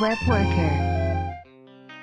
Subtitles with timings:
[0.00, 0.70] Web Worker。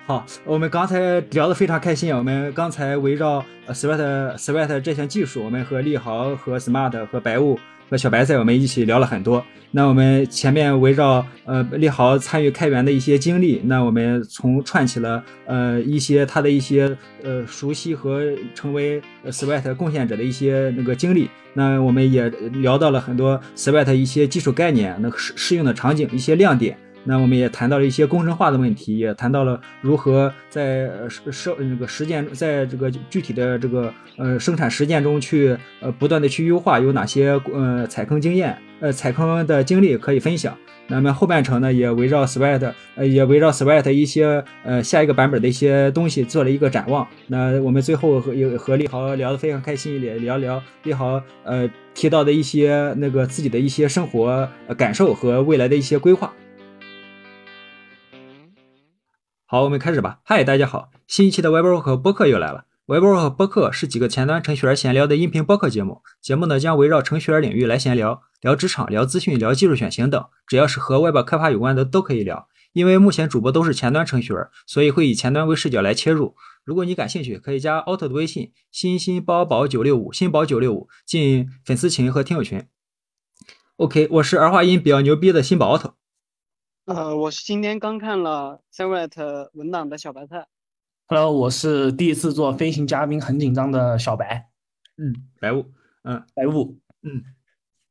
[0.05, 2.15] 好，我们刚才聊得非常开心。
[2.15, 9.43] 我们刚才围绕 Sweat Sweat 这项技术，我们和利豪、和 Smart、和白雾、和小白在，我们一起聊了很多。
[9.71, 18.21] 那我们前面围绕呃利豪参与开源的一些经历，那我们从串起了呃一些他的一些呃熟悉和
[18.55, 21.29] 成为 Sweat 贡献者的一些那个经历。
[21.53, 22.29] 那我们也
[22.61, 26.77] 聊到了很多 Sweat 一些基础概念，那适适用的场景一些亮点。
[27.07, 40.55] 那我们也谈到了一些工程化的问题，也谈到了如何在实实那个实践，在这个具体的这个呃生产实践中去呃不断的去优化，有哪些呃踩坑经验，呃踩坑的经历可以分享。
[40.89, 47.07] 那么后半程呢，也围绕 Sweat，呃也围绕 Sweat 一些呃下一个版本的一些东西做了一个展望。
[47.27, 56.33] 那我们最后和和利豪聊得非常开心，也聊聊利豪呃提到的一些那个自己的一些生活感受和未来的一些规划。
[59.49, 60.19] 好，我们开始吧。
[60.25, 62.65] 嗨，大家好，新一期的 WebWork 播客又来了。
[62.87, 66.01] WebWork 播客是几个前端程序员闲聊的音频播客节目。
[66.21, 72.49] 节目呢将围绕程序员领域来闲聊，聊职场、聊资讯、聊技术选型等，只要是和 Web 开发有关的都可以聊。
[72.73, 76.35] 因为目前主播都是前端程序员，所以会以前端为视角来切入。
[76.65, 82.67] 如果你感兴趣，可以加 Auto 的微信：新新包宝九六五，新宝九六五，进粉丝群和听友群。
[83.77, 85.93] OK，我是儿化音比较牛逼的新宝 Auto。
[86.87, 90.47] 呃，我是今天刚看了 Sweat 文档的小白菜。
[91.07, 94.49] Hello，我是第一次做飞行嘉宾，很紧张的小白。
[94.95, 95.65] 嗯，白雾，
[96.05, 97.25] 嗯，白雾，嗯。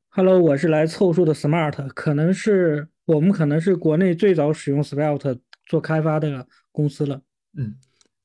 [0.08, 7.20] Hello，我是来凑数的 Smart，可能是我们可能是国内最早使用 Svelte 做开发的公司了。
[7.55, 7.77] 嗯，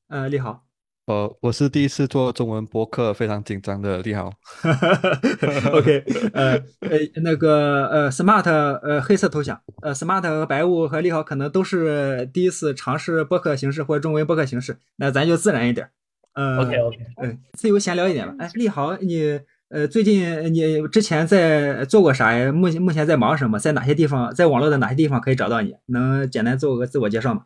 [0.08, 0.61] 呃，你好。
[1.06, 4.32] 呃，我是第一次做中文播客，非常紧张的利豪。
[5.74, 15.88] OK，呃呃，那个呃，Smart，呃，黑色头像，呃，Smart 和白雾和利豪可能都是第一次尝试播客形式或中文播客形式，那咱就自然一点。
[16.34, 18.34] 呃，OK OK，嗯，自由闲聊一点吧。
[18.38, 22.52] 哎，利豪，你呃，最近你之前在做过啥呀？
[22.52, 23.58] 目目前在忙什么？
[23.58, 25.74] 在哪些地方，在网络的哪些地方可以找到你？
[25.86, 27.42] 能简单做个自我介绍吗？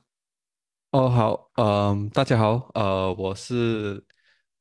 [0.97, 4.03] 哦，好，嗯，大家好，呃，我是，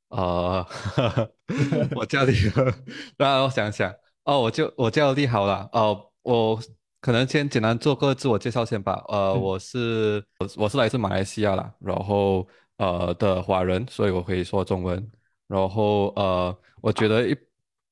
[0.09, 0.67] 呃，
[1.95, 2.33] 我叫李，
[3.17, 3.89] 让我想想，
[4.25, 6.59] 哦，我就我叫李好了，哦，我
[6.99, 12.45] 可能先简单做个自我介绍先吧，呃，我是我我是来自马来西亚啦，然后
[12.79, 15.09] 呃的华人，所以我可以说中文，
[15.47, 17.33] 然后呃，我觉得一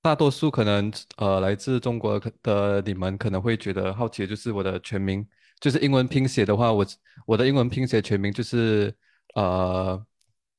[0.01, 5.25] 大多数可能呃来自中国的你们可能会觉得好奇，就是我的全名。
[5.63, 6.85] 就是英文拼写的话，我
[7.25, 8.93] 我的英文拼写全名就是
[9.33, 10.05] 呃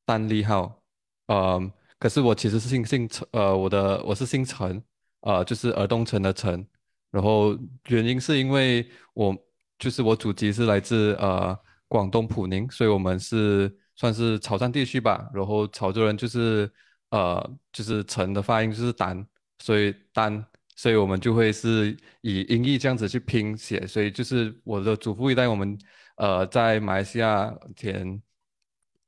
[0.06, 0.82] 单立号，
[1.26, 1.60] 呃，
[1.98, 4.82] 可是我其实是姓姓陈，呃，我的我是姓陈，
[5.20, 6.66] 呃，就是尔东城的陈，
[7.10, 7.54] 然后
[7.88, 9.36] 原因是因为我
[9.78, 11.54] 就是我祖籍是来自呃
[11.86, 16.72] 广东普宁，所以我们是算是潮汕地区吧，然后潮州人就是
[17.10, 19.26] 呃就是陈的发音就是单，
[19.58, 20.42] 所以单。
[20.76, 25.78] 所以我们就会是以音译这样子去拼写，所以就是我的祖父一代，我们
[26.16, 28.20] 呃在马来西亚填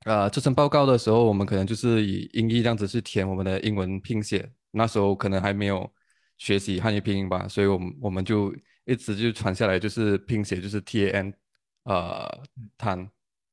[0.05, 4.49] 呃出生报告的时候，我们可能就是以音译这样子去填我们的英文拼写。
[4.71, 5.93] 那时候可能还没有
[6.39, 8.55] 学习汉语拼音吧，所以我们我们就
[8.85, 11.35] 一直就传下来，就是拼写就是 T A N，
[11.83, 12.43] 呃
[12.79, 13.09] ，tan，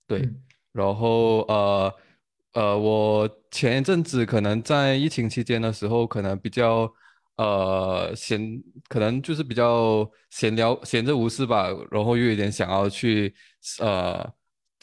[0.05, 0.29] 对。
[0.71, 1.93] 然后呃
[2.53, 6.93] 呃，我前一阵子可能在疫情期间的时候，可能比较。
[7.35, 13.33] 呃，闲可能就是比较闲聊，闲着无事吧，然后又有点想要去
[13.79, 14.33] 呃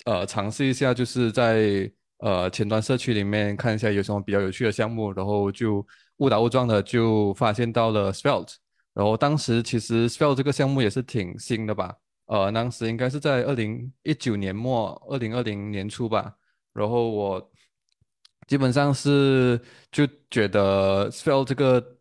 [0.04, 8.54] 呃尝试一下，就是在呃前端社区里面看一下有什么比较有趣的项目，然后就误打误撞的就发现到了 Svelte，
[8.94, 11.94] 然后当时其实 Svelte 这个项目也是挺新的吧，
[12.26, 16.34] 呃，当时应该是在二零一九年末，二零二零年初吧，
[16.72, 17.50] 然后我
[18.48, 19.60] 基本上是
[19.92, 21.96] 就觉得 Svelte 这个。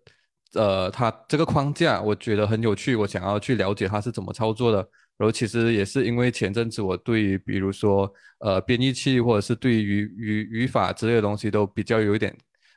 [0.53, 4.77] 呃，它这个框架我觉得很有趣，我想要去了解它是怎么操作的。
[5.17, 12.35] 然后其实也是因为前阵子我对于比如说呃编译器或者是对于语语法之类的东西都比较有一点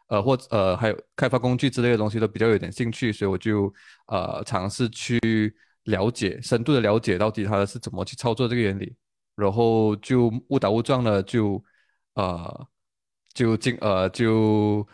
[0.09, 3.73] 呃或呃还有开发工具之类的东西都比较有点兴趣，所以我就
[4.09, 5.55] 呃尝试去
[5.85, 8.95] 了解深度的了解到底它是怎么去操作这个原理，
[9.37, 11.63] 然后就误打误撞的就
[12.15, 12.69] 呃
[13.33, 14.87] 就进呃就。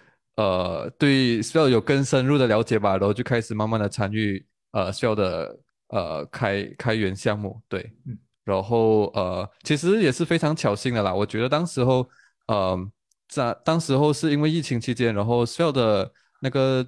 [0.96, 5.58] 对 Swell 有更深入的了解吧，然后就开始慢慢的参与呃 Swell 的
[5.88, 7.92] 呃开开源项目，对，
[8.44, 12.08] 然后呃其实也是非常巧幸的啦，我觉得当时候
[12.46, 12.78] 呃
[13.28, 16.08] 在当时候是因为疫情期间，然后 Swell 的
[16.40, 16.86] 那个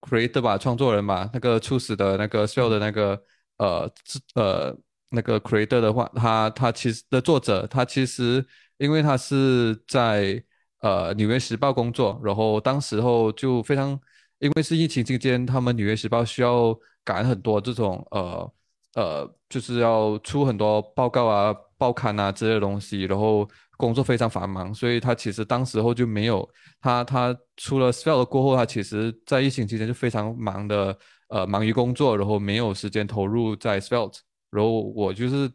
[0.00, 3.20] creator 吧，创作人嘛，那个初始的那个 Swell 的那个
[3.58, 3.92] 呃
[4.36, 4.76] 呃
[5.10, 8.46] 那个 creator 的话，他他其实的作者，他其实
[8.78, 10.42] 因为他是在
[10.82, 13.98] 呃《纽约时报》工作，然后当时候就非常，
[14.38, 18.52] 因为是疫情期间，他们《纽约时报》需要赶很多这种呃
[18.94, 23.48] 呃，就是要出很多报告啊、报刊啊之类的东西，然后
[23.78, 26.48] 工作非常繁忙，所以他其实当时候就没有
[26.80, 30.96] 他他出了 Svelte 过后，他其实在疫情期间就非常忙的
[31.28, 34.18] 呃忙于工作，然后没有时间投入在 Svelte。
[34.50, 35.50] 然后我就是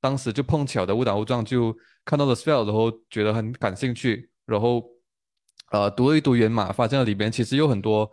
[0.00, 1.76] 当时就碰巧的误打误撞就
[2.06, 4.82] 看到了 Svelte，然后觉得很感兴趣，然后
[5.70, 8.10] 呃读了一读源码，发现了里边其实有很多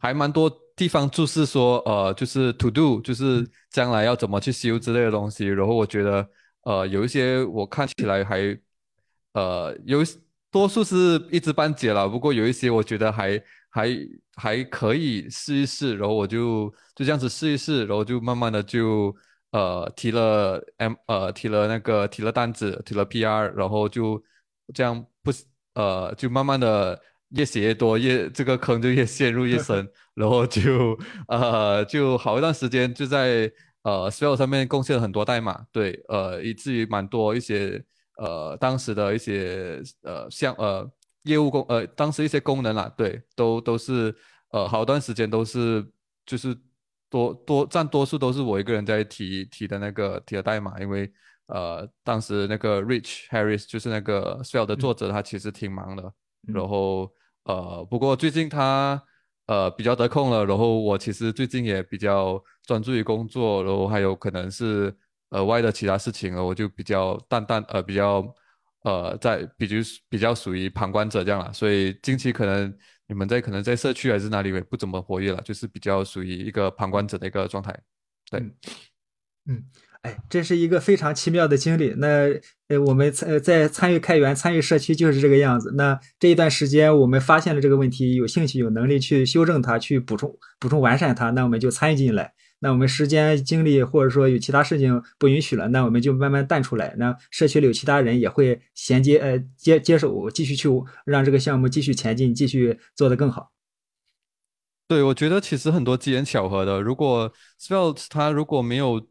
[0.00, 5.46] 还蛮多地方注释说呃就是 to do，就是将来要怎么去修之类的东西。
[5.46, 6.26] 然后我觉得
[6.62, 8.58] 呃有一些我看起来还
[9.32, 9.98] 呃有
[10.50, 13.88] 多数是一知半解了，不过有一些我觉得还还
[14.36, 15.96] 还可以试一试。
[15.96, 19.14] 然后我就就这样子试一试，然后就慢慢的就。
[19.54, 24.20] 呃，提了 M，呃，提了那个提了单子，提了 PR，然后就
[24.74, 25.30] 这样不，
[25.74, 27.00] 呃，就慢慢的
[27.30, 30.98] 越写越多，越这个坑就越陷入越深， 然后就
[31.28, 33.50] 呃就好一段时间就在
[33.82, 37.82] 呃 s w e l 上面贡献了很多代码，对，呃，以至于蛮多一些
[38.16, 40.90] 呃当时的一些呃像呃
[41.24, 44.14] 业务功呃当时一些功能啦，对，都都是
[44.50, 45.86] 呃好一段时间都是
[46.26, 46.56] 就是。
[47.10, 51.08] 多多占多数都是我一个人在提提的那个提的代码，因为
[51.46, 56.12] 呃当时那个 Rich Harris 就是那个 Swell 的作者，他其实挺忙的。
[56.46, 57.12] 然后
[57.44, 59.02] 呃不过最近他
[59.46, 64.94] 呃比较得空了，然后我其实最近也比较专注于工作，然后还有可能是
[65.30, 68.34] 额外的其他事情了，我就比较淡淡呃比较
[68.82, 69.76] 呃在比较
[70.08, 72.76] 比较属于旁观者这样了，所以近期可能。
[73.06, 77.78] 你们在可能在社区还是哪里也不怎么活跃了，就是比较属于一个旁观者的一个状态。
[78.30, 78.40] 对，
[79.44, 79.62] 嗯，
[80.04, 81.94] 哎，这是一个非常奇妙的经历。
[81.96, 82.28] 那
[82.68, 85.72] 呃，我们参在参与开源、参与社区就是这个样子。
[85.78, 90.30] 那这一段时间我们发现了这个问题，有兴趣、有能力去修正它、去补充、
[90.60, 92.34] 补充完善它，那我们就参与进来。
[92.58, 96.94] 那我们时间精力或者说有其他事情不允许了，那我们就慢慢淡出来。
[96.98, 100.68] 那社区里有其他人也会衔接呃接接手，继续去
[101.06, 103.52] 让这个项目继续前进，继续做得更好。
[104.86, 106.82] 对，我觉得其实很多机缘巧合的。
[106.82, 109.08] 如果 Svelte 它如果没有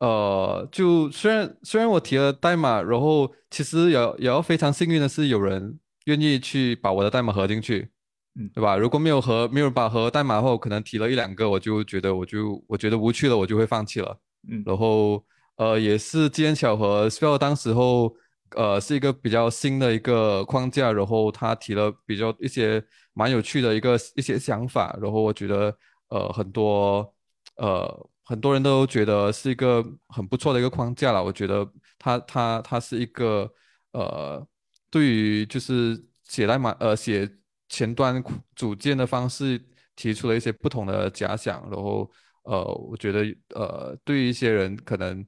[0.00, 7.90] 呃，就虽然虽然我提了代码，然后其实也也要非常幸运的是有人愿意去把我的代码合进去。
[8.34, 8.76] 嗯，对吧？
[8.76, 14.18] 如果没有合没有把合代码后，可能提了一两个，我就觉得我就我觉得无趣了，我就会放弃了。
[14.48, 15.22] 嗯，然后
[15.56, 18.14] 呃也是机缘巧合 e l l 当时候
[18.56, 22.82] 呃是一个比较新的一个框架，然后他提了比较一些
[23.12, 25.76] 蛮有趣的一个一些想法，然后我觉得
[26.08, 27.12] 呃很多
[27.56, 31.22] 呃很多人都觉得是一个很不错的一个框架了。
[31.22, 31.68] 我觉得
[31.98, 33.52] 它它它是一个
[33.92, 34.46] 呃
[34.90, 37.28] 对于就是写代码呃写。
[37.72, 38.20] 前端
[38.56, 42.10] 组件的方式提出了一些不同的假想，然后
[42.42, 43.20] 呃，我觉得
[43.54, 45.24] 呃，对于一些人可能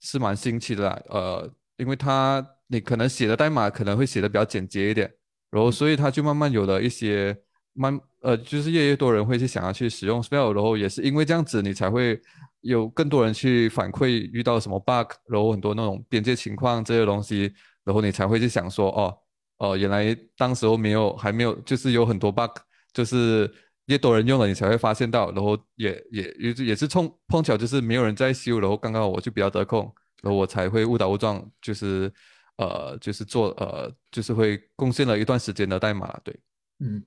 [0.00, 5.08] 是蛮新奇的啦，呃，因为他你可能写的代码可能会写的比较简洁一点，
[5.52, 7.36] 然后所以他就慢慢有了一些
[7.74, 12.20] 慢呃，就是越来越多人会去想要去使用 Spell，然后也是因为这样子，你才会
[12.62, 17.52] 有更多人去反馈遇到什么 bug，然后很多那种边界情况这些东西，
[17.84, 19.18] 然后你才会去想说哦。
[19.58, 22.50] 哦，原来当时候没有，还没有，就是有很多 bug，
[22.92, 23.48] 就是
[23.86, 29.80] 越多人用了，你才会发现到，然后也也也也是碰碰巧，就是没有人在修，然后刚刚我就比较得空，
[30.22, 32.12] 然后我才会误打误撞，就是
[32.56, 36.36] 呃，就是做呃，就是会贡献了一段时间的代码，对，
[36.80, 37.00] 嗯，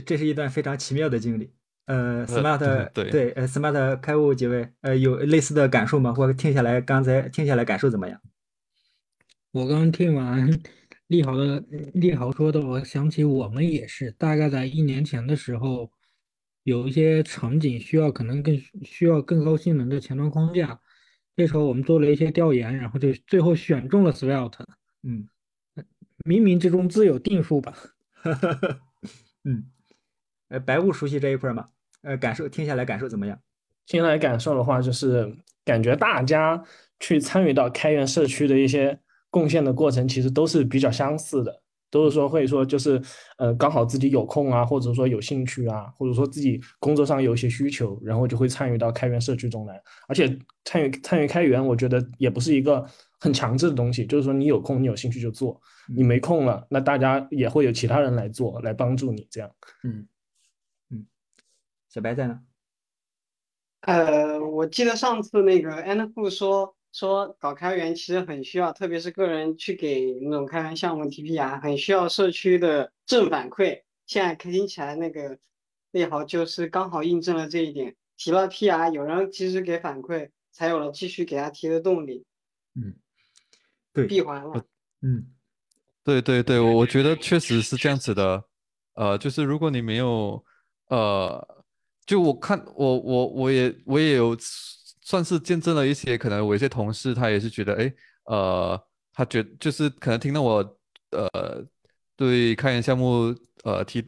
[0.00, 1.52] 这是一段非常奇妙的经历。
[1.86, 6.12] 呃，smart 对对，呃，smart 开悟几位，呃，有类似的感受吗？
[6.14, 8.20] 或者听下来，刚才听下来感受怎么样？
[9.52, 10.60] 我刚听完。
[11.08, 15.90] 利豪的利豪说的，我想起我们也是，大概在一年前的时候，
[16.62, 20.80] 有一些场景需要可能更需要更高性能的前端框架，
[21.36, 24.64] 那时候我们做了一些调研，然后就最后选中了 Svelte。
[25.02, 25.28] 嗯，
[26.24, 27.76] 冥冥之中自有定数吧。
[29.44, 29.66] 嗯，
[30.54, 31.66] 呃，白雾熟悉这一块吗？
[32.02, 33.38] 呃，感受听下来感受怎么样？
[33.86, 36.62] 听来感受的话，就是感觉大家
[37.00, 38.98] 去参与到开源社区的一些。
[39.34, 43.02] 贡献的过程其实都是比较相似的，都是说会说就是，
[43.36, 49.82] 呃，刚好自己有空啊，或者说有兴趣啊，或者说自己工作上有一些需求，然后就会参与到开源社区中来。
[50.06, 52.86] 而且参与参与开源，我觉得也不是一个
[53.18, 55.60] 很强制的东西，就是说你有空你有兴趣就做，
[55.92, 59.50] 你没空了，那大家也会有其他人来做，来帮助你这样。
[59.82, 60.06] 嗯嗯，
[61.94, 62.40] 小白在呢。
[63.82, 73.82] 呃，我记得上次那个安富说说搞开源其实很需要，特别是个人去给那种开源项目提 PR，很需要社区的正反馈。
[74.06, 75.38] 现在听起来那个
[75.92, 82.24] 利好就是刚好印证了这一点，提了 PR，有人及时给反馈，才有了继续给他提的动力，
[82.74, 82.96] 嗯，
[83.92, 84.64] 对，闭环了。
[85.00, 85.32] 嗯，
[86.02, 88.42] 对对对，我我觉得确实是这样子的，
[88.94, 90.44] 呃，就是如果你没有，
[90.88, 91.53] 呃，
[92.06, 94.36] 就我看我我我也我也有
[95.02, 97.92] 算是见证了一些，可能我一些同事他也是觉得，哎，
[98.24, 98.80] 呃，
[99.12, 100.78] 他觉就是可能听到我
[101.10, 101.64] 呃
[102.16, 103.34] 对开源项目
[103.64, 104.04] 呃提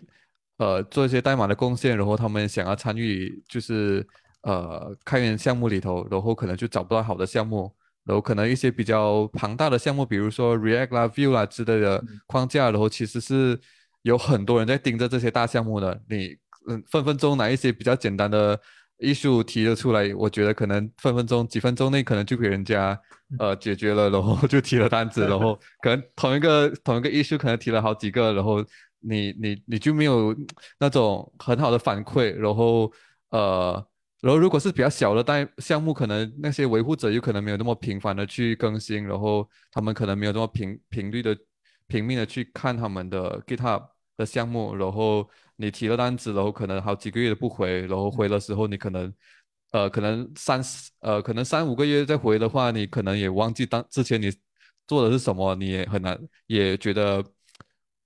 [0.59, 4.07] 呃做一些代码的贡献，然后他们想要参与就是
[4.43, 7.75] 呃开源项目里头，然后可能就找不到好的项目。
[8.07, 13.59] 然后可能一些比较庞大的项目，比如说 React 啦、Vue 啦之类的框架，然后其实是
[14.03, 16.00] 有很多人在盯着这些大项目的。
[16.09, 16.37] 你
[16.68, 18.58] 嗯，分分钟拿一些比较简单的
[18.99, 22.99] 艺术提了出来，我觉得可能分分钟几分钟内可能就给人家
[23.38, 28.64] 呃解决了，然后就提了单子，然后 可能同一个同一个艺术可能提了好几个，然后
[29.00, 30.35] 你你你就没有
[30.78, 32.92] 那种很好的反馈，然后
[33.30, 33.87] 呃。
[34.23, 41.37] 然后，如果是比较小的单项目，可能那些维护者有可能没有那么频繁的去更新，然后他们可能没有那么频频率的、
[41.87, 44.75] 拼命的去看他们的 GitHub 的项目。
[44.75, 49.13] 然后你提了单子，然后可能好几个月都不回，然后回的时候你可能，
[49.73, 54.33] 呃，可能三四呃，可能三五个月再回的话，你可能也忘记当之前你
[54.87, 57.25] 做的是什么，你也很难也觉得。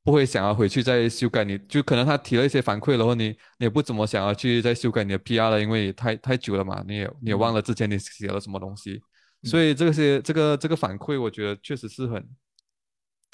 [0.02, 3.28] 不会想要回去再修改，你就可能他提了一些反馈，然后你
[3.58, 8.98] 你也不怎么想要去再修改你的 PR 了，因为太太久了嘛，你也你也忘了之前你写了什么东西，
[9.42, 12.28] 所以这些这个这个反馈，我觉得确实是很，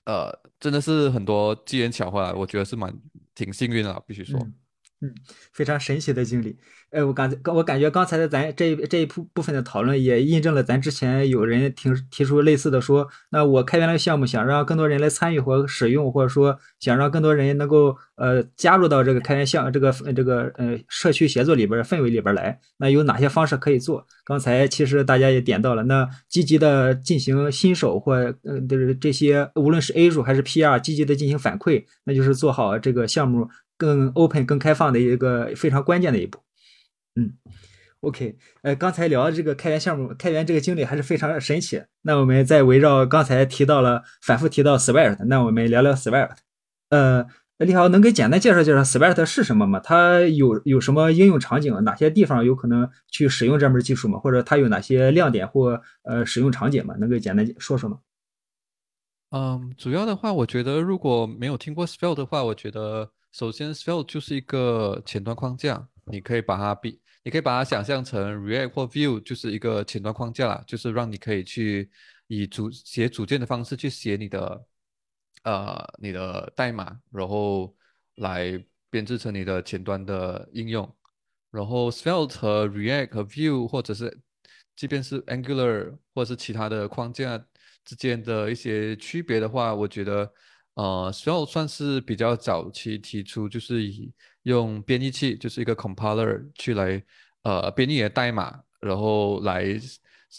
[0.07, 2.93] 呃，真的是很多机缘巧合啊，我觉得是蛮
[3.37, 4.41] 挺幸运的，必须说。
[5.03, 5.13] 嗯
[5.53, 6.57] 非常神奇的经历。
[6.91, 24.07] 呃，我感觉我感觉刚才的咱这这一部部分的讨论也印证了咱之前有人提提出类似的说，那我开源了项目，想让更多人来参与或使用，或者说想让更多人能够呃加入到这个开源项这个这个呃社区协作里边氛围里边来，那有哪些方式可以做？
[24.25, 33.49] 刚才其实大家也点到了，那积极的进行新手或嗯就是这些无论是 A 组还是 PR，积极的进行反馈，那就是做好这个项目。
[33.77, 36.39] 更 open、更开放的一个非常关键的一步。
[37.19, 37.33] 嗯
[38.01, 41.83] ，OK，呃，刚才聊的这个开源项目、开源这个经历还是非常神奇。
[42.03, 46.37] 那我们再围绕刚才提到了、反复提到 Swift，那我们聊聊 Swift。
[46.91, 49.81] 呃，李豪能给简单介绍介绍 Swift 是什么吗？
[49.81, 51.75] 它有有什么应用场景？
[51.85, 54.19] 哪些地方有可能去使用这门技术吗？
[54.19, 56.95] 或者它有哪些亮点或呃使用场景吗？
[56.99, 58.01] 能给简单说说吗？
[59.31, 63.11] 嗯，主要的话，我觉得如果没有听过 Swift 的话，我觉得。
[63.37, 71.91] 首先，Svelte 就是一个前端框架，你可以把它比，你可以把它想象成 React 或 Vue 就是一个前端框架啦，就是让你可以去
[72.29, 74.67] 以组写组件的方式去写你的
[75.43, 77.77] 呃你的代码，然后
[78.15, 80.91] 来编制成你的前端的应用。
[81.51, 84.19] 然后 Svelte 和 React 和 Vue 或者是
[84.75, 87.37] 即便是 Angular 或者是其他的框架
[87.85, 90.33] 之间的一些区别的话，我觉得。
[90.77, 97.03] 呃，Svelte 算是比较早期提出，就是以用编译器，就是一个 compiler 去来
[97.45, 99.65] 呃编译你的代码，然后来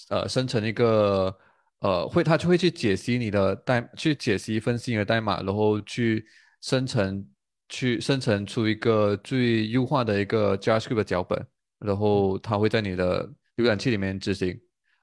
[0.09, 1.35] 呃生成一个
[1.79, 6.23] 呃会，它就会去解析你的代，去解析分析你的代码，然后去
[6.61, 7.25] 生成
[7.67, 11.43] 去生成出一个最优化的一个 JavaScript 脚本，
[11.79, 14.55] 然后它会在你的浏览器里面执行。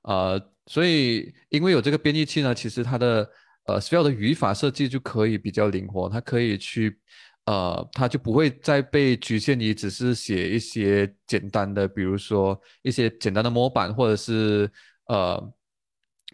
[0.02, 3.28] 呃，所以因为有这个编译器呢，其实它的
[3.66, 6.98] 呃，Svelte 的语法设计就可以比较灵活，它可以去，
[7.46, 14.70] 呃，它就不会再被局限于只是写一些简单的，比如说一些简单的模板，或者是
[15.06, 15.52] 呃，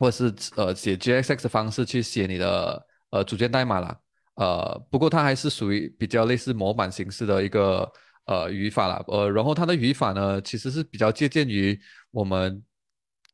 [0.00, 3.96] 或者是呃写 JSX 的方式去写你的呃组件代码啦。
[4.34, 7.88] 呃，不过它还是属于比较类似模板形式的一个
[8.24, 9.04] 呃语法啦。
[9.06, 12.60] 呃，然后它的语法呢，其实是比较借鉴于我们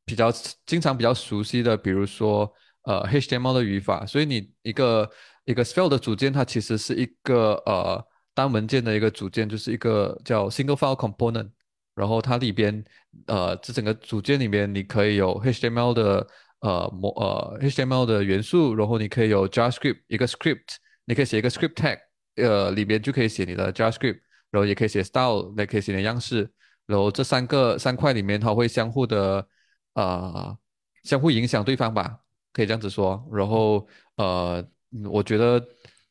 [0.05, 0.31] 比较
[0.67, 2.53] 经常比较熟悉的，比如说。
[2.87, 5.11] 呃，HTML 的语法，所以你一个
[5.45, 8.03] 一个 Svelte 的组件，它其实是一个呃
[8.33, 11.51] 单文件的一个组件，就是一个叫 Single File Component。
[11.97, 12.85] 然后它里边
[13.27, 16.27] 呃这整个组件里面，你可以有 HTML 的
[16.61, 20.77] 呃模呃 HTML 的元素，然后你可以有 JavaScript 一个 script，
[21.07, 21.99] 你可以写一个 script tag，
[22.37, 26.49] 呃里边就可以写你的 JavaScript，然后也可以写 style，也可以写你的样式。
[26.87, 29.49] 然后这三个三块里面，它会相互的
[29.95, 30.57] 呃
[31.03, 32.21] 相互影响对方吧。
[32.57, 33.87] 可以这样子说，然后
[34.17, 34.67] 呃，
[35.13, 35.63] 我觉得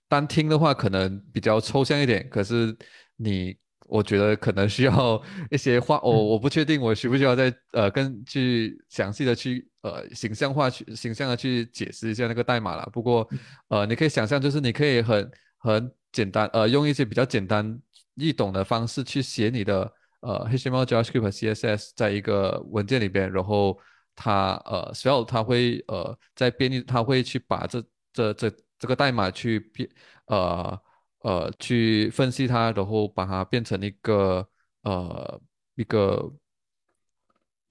[0.07, 2.77] 单听的话可能比较抽象一点，可是
[3.15, 12.87] 你我觉得可能需要一些画， 我我不确定我需不需要再呃更去详细的去呃形象化去形象的去解释一下那个代码了。
[12.93, 13.27] 不过
[13.69, 17.75] 呃你可以想象，就是你可以很很简单呃用一些比较简单
[18.13, 23.75] 易懂的方式去写你的呃 HTML、JavaScript 和 CSS 在一个文件里边，然后
[24.15, 29.89] 它呃 Svelte 它会呃在编译，它会去把这这这这个代码去变
[30.27, 30.79] 呃。
[31.19, 34.47] 呃，去分析它，然后把它变成一个
[34.83, 35.41] 呃
[35.73, 36.31] 一个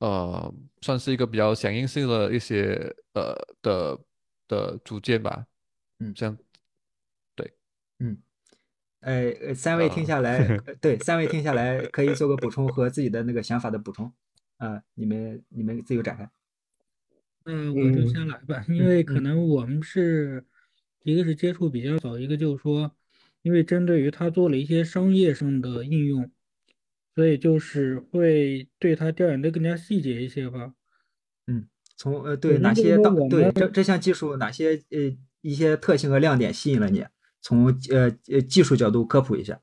[0.01, 3.33] 呃，算是一个比较响应性的一些呃
[3.63, 3.97] 的
[4.49, 5.47] 的组件吧。
[6.01, 6.37] 嗯，这样，
[7.37, 7.55] 对，
[8.01, 8.19] 嗯，
[9.03, 14.13] 呃，三位听下来，对，三位听下来可以做个补充和自己的那个想法的补充。
[14.65, 16.31] 啊，你们你们自由展开。
[17.45, 20.45] 嗯，我就先来吧，因为可能我们是
[21.03, 22.93] 一个是接触比较早，一个就是说。
[23.45, 26.31] 因为针对于它做了一些商业上的应用，
[27.15, 30.73] 所以就是会对它调研的更加细节一些吧。
[31.47, 37.05] 嗯，从呃对哪些当对这这项技术哪些呃一些特性和亮点吸引了你？
[37.43, 39.61] 从呃呃技术角度科普一下。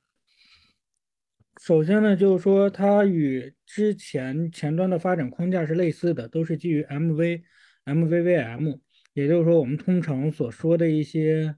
[1.62, 7.44] 首先呢，就是说它与之前前端的发展框架是类似的，都是基于 MV、
[7.86, 8.80] MVVM，
[9.14, 11.56] 也就是说我们通常所说的一些。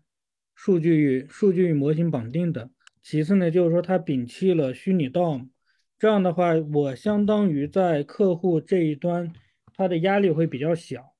[0.56, 2.70] 数据与数据与模型绑定的。
[3.02, 5.50] 其次呢，就是说它摒弃了虚拟 DOM，
[5.98, 9.34] 这样的话，我相当于在客户这一端，
[9.76, 11.16] 它的压力会比较小。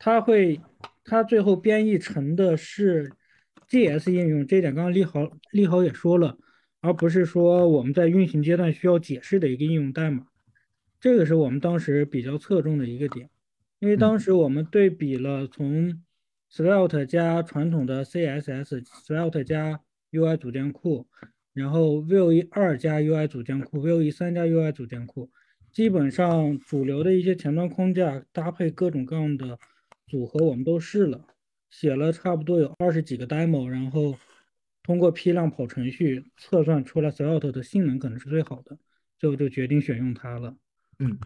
[0.00, 0.60] 它会，
[1.04, 3.12] 它最后编译成的是
[3.68, 6.36] JS 应用，这点刚刚利豪利豪也说了，
[6.82, 10.26] 而不是说我们在运行阶段需要解释的一个应用代码。
[11.00, 13.30] 这个是我们当时比较侧重的一个点，
[13.78, 16.02] 因为当时我们对比了从。
[16.54, 21.06] Svelte 加传统的 CSS，Svelte 加 UI 组件库，
[21.54, 25.30] 然后 Vue 二加 UI 组件库，Vue 三加 UI 组件库，
[25.72, 29.58] 基本上主流的一些前端框架搭配各种各样的
[30.06, 31.24] 组合，我们都试了，
[31.70, 34.14] 写了差不多有二十几个 demo，然后
[34.82, 38.76] 通过批量跑程序测算出来 Svelte 的性能可能是最好的，
[39.18, 40.54] 最后就决定选用它了。
[40.98, 41.18] 嗯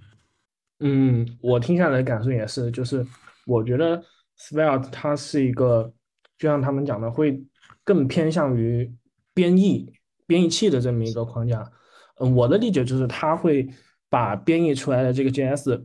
[0.80, 3.06] 嗯，我听下来的感受也是，就是
[3.46, 4.02] 我觉得。
[4.38, 5.90] Svelte 它是一个，
[6.36, 7.42] 就像他们讲的，会
[7.82, 8.94] 更偏向于
[9.32, 9.90] 编译
[10.26, 11.72] 编译器的这么一个框架。
[12.16, 13.66] 嗯，我的理解就是它会
[14.10, 15.82] 把编译出来的这个 JS，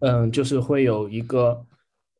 [0.00, 1.64] 嗯，就是会有一个，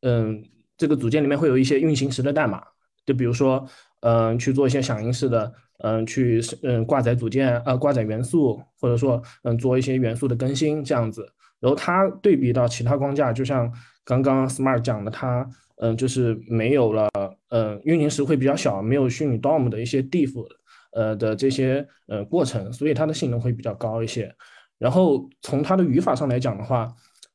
[0.03, 2.65] 嗯，这个组件里面会有一些运行时的代码，
[3.05, 3.69] 就比如说，
[4.01, 11.27] 嗯，去做一些响应式的，嗯，去嗯挂载组件，呃，挂载元素，或者说，嗯，做一些元素的更新这样子。
[11.61, 13.73] 然后它对比到其他框架，就像。
[14.03, 17.09] 刚刚 Smart 讲的，它嗯，就是没有了，
[17.51, 20.45] 嗯，运行时会比较小，没有虚拟 DOM 的一些 diff，
[20.93, 24.35] 呃的这些呃过程，所以它的性能会比较高一些。
[24.79, 26.93] 然后从它的语法上来讲的话，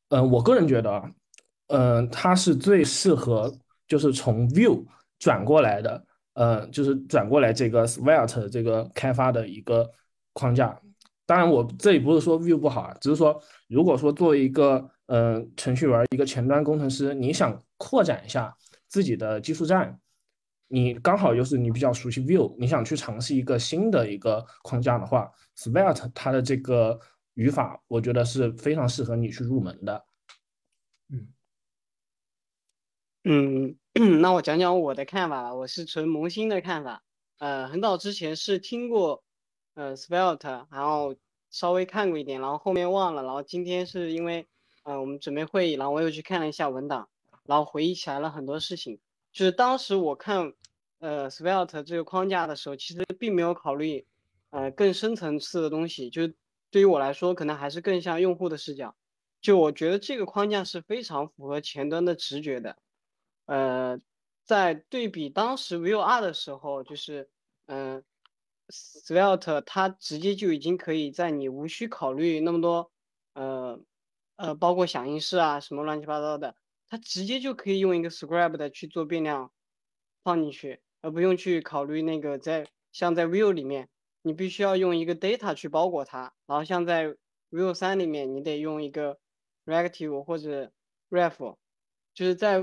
[0.09, 1.01] 嗯，我个人觉得，
[1.67, 3.49] 嗯，它是最适合
[3.87, 4.83] 就是从 View
[5.17, 6.03] 转过来的，
[6.35, 9.91] 呃，就是转过来这个 Svelte 这个开发的一个
[10.31, 10.79] 框架。
[11.25, 18.55] 当然，我这里不是说 Vue 不好啊，只是说如果说作为一个呃，程序员一个前端工程师，你想扩展一下
[18.87, 19.99] 自己的技术栈，
[20.67, 26.99] 你刚好又是你比较熟悉 Vue，你想去尝试一个新的一个框架的话，Svelte 它的这个
[27.33, 30.05] 语法，我觉得是非常适合你去入门的。
[31.09, 31.27] 嗯
[33.23, 33.75] 嗯，
[34.21, 37.01] 那我讲讲我的看法吧，我是纯萌新的看法。
[37.39, 39.23] 呃，很早之前是听过
[39.73, 41.15] 呃 Svelte，然后
[41.49, 44.47] 稍微看过一点，然后后面忘了，然后今天是因为。
[44.87, 47.09] 嗯，我们准备会议，然后我又去看了一下文档，
[47.45, 48.99] 然后回忆起来了很多事情。
[49.33, 50.53] 就是当时我看，
[50.99, 54.05] 呃，Svelte 这个框架的时候，其实并没有考虑，
[54.51, 56.11] 呃，更深层次的东西。
[56.11, 56.31] 就
[56.69, 58.95] 对于我来说，可能还是更像用户的视角。
[59.41, 62.77] 就我觉得这个框架是非常符合前端的直觉的。
[63.45, 63.99] 呃，
[64.43, 67.29] 在对比当时 Vue 二的时候，就是，
[67.65, 68.03] 嗯
[68.69, 72.91] ，Svelte 它直接就已经可以在你无需考虑那么多，
[73.33, 73.81] 呃。
[74.37, 76.57] 呃，包括响应式啊，什么乱七八糟的，
[76.89, 79.53] 它直接就可以用一个 script 的去做变量
[80.25, 83.87] 放进去，而不用去考虑那个在像在 Vue 里面，
[84.23, 87.15] 你必须要用一个 data 去包裹它，然后像在
[87.49, 89.17] Vue 三里面，你得用一个
[89.63, 90.73] reactive 或者
[91.09, 91.55] ref，
[92.13, 92.59] 就是在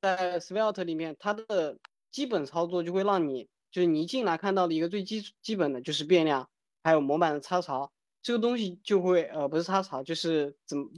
[0.00, 1.78] 在 Svelte 里面，它的
[2.10, 6.48] 基本操作就会让你，就是你一进来看到的一个最基基本的就是变量，
[6.82, 7.92] 还有模板的插槽。
[8.22, 10.90] 这个东西就会呃不是插槽，就是怎么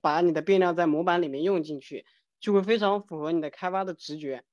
[0.00, 2.04] 把你的变量在模板里面用进去，
[2.38, 4.44] 就会非常符合你的开发的直觉，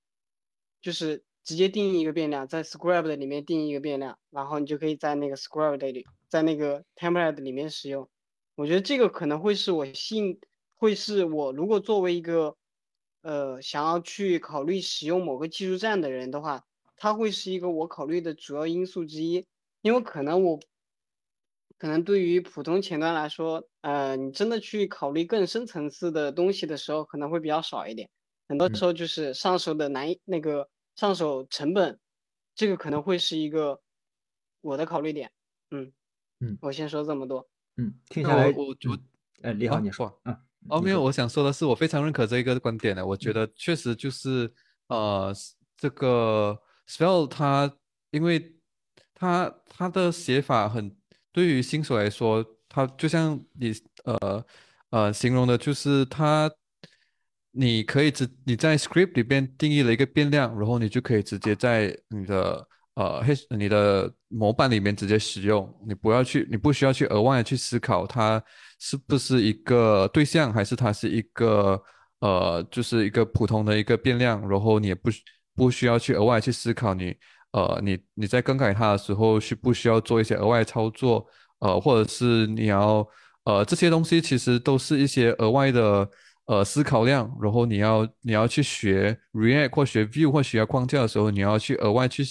[0.81, 8.09] 就是直接定义一个变量，在 script 里面定义一个变量，然后你就可以在那个 script 里，在那个 template 里面使用。
[8.55, 10.39] 我觉得这个可能会是我信，
[10.75, 12.55] 会是我如果作为一个
[13.23, 16.63] 呃想要去考虑使用某个技术栈的人的话，
[16.97, 19.45] 他会是一个我考虑的主要因素之一。
[19.81, 20.59] 因为可能我
[21.77, 28.09] 可能对于普通前端来说，呃，你真的去考虑更深层次的东西的时候，可能会比较少一点。
[28.47, 31.99] 很多时候就是上手的难，那个上手成本，
[32.55, 33.81] 这个可能会是一个
[34.61, 35.31] 我的考虑点。
[35.71, 35.91] 嗯
[36.39, 37.47] 嗯，我先说这么多。
[37.77, 38.99] 嗯，听下来，我我我嗯
[39.41, 40.45] 哎，李好，啊你说哇啊？
[40.69, 43.05] 哦，没有，我想说的是，我非常认可这一个观点的。
[43.05, 44.51] 我觉得确实就是，
[44.87, 45.33] 呃，
[45.77, 47.71] 这个 spell 它，
[48.11, 48.55] 因为
[49.13, 50.95] 它它的写法很，
[51.31, 53.73] 对于新手来说，它就像你
[54.05, 54.45] 呃
[54.89, 56.49] 呃形容的，就是它，
[57.51, 68.41] 你可以直你在 script 里边定义了一个变量，然后你就可以直接在你的呃你的模板里面直接使用，你不要去，你不需要去额外的去思考它
[68.79, 71.81] 是不是一个对象，还是它是一个
[72.19, 75.21] 呃，就是一个普通的一个变量，然后你也不需
[75.55, 77.15] 不需要去额外去思考你
[77.51, 81.25] 呃你你在更改它的时候需不需要做一些额外操作，
[81.59, 83.07] 呃，或者是你要
[83.45, 86.09] 呃这些东西其实都是一些额外的。
[86.45, 92.21] 呃思考量，然后你要你要去学 React 或学 Vue 或学框架的时候，你要去额外去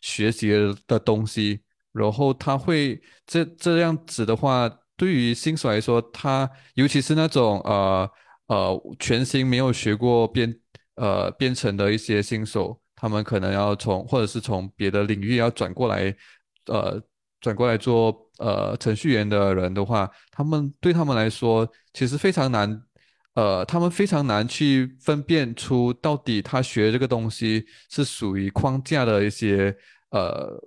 [0.00, 0.50] 学习
[0.86, 1.60] 的东西，
[1.92, 8.10] 然后他会这这样子的话，对于新手来说，他尤其是那种呃
[8.46, 10.54] 呃全新没有学过编
[10.96, 16.14] 呃编程的一些新手，他们可能要从或者是从别的领域要转过来，
[16.66, 17.00] 呃
[17.40, 22.82] 转过来做呃程序员的人的话，他们对他们来说其实非常难。
[23.34, 29.74] 呃，他们非常难去分辨出到底他学这个东西是属于框架的一些
[30.10, 30.60] 呃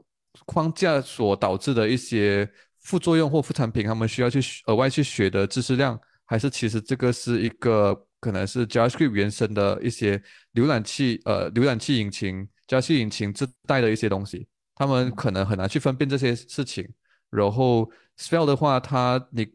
[0.46, 2.50] 框架所导致的一些
[2.80, 10.18] 副作用或副产品，他们需要去额外去学的知识量，还是其实这个是一个可能是 JavaScript 原生的一些
[10.54, 16.88] 浏览器呃浏览器引擎浏览器引擎自带的一些东西，他们可能很难去分辨这些事情。
[17.30, 19.46] 然后 Spell 的话，它你。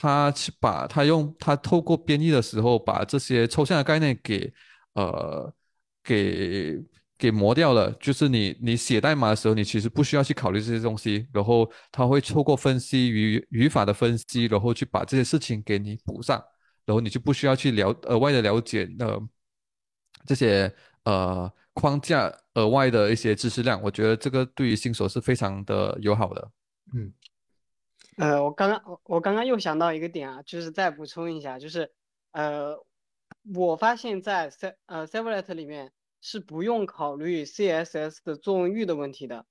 [0.00, 4.52] 他去把他用他透过编译的时候，把这些抽象的概念给
[4.94, 5.52] 呃
[6.04, 6.80] 给
[7.18, 7.90] 给磨掉了。
[8.00, 16.40] 就是你你写代码的时候，你其实不需要去考虑这些东西，然后他会透过分析语语法的分析，然后去把这些事情给你补上，
[16.86, 19.20] 然后你就不需要去了额外的了解呃
[20.26, 23.82] 这些呃框架额外的一些知识量。
[23.82, 26.50] 我觉得这个对于新手是非常的友好的。
[26.94, 27.12] 嗯。
[28.18, 31.92] 呃，我刚刚我我刚刚又想到一个点啊，就是再补充一下，就是
[32.32, 32.84] 呃，
[33.54, 39.46] 我发现在 C 呃 Servlet 里面是不用考虑 CSS 的作用域的问题的，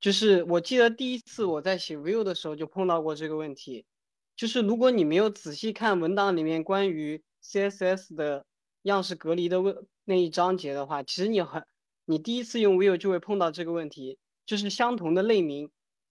[0.00, 3.84] 就是我记得第一次我在写 View 的时候就碰到过这个问题，
[4.36, 8.46] 就是如果你没有仔细看文档里面关于 CSS 的
[8.84, 11.62] 样式隔离的问那一章节的话，其实你很
[12.06, 15.70] 你第一次用 View 就会碰到这个问题，就是相同的类名，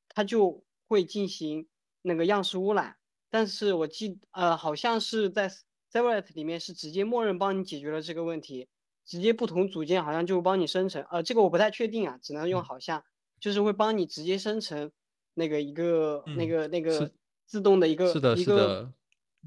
[0.10, 1.68] 它就会进行
[2.02, 2.96] 那个样式污染，
[3.30, 5.50] 但是我记呃好像是在
[5.92, 8.68] Servlet 里面是直接默认帮你解决了这个问题，
[9.06, 13.04] 直接不同组件好像就帮你生成，呃这个我不太确定啊，只能用好像，
[13.40, 14.92] 就是会帮你直接生成
[15.34, 17.12] 那个一个、那个那个
[17.46, 18.92] 自动的一个是的，是的。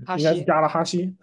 [0.07, 1.17] 哈希，应该是加了哈希。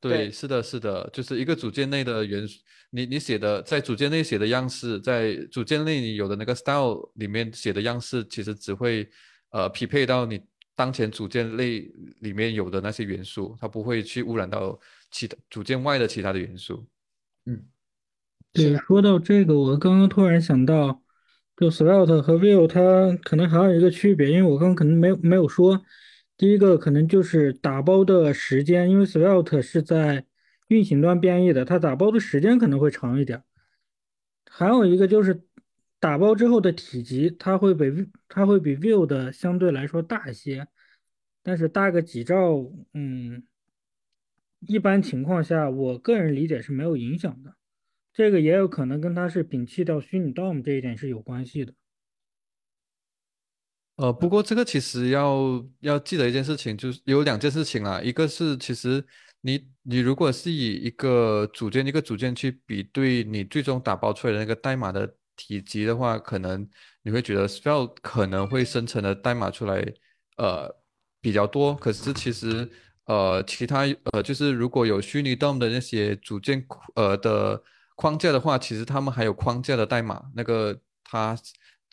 [0.00, 9.08] 对，对是的，是的，就是一个组件内的元素，你你写的在组件内写的样式，在组件内你有的那个 style 里面写的样式，其实只会
[9.52, 10.42] 呃匹配到你
[10.74, 14.78] 当前组件类里面有的那些元素，它不会去污染到
[15.10, 16.84] 其他组件外的其他的元素。
[17.46, 17.64] 嗯
[18.52, 21.02] 对，说到这个，我刚刚突然想到，
[21.56, 25.82] 就 Svelte 和 Vue 它可能还有一个区别，因为我刚刚可能没有没有说，
[26.36, 30.26] 第一个可能就是打包的时间，因为 Svelte 是在
[30.68, 33.42] 运行端编译的，它打包的时间可能会长一点。
[34.50, 35.42] 还有一个就是
[36.02, 40.66] 打包之后的体积，它会比它会比 View 的相对来说大一些，
[41.44, 43.44] 但是大个几兆，嗯，
[44.66, 47.54] 一般情况下，我个人理解是没有影响的。
[48.12, 51.72] 这个也有可能跟它是摒弃掉虚拟 DOM 这一点是有关系的。
[53.94, 58.02] 呃，不过这个其实要要记得一件事情，就是有两件事情啦。
[58.02, 59.06] 一个是其实
[59.42, 66.68] 你你如果是以一个组件一个组件去比对你最终打包出来的那个代码的体积的话，可能
[67.02, 69.84] 你会觉得 Svelte 可能会生成的代码出来
[70.36, 70.68] 呃
[71.20, 71.74] 比较多。
[71.74, 72.68] 可是其实
[73.06, 73.80] 呃其他
[74.12, 76.64] 呃就是如果有虚拟 DOM 的那些组件
[76.94, 77.62] 呃的
[77.96, 81.36] 框架的话，其实他们还有框架的代码，那个它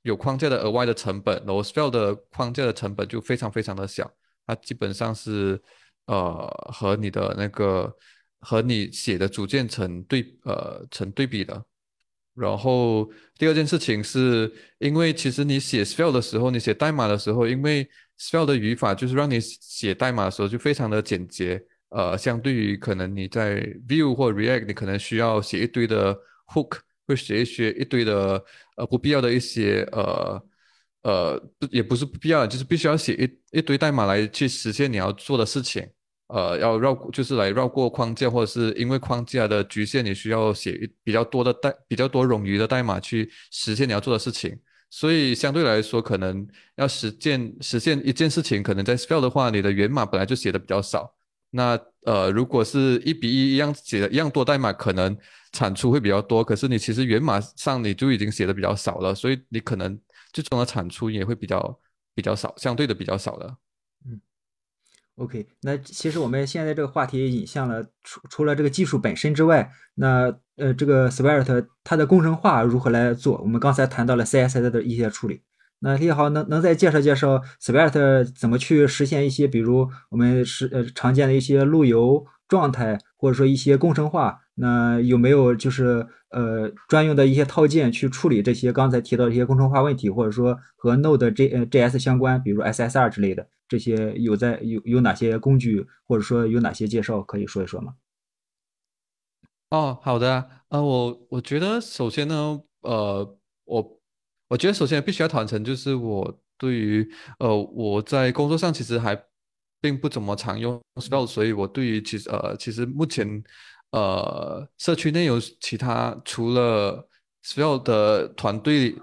[0.04, 4.10] 有框架的额外的成本，然后 Svelte 的框架的成本就非常非常的小，
[4.48, 5.62] 它基本上是
[6.06, 7.96] 呃和你的那个
[8.40, 11.66] 和你写的组件成对呃成对比的。
[12.40, 28.44] 然后第二件事情是因为其实你写 Svelte 的时候，你写代码的时候，因为 Svelte 的语法就是让你写代码的时候就非常的简洁，呃，相对于可能你在 view 或 React，你可能需要写一堆的 hook，会写一些一堆的
[28.78, 30.44] 呃不必要的一些呃
[31.04, 35.86] 呃不也不是不必要，就是必须要写一一堆代码来去实现你要做的事情。
[36.30, 44.58] 呃，要绕就是来绕过框架，或者是因为框架的局限，你需要写比较多的代比较多冗余的代码去实现你要做的事情。
[44.92, 51.16] 所以相对来说，可能要实现实现一件事情，可能在 Spell 的话，你的源码本来就写的比较少。
[51.52, 55.18] 那呃，如果是一比一一样写的一样多代码，可能
[55.52, 56.44] 产出会比较多。
[56.44, 60.00] 可是你其实源码上你就已经写的比较少了，所以你可能
[60.32, 61.80] 最终的产出也会比较
[62.14, 63.58] 比较少，相对的比较少的。
[65.20, 73.38] OK，那其实我们现在这个话题引向了除除了这个技术本身之外，那呃这个 Svelte 它的工程化如何来做？
[73.40, 75.42] 我们刚才谈到了 CSS 的一些处理。
[75.82, 93.48] 那李好能能再介绍介绍 Svelte 怎么去实现一些，比如我们是呃常见的一些路由状态，或者说一些工程化，那有没有就是呃专用的一些套件去处理这些刚才提到的一些工程化问题，或者说和 Node J 呃 JS 相关，比如 SSR 之类的？
[93.70, 97.94] 这些有在有有哪些工具，或者说有哪些介绍可以说一说吗？
[99.70, 104.02] 哦，好的啊，呃，我我觉得首先呢，呃，我
[104.48, 109.16] 我觉得首先必须要坦诚，就是我对于呃我在工作上其实还
[109.80, 113.44] 并不怎么常用 Svelte，所以我对于其实呃其实目前
[113.92, 117.08] 呃社区内有其他除了
[117.46, 118.96] Svelte 的团队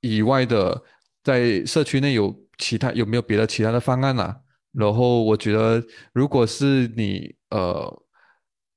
[0.00, 0.80] 以外的，
[1.24, 4.40] 在社区内有其他有没有别的其他的方案啊？
[4.72, 8.02] 然后我觉得，如果是你呃，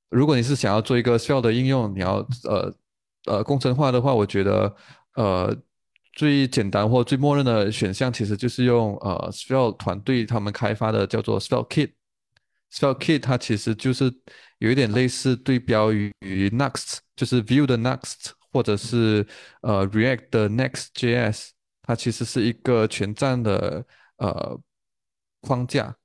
[0.10, 2.74] 如果你是想要做一个 Spell 的应用，你要呃
[3.26, 4.74] 呃工程化的话，我觉得
[5.16, 5.56] 呃
[6.14, 11.92] 最简单或最默认的选项其实就是用呃 Svelte 团队他们开发的叫做 Spell Kit。
[12.74, 14.12] Spell Kit 它其实就是
[14.60, 19.28] 有一点类似对标于 Next，就是 Vue 的 Next，或者是
[19.62, 21.50] 呃 React 的 Next.js。
[21.84, 23.86] 它其实是一个全站的
[24.18, 24.60] 呃
[25.42, 25.96] 框架，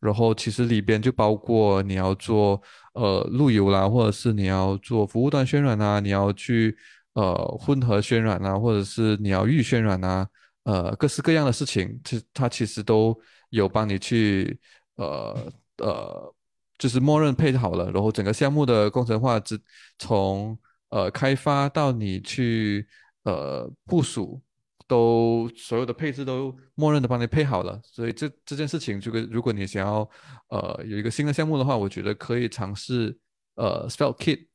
[0.00, 2.60] 然后其实里边就包括你要做
[2.94, 6.76] 呃路由啦，或者是你要做服务端渲染啊，你要去
[7.12, 10.28] 呃混合渲染啊，或者是你要预渲染啊，
[10.64, 13.16] 呃各式各样的事情，其它其实都
[13.50, 14.58] 有帮你去
[14.96, 16.34] 呃呃
[16.76, 19.60] 就是默认配好了，然后整个项目的工程化之
[19.98, 22.86] 从呃开发到你去
[23.22, 24.42] 呃部署。
[24.90, 30.10] 都所有的配置都默认的帮你配好了，所以这这件事情，这个如果你想要
[30.48, 33.16] 呃有一个新的项目的话，我觉得可以尝试
[33.54, 34.48] 呃 Svelte Kit，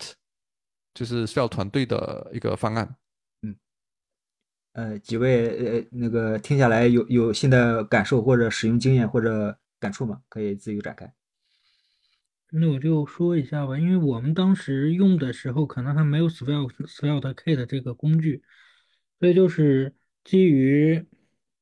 [0.94, 2.98] 就是 Svelte 团队的一个方案。
[3.44, 3.56] 嗯，
[4.74, 10.22] 呃，几位呃那个听下来有有新的感受或者使用经验或者感触吗？
[10.28, 11.14] 可以自由展开。
[12.52, 18.44] 那我就说一下吧，因为我们当时用的时候可能还没有 Svelte Svelte Kit 这个工具，
[19.22, 19.96] 所以就是。
[20.26, 21.06] 基于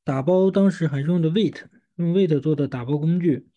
[0.05, 1.63] 打包，当时还是用的 Wait，
[1.97, 3.49] 用 Wait 做的打包工具，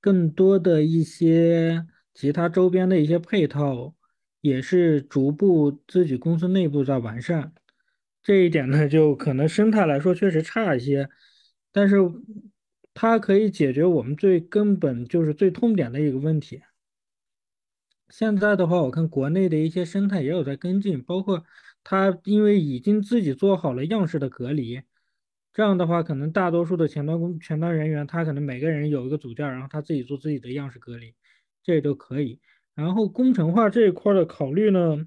[0.00, 3.94] 更多的一些其他周边的一些配套，
[4.40, 7.54] 也是逐步自己公司内部在完善。
[8.20, 11.08] 这一点呢，就可能生态来说确实差一些，
[11.70, 11.96] 但是
[12.92, 16.62] 它可以解决我们最根本就是最痛点的一个问题。
[18.08, 21.44] 现在的话，我看国内的一些生态也有在跟进，包括。
[21.90, 24.82] 他因为已经自己做好了样式的隔离，
[25.54, 31.14] 这样的话，可能大多数的前端工前端人员，他可能每个人有一个组件，然后他自己做自己的样式隔离，
[31.62, 32.40] 这都可以。
[32.74, 35.06] 然后工程化这一块的考虑呢，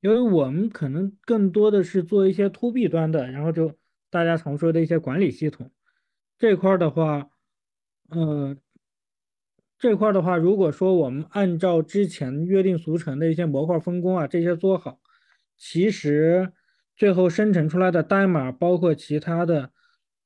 [0.00, 3.74] 因为我们可能更多的是做一些 to B 端的，然后就
[4.08, 5.70] 大家常说的一些管理系统
[6.38, 7.28] 这块的话，
[8.08, 8.58] 嗯。
[9.78, 15.00] 这块的话，如果说我们按照之前约定俗成的一些模块分工啊，这些做好，
[15.56, 16.50] 其实
[16.96, 19.70] 最后生成出来的代码，包括其他的，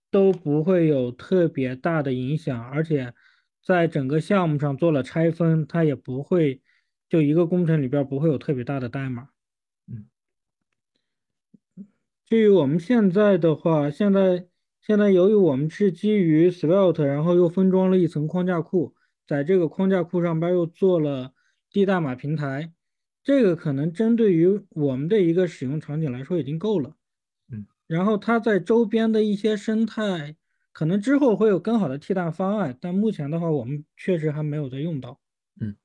[0.08, 2.64] 都不会有特别大的影响。
[2.70, 3.12] 而且
[3.60, 6.62] 在整个项目上做了拆分，它也不会
[7.08, 9.30] 就一个工程里边不会有特别大的代码。
[9.88, 10.06] 嗯。
[12.24, 14.46] 至于我们现在的话，现在
[14.80, 18.94] 现在由于我们是基于 Svelte，然后又分装了一层框架库。
[19.30, 21.32] 在这个框架库上边又做了
[21.70, 22.72] D 代码平台，
[23.22, 26.96] 这个可能针对于我们的一个使用场景来说已经够了。
[27.52, 30.34] 嗯然后它在周边的一些生态，
[30.72, 35.20] 可能之后会有更好的替代方案，但目前的话，我们确实还没有在用到。
[35.60, 35.76] 嗯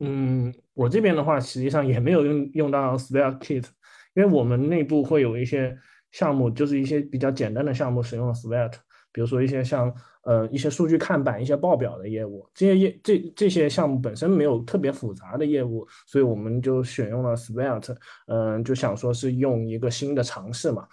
[0.00, 3.66] 嗯，我这边的话，实际上也没有用用到 Spare Kit，
[4.14, 5.78] 因为我们内部会有一些
[6.10, 8.72] 项目，就是一些比较简单的项目使用了 Spare，
[9.14, 9.90] 比如说一些像
[10.24, 17.96] 呃一些数据看板、一些报表的业务，这些业这这些项目本身没有特别复杂的业务，所以我们就选用了 Spare，
[18.26, 20.86] 嗯、就想说是用一个新的尝试嘛，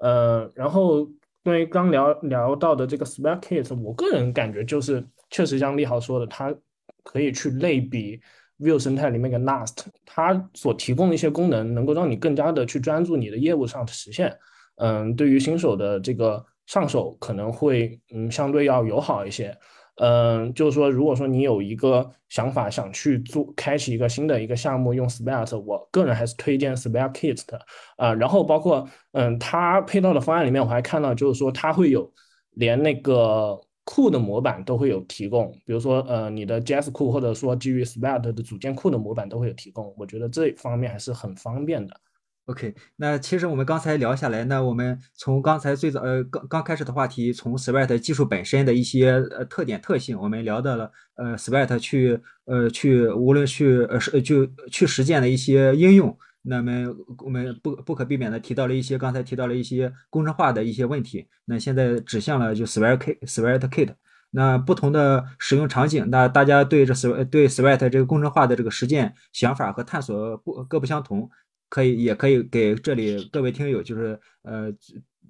[0.00, 1.08] 呃，然后
[1.44, 6.52] 关于刚聊聊到的这个 Spare Kit，我个人感觉就是确实像利豪说的，它
[7.04, 8.20] 可以去类比。
[8.60, 14.36] Vue 生态里面的 Nast，它所提供的一些功能，能够让你更加的去专注你的业务上的实现。
[14.78, 19.52] 嗯，对于新手的这个上手可能会嗯相对要友好一些。
[19.96, 27.60] 嗯，就是说，如果说你有一个想法想去做开启一个新的一个项目用 Spare，我个人还是推荐 Spare Kit 的。
[27.96, 32.08] 啊，然后包括嗯，它配套的方案里面，我还看到就是说它会有
[32.52, 33.60] 连那个。
[33.90, 41.98] 库的模板都会有提供，比如说呃你的 JS 库或者说基于 Splat 的组件库的模板都会有提供，我觉得这方面还是很方便的。
[42.48, 56.16] OK，那其实我们刚才聊下来，那我们从刚才最早呃刚刚开始的话题，从 Swift 技术本身的一些呃特点特性，我们聊到了呃 Swift 去呃去无论去呃是就去实践的一些应用。
[56.40, 56.72] 那么
[57.18, 61.28] 我们不不可避免的提到了一些刚才提到了一些工程化的一些问题。
[61.44, 63.90] 那现在指向了就 Swift Kit Swift Kit。
[64.30, 71.28] 那不同的使用场景，那大家对这 Swift 对 Swift 这个工程化的这个实践想法和探索不各不相同。
[71.68, 74.72] 可以，也可以给这里各位听友，就是呃，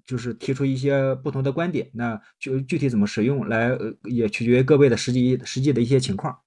[0.04, 1.90] 就是提出一些不同的观点。
[1.92, 6.38] 那就具体怎么使用，来呃也取决于各位的实际实际的一些情况。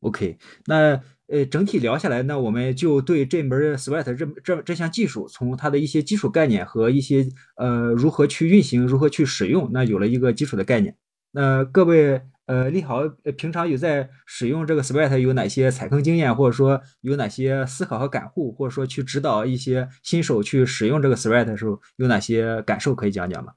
[0.00, 10.96] OK，那呃整体聊下来，那我们就对这门 Sweat 这这这项技术，从它的一些基础概念和一些呃如何去运行、如何去使用，那有了一个基础的概念。
[11.32, 12.22] 那各位。
[12.46, 23.54] 呃，利豪平常有在使用这个 Swift 有哪些踩坑经验，或者说有哪些思考和感悟，或者说去指导一些新手去使用这个 Swift 的时候有哪些感受可以讲讲吗？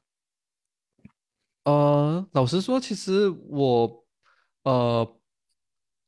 [1.66, 4.06] 呃，老实说，其实我，
[4.64, 5.20] 呃，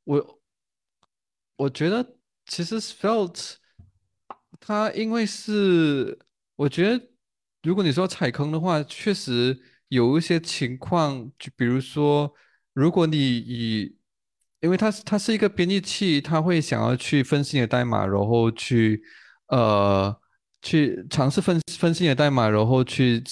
[0.05, 0.41] 我
[1.57, 2.15] 我觉得
[2.47, 3.57] 其实 Svelte
[4.59, 6.17] 它因为是，
[6.55, 7.09] 我觉得
[7.61, 12.33] 如果你说踩坑的话，确实有一些情况，就比如说。
[12.73, 13.97] 如果你以，
[14.61, 19.03] 因为它它是一个编译器，它会想要去分析你的代码，然后去
[19.47, 20.15] 呃
[20.61, 23.23] 去尝试分分析你的代码，然后去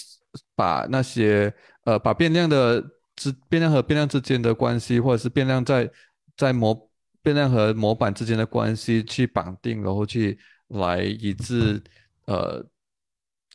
[0.55, 1.53] 把那些
[1.85, 2.83] 呃把变量的
[3.15, 5.89] 之变量和变量之间的关系，或者是变量在
[6.35, 6.89] 在模
[7.21, 10.37] 变量和模板之间的关系去绑定，然后去
[10.69, 11.81] 来以致
[12.25, 12.65] 呃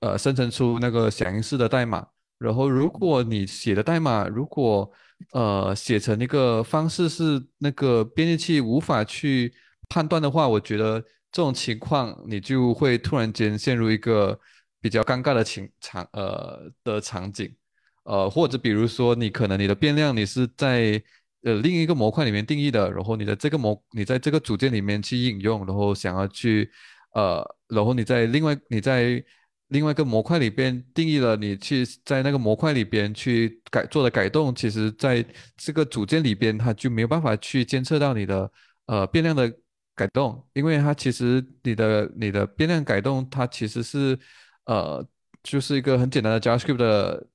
[0.01, 2.07] 呃生成出那个响应式的代码。
[2.39, 4.91] 然后如果你写的代码如果
[5.33, 9.53] 呃，写成一个方式是那个编辑器无法去
[9.89, 11.01] 判断的话，我觉得
[11.33, 14.39] 这种情况你就会突然间陷入一个
[14.81, 17.53] 比较尴尬的情场呃的场景，
[18.05, 21.03] 呃，或者比如说你可能你的变量你是在
[21.43, 26.71] 呃另一个模块里面定义的，然后你的这个模你在这个组件里面去引用，然后想要去
[27.15, 29.25] 呃，然后你在另外你在。
[29.75, 35.25] 另外一个模块里边定义了，你去在那个模块里边去改做的改动，其实在
[35.57, 38.53] 这个组件里边，它就没有办法去监测到你的
[38.87, 39.53] 呃变量的
[39.97, 44.17] 改动，因为它其实你的你的变量改动，它其实是
[44.67, 45.05] 呃
[45.43, 47.27] 就是一个很简单的 JavaScript 的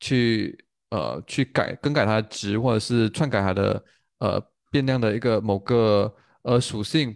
[0.00, 3.84] 去呃去改更改它的值，或者是篡改它的
[4.20, 7.14] 呃变量的一个某个呃属性，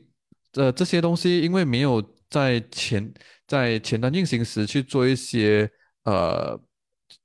[0.52, 3.10] 呃这些东西因为没有在前。
[3.46, 5.70] 在前端运行时去做一些
[6.02, 6.60] 呃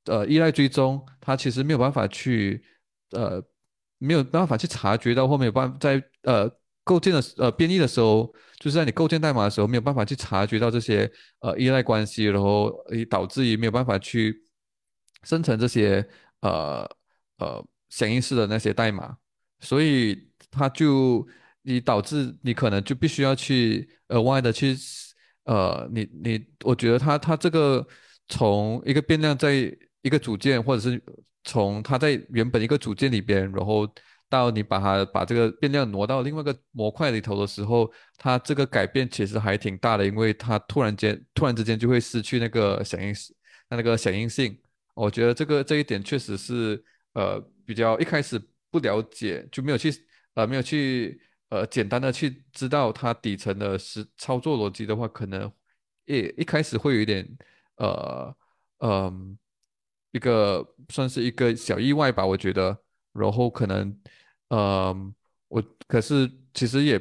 [0.06, 2.64] 呃依赖追踪，它其实没有办法去
[3.12, 3.44] 呃
[3.98, 6.48] 没有办法去察觉到，或没有办在呃
[6.84, 12.72] 构建的呃编译的时候，就是在你构建代码的时候没有办法去察觉到这些呃依赖关系，然后
[13.10, 14.44] 导致于没有办法去
[15.24, 16.08] 生成这些
[16.42, 16.88] 呃
[17.38, 19.18] 呃响应式的那些代码，
[19.60, 21.28] 所以它就
[21.64, 24.78] 你导致你可能就必须要去额外的去。
[25.46, 27.86] 呃，你你，我觉得它它这个
[28.28, 31.02] 从一个变量在一个组件，或者是
[31.44, 33.92] 从它在原本一个组件里边，然后
[34.30, 43.12] 到你把它把这个变量挪到另外一个模块里头的时候，它这个改变其实还挺大的，因为它突然间突然之间就会失去那个响应
[43.70, 44.56] 那那个响应性。
[44.94, 46.84] 我觉得这个这一点确实是
[47.14, 48.40] 呃比较一开始
[48.70, 49.92] 不了解，就没有去
[50.36, 51.20] 呃没有去。
[51.52, 55.52] 呃，简单的去知道它底层的实操作逻辑的话，可能
[56.06, 57.28] 一一开始会有一点
[57.76, 58.36] 呃
[58.80, 59.38] 嗯、
[60.12, 62.76] 一个算是一个小意外吧，我觉得。
[63.14, 63.94] 然后可能
[64.48, 65.14] 嗯、
[65.50, 66.98] 我可是其实也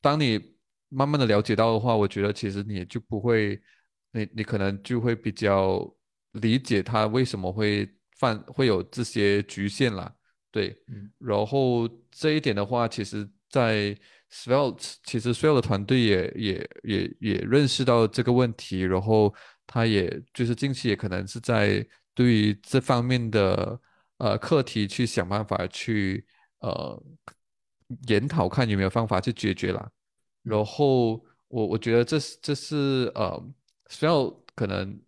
[0.00, 0.56] 当你
[0.88, 3.60] 慢慢的了解到的话，我觉得其实你就不会，
[4.12, 5.86] 你你可能就会比较
[6.32, 7.86] 理解他为什么会
[8.16, 10.10] 犯会有这些局限啦。
[10.50, 13.94] 对，嗯然后这一点的话，其实在
[14.32, 19.34] Svelte，其实 Svelte 的团队也也也也认识到这个问题，然后
[19.66, 23.78] 他也就是近期也可能是在对于这方面的
[24.18, 26.24] 呃课题去想办法去
[26.60, 27.02] 呃
[28.06, 29.90] 研讨，看有没有方法去解决啦。
[30.42, 33.52] 然后我我觉得这是这是呃
[33.88, 34.98] Svelte 可能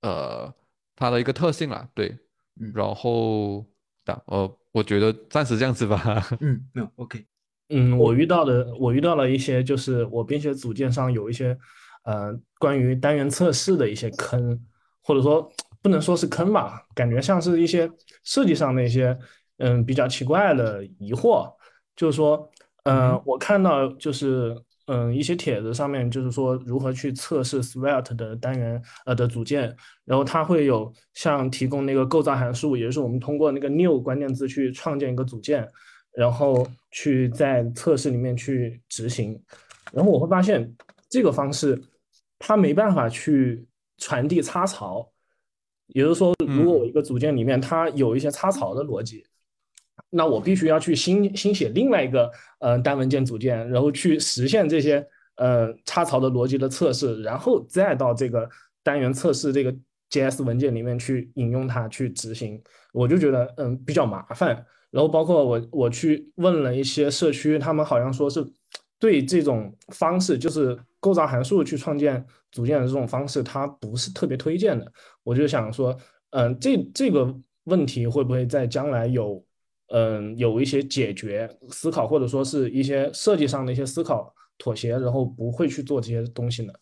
[0.00, 0.52] 呃
[0.96, 2.18] 它的一个特性啦，对。
[2.60, 3.66] 嗯然后
[4.04, 6.24] 的，呃，我觉得暂时这样子吧。
[6.40, 7.26] 嗯，没有 OK，
[7.70, 11.56] 嗯，我遇到的我遇到了一些，就是我编写组件上有一些，
[12.04, 14.60] 呃，关于单元测试的一些坑，
[15.02, 15.50] 或者说
[15.80, 17.90] 不能说是坑吧，感觉像是一些
[18.22, 19.18] 设计上的一些，
[19.58, 21.50] 嗯，比较奇怪的疑惑。
[21.96, 22.50] 就是说，
[22.84, 24.54] 呃，我看到就是，
[24.86, 35.66] 嗯，一些帖子上面就是说如何去测试 Svelte 的单元呃的组件，然后它会有像提供那个构造函数，也就是我们通过那个 new 关键字去创建一个组件。
[36.14, 39.40] 然后去在测试里面去执行，
[39.92, 40.72] 然后我会发现
[41.08, 41.80] 这个方式
[42.38, 43.66] 它没办法去
[43.98, 45.10] 传递插槽，
[45.88, 49.24] 也就是说，如果我一个组件里面它有一些插槽的逻辑，
[50.10, 55.04] 那我必须要去新新写另外一个呃单文件组件，然后去实现这些
[55.36, 58.48] 呃插槽的逻辑的测试，然后再到这个
[58.82, 59.74] 单元测试这个
[60.10, 62.62] JS 文件里面去引用它去执行，
[62.92, 64.64] 我就觉得嗯比较麻烦。
[64.94, 68.46] 然后包括我我去问了一些社区，他们好像说是
[69.00, 74.92] 对这种方式，就是构造函数去创建组件的这种方式，它不是特别推荐的。
[75.24, 75.98] 我就想说，
[76.30, 77.34] 嗯，这这个
[77.64, 79.44] 问题会不会在将来有
[79.88, 86.72] 嗯有一些解决思考，或者说是一些设计上的一些思考妥协，然后不会去做这些东西呢？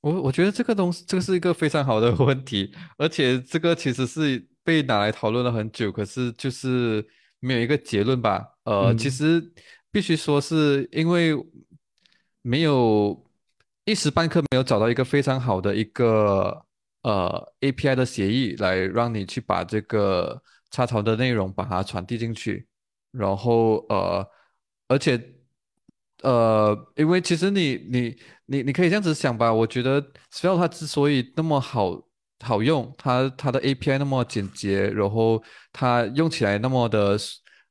[0.00, 7.02] 我我觉得这个东西，这个是一个非常好的问题，而且这个其实是被拿来讨论了很久，可是就是
[7.40, 8.44] 没有一个结论吧。
[8.64, 9.52] 呃，其嗯实
[9.90, 11.34] 必须说是因为
[12.42, 13.24] 没有
[13.86, 16.66] 一时半刻没有找到一个非常好的一个
[17.02, 22.66] 呃 API 的协议来让你去把这个插槽的内容把它传递进去，
[23.12, 24.28] 然后呃，
[24.88, 25.34] 而且。
[26.24, 28.16] 呃，因为其实你你
[28.46, 30.02] 你你可以这样子想吧，我觉得
[30.32, 32.07] Svelte 它之所以那么好
[32.40, 37.18] 好用，它它的 API 那么简洁，然后它用起来那么的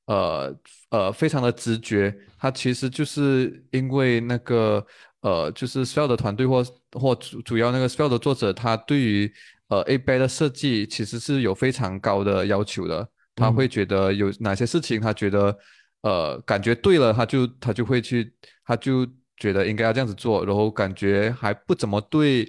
[0.06, 0.56] 呃
[0.90, 4.86] 呃非常的直觉，它其实就是因为那个
[5.22, 9.32] 呃就是 Svelte 的团队或或主主要那个 Svelte 的作者，他对于
[9.70, 15.58] 呃 API 的设计其实是有非常高的要求的，他会觉得有哪些事情他觉得。
[16.02, 18.32] 呃，感觉对了，他就他就会去，
[18.64, 19.06] 他就
[19.36, 22.48] 觉得应该要这样子做，然后感觉还不怎么对，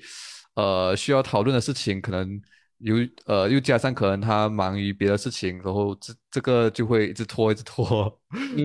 [0.58, 2.40] 呃，需要讨论的事情，可能
[2.78, 2.96] 又
[3.26, 8.20] 呃又加上可能他忙于别的事情，然后这这个就会一直拖，一直拖，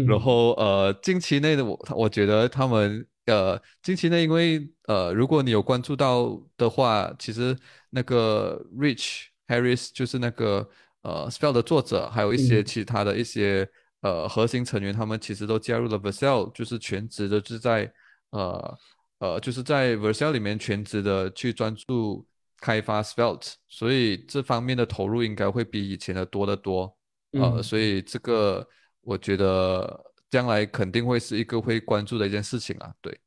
[0.08, 7.56] 然后呃，近期内的我我觉得他们呃近期内，因为呃如果你有关注到的话，其实
[7.92, 10.68] 那个 Rich Harris 就是那个
[11.04, 13.70] 呃 Spell 的作者，还有一些嗯其他的一些。
[14.04, 17.90] 呃，核心成员他们其实都加入了 Vercel，就是全职的，就是在
[18.32, 18.78] 呃
[19.24, 22.28] 呃，就是在 Vercel 里面全职的去专注
[22.60, 26.94] 开发 Svelte，所以这方面的投入应该会比以前的多得多。
[27.32, 28.68] 呃，嗯所以这个
[29.00, 32.94] 我觉得将来肯定会是一个会关注的一件事情啊。
[33.02, 33.18] 对，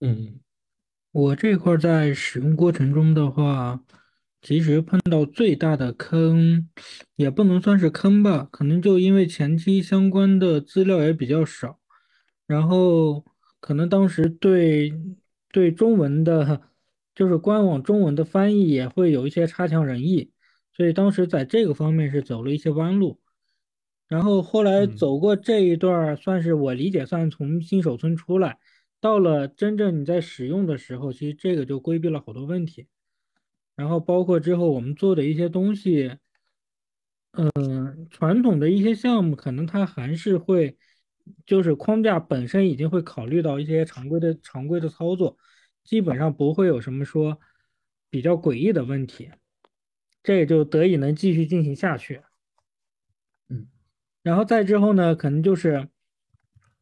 [0.00, 0.40] 嗯
[1.12, 3.78] 我这块儿在使用过程中的话，
[4.40, 6.66] 其实碰到最大的坑，
[7.16, 11.78] 也不能算是坑吧，可能就因为前期相关的资料也比较少，
[12.46, 13.26] 然后
[13.60, 14.92] 可能当时对
[15.50, 16.62] 对中文的，
[17.14, 20.30] 就是官网中文的翻译也会有一些差强人意，
[20.72, 23.20] 所以当时在这个方面是走了一些弯路。
[24.06, 28.58] 然后后来嗯走过这一段儿，算是我理解算从新手村出来。
[29.00, 32.86] 到了真正你在使用的时候，其实这个就规避了好多问题。
[33.76, 36.16] 然后包括之后我们做的一些东西，
[37.32, 40.76] 嗯，传统的一些项目，可能它还是会，
[41.46, 45.36] 就是框架本身已经会考虑到一些常规的常规的操作，
[45.84, 47.38] 基本上不会有什么说
[48.10, 49.30] 比较诡异的问题，
[50.22, 52.22] 这也就得以能继续进行下去。
[53.48, 53.68] 嗯
[54.22, 55.88] 然后再之后呢，可能就是，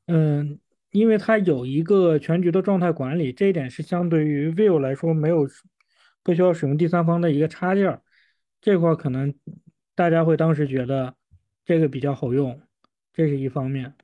[0.07, 0.59] 嗯，
[0.91, 5.47] 因为它有一个全局的状态管理，这一点是相对于 Vue 来说没有
[6.25, 8.03] 不需要使用第三方的一个插件儿，
[8.61, 9.33] 这块儿可能
[9.95, 11.15] 大家会当时觉得
[11.65, 12.61] 这个比较好用，
[13.13, 13.95] 这是一方面。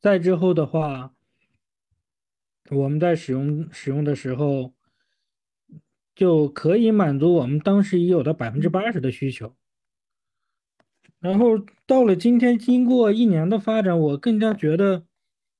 [0.00, 1.12] 再之后的话，
[2.70, 4.72] 我们在使用使用的时候，
[6.14, 9.56] 就可以满足我们当时已有的百分之八十的需求。
[11.18, 15.04] 然后到了今天，经过一年的发展，我更加觉得，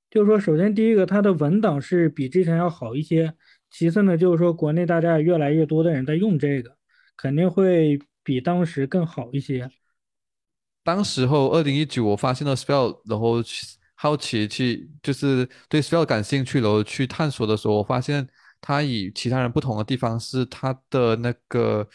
[0.09, 3.33] 就是说，首先第一个，它的文档是比之前要好一些；
[3.69, 6.77] 其次呢，就是说，国内大家也越来越多的人在用这个，
[7.17, 9.69] 肯定会比当时更好一些。
[10.81, 13.43] 当时候二零一九，我发现了 Spell，然后
[14.01, 18.25] 好奇去就是对 Spell 感兴趣，然后去探索的时候，我发现
[18.61, 21.87] 它与其他人不同的地方是它的那个。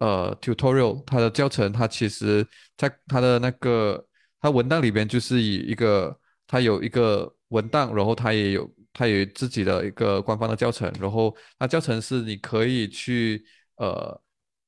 [0.00, 2.46] 呃，tutorial 它的教程，它其实
[2.76, 4.06] 在它的那个
[4.40, 13.44] 它文档里边，就是以一个它有一个文档，然后它也有它有自己的一个官方的教程，然后它教程是你可以去
[13.78, 14.22] 呃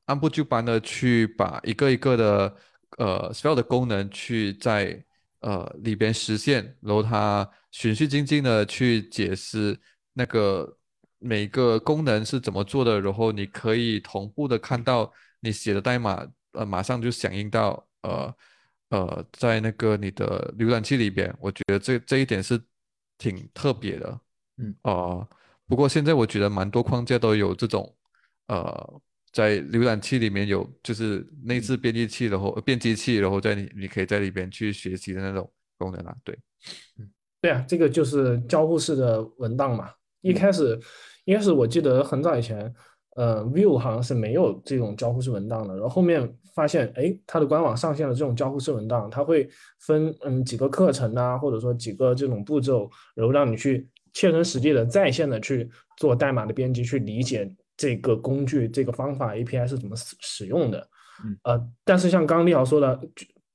[0.07, 2.57] 按部就班的去把一个一个的
[2.99, 5.01] 呃 spell 的功能去在
[5.41, 9.78] 呃里边实现，然后它循序渐进的去解释
[10.12, 10.76] 那个。
[11.22, 18.34] 每个功能是怎么做的，然后你可以同步的看到你写的代码，呃，马上就响应到，呃，
[18.88, 22.59] 呃，在那个你的浏览器里边，我觉得这这一点是
[23.18, 24.20] 挺特别的，
[24.57, 25.28] 嗯，哦，
[25.66, 27.95] 不过现在我觉得蛮多框架都有这种，
[28.47, 29.01] 呃，
[29.32, 36.38] 在浏览器里面有就是内置编辑器，然后编辑器，然后在你你可以在里边去学习的那种功能啊，对，
[37.40, 40.78] 对啊，这个就是交互式的文档嘛，一开始。
[41.26, 42.74] 一开始我记得很早以前，
[43.14, 45.74] 呃，Vue 好像是没有这种交互式文档的。
[45.74, 49.48] 然后后面发现，哎，它的官网上线了这种交互式文档，它会
[49.80, 60.86] 分嗯几个课程啊，或者说几个这种步骤，然后让你去切身实际的在线的去做代码的编辑，去理解这个工具、这个方法 API 是怎么使使用的。
[61.44, 63.00] 呃，但是像刚刚立豪说的，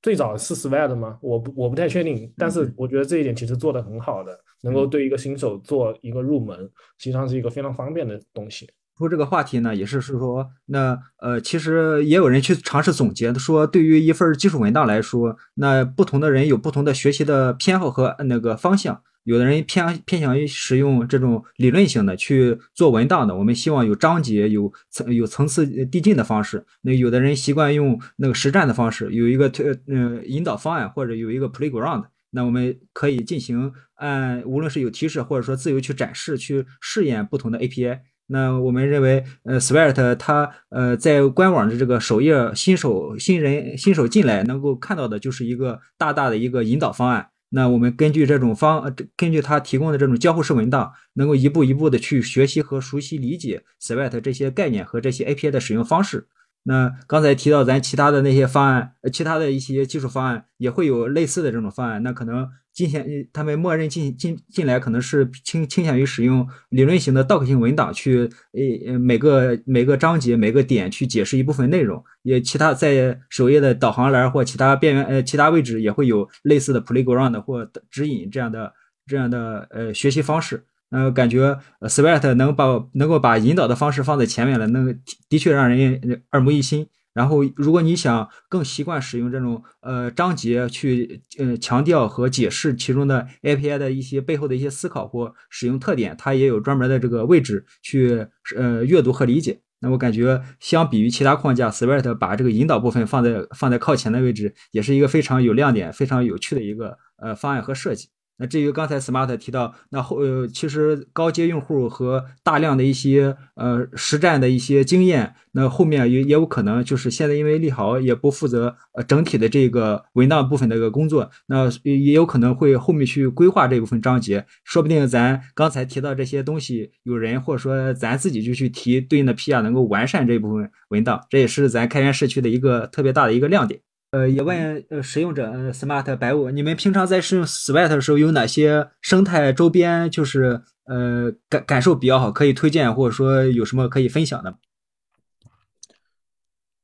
[0.02, 1.20] 最早是 Sweat 吗？
[1.22, 4.36] 我不我不太确定，但是我觉得这一点其实做的很好的。
[4.64, 6.58] 能够对一个新手做一个入门，
[6.98, 8.68] 实际上是一个非常方便的东西。
[8.98, 19.04] 说这个话题呢，也是是说，那呃，其实也有人去尝试总结，说对于一份技术文档来说，那不同的人有不同的学习的偏好和那个方向。
[19.26, 26.66] 有的人偏偏向于使用这种理论性的去做文档的，我们希望有章节、有层、有层次递进的方式。
[26.82, 32.06] 那有的人习惯用那个实战的方式，有一个推呃引导方案，或者有一个 playground。
[32.32, 38.00] 那我们可以进行按无论是有提示或者说自由去展示去试验不同的 API。
[38.28, 47.28] 那我们认为，呃，Sweat 它呃在官网的这个首页，新手新人新手进来能够看到的就是一个大大的一个引导方案。
[47.56, 56.28] 那我们根据这种方，根据他提供的这种交互式文档，能够一步一步的去学习和熟悉理解 Sweat 这些概念和这些 API 的使用方式。
[56.64, 62.04] 那刚才提到咱其他的那些方案，其他的一些技术方案也会有类似的这种方案。
[62.04, 72.04] 那可能进行他们默认进进进来，可能是倾倾向于使用理论型的 doc 型文档去，呃每个每个章节每个点去解释一部分内容。
[72.22, 78.74] 也其他在首页的导航栏或其他边缘呃其他位置也会有类似的 playground 或指引这样的
[79.08, 80.66] 这样的呃学习方式。
[80.92, 84.94] 呃，感觉 Sweat 能把能够把引导的方式放在前面了，那
[85.28, 86.88] 的确让人耳目一新。
[87.16, 99.62] 然后，如果你想更习惯使用这种呃章节去呃强调和解释其中的 API 的一些背后的一些思考或使用特点，它也有专门的这个位置去呃阅读和理解。
[99.80, 108.10] 那我感觉，相比于其他框架，Sweat 把这个引导部分放在放在靠前的位置，也是一个非常有亮点、非常有趣的一个呃方案和设计。
[108.38, 133.80] 那至于刚才 Smart 提到，那后呃，其实高阶用户和大量的一些呃实战的一些经验，那后面也也有可能就是现在因为利豪也不负责呃整体的这个文档部分的一个工作，那也有可能会后面去规划这部分章节，说不定咱刚才提到这些东西，有人或者说咱自己就去提对应的 PR，能够完善这部分文档，这也是咱开源社区的一个特别大的一个亮点。
[134.16, 144.58] 呃，也问呃使用者，Smart 白雾，你们平常在使用 Sweat 的时候有哪些生态周边，就是呃感感受比较好，可以推荐或者说有什么可以分享的？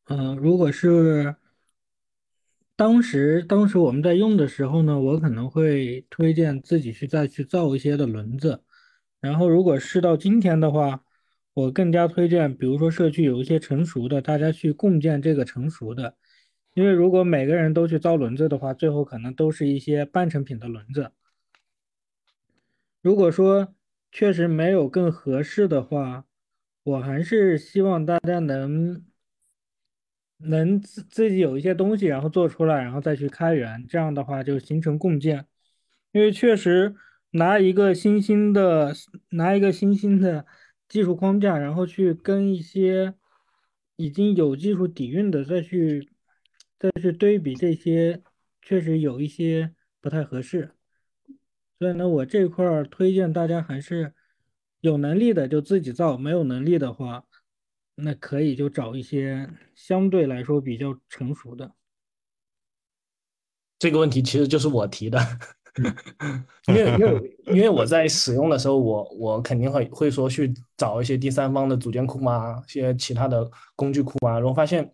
[0.09, 1.37] 嗯，如果是
[2.75, 8.61] 当时当时我们在用的时候呢，我可能会推荐自己去再去造一些的轮子。
[9.21, 11.01] 然后如果是到今天的话，
[11.53, 16.15] 我更加推荐，比如说社区有一些成熟的，大家去共建这个成熟的。
[16.73, 21.11] 因为如果每个人都去造轮子的话，最后可能都是一些半成品的轮子。
[23.01, 23.73] 如果说
[24.11, 26.25] 确实没有更合适的话，
[26.83, 29.03] 我还是希望大家能
[30.37, 35.45] 能自自己有一些东西，然后做出来，然后再去开源，这样的话就形成共建。
[36.11, 36.95] 因为确实
[37.31, 38.93] 拿一个新兴的
[39.29, 40.45] 拿一个新兴的
[40.87, 43.13] 技术框架，然后去跟一些
[43.95, 46.10] 已经有技术底蕴的再去
[46.81, 48.23] 再去对比这些，
[48.59, 50.71] 确实有一些不太合适。
[51.77, 54.15] 所以呢，我这块儿推荐大家还是
[54.79, 57.23] 有能力的就自己造，没有能力的话，
[57.93, 61.71] 那可以就找一些相对来说比较成熟的。
[63.77, 65.19] 这个问题其实就是我提的，
[66.67, 74.91] 因为因为因为我在使用的时候，我我肯定会会说去找一些第三方的组件库啊，一些其他的工具库啊，然后发现，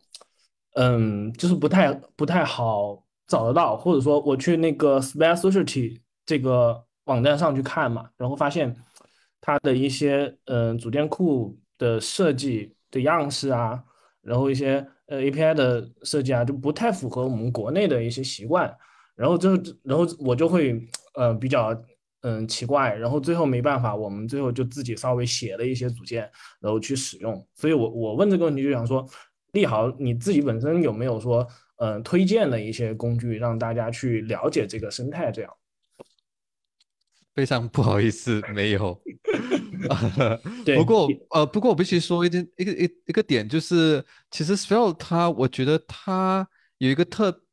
[0.79, 8.75] 嗯，就是不太不太好找得到，或者说我去那个 Spare Society 这个网站上去看嘛，然后发现
[9.41, 13.83] 它的一些嗯组件库的设计的样式啊，
[14.21, 18.71] 然后一些呃 API 的设计啊，就不太符合我们国内的一些习惯，
[19.15, 20.79] 然后就然后我就会
[21.15, 21.75] 呃比较
[22.21, 27.43] 嗯奇怪，然后最后没办法，我们最后就自己稍微写了一些组件，然后去使用。
[27.55, 29.03] 所以我我问这个问题就想说，
[29.53, 35.31] 利豪你自己本身有没有说嗯推荐的一些工具让大家去了解这个生态？
[35.31, 35.51] 这样。
[37.35, 38.99] 非常不好意思，没有。
[40.65, 46.47] 对不过呃，不过我必须说一点一个一一个点，就是其实 Svelte 它，我觉得它
[46.79, 47.43] 有一个特，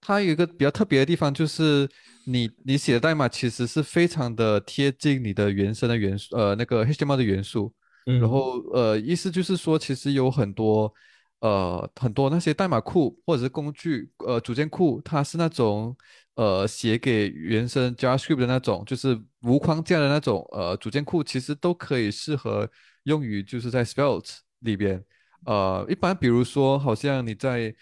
[0.00, 1.88] 它有一个比较特别的地方，就是
[2.26, 7.72] 你你写的代码其实是非常的贴近你的原生的元素，呃，那个 HTML 的元素。
[8.06, 10.92] 嗯然后呃，意思就是说，其实有很多
[11.40, 15.96] 呃很多那些代码库或者是工具呃组件库，它是那种
[16.34, 22.68] 呃写给原生 JavaScript 的那种，就是无框架的那种呃组件库，其实都可以适合
[23.04, 25.04] 用于就是在 Svelte 里边。
[25.46, 27.74] 呃，一般比如说，好像你在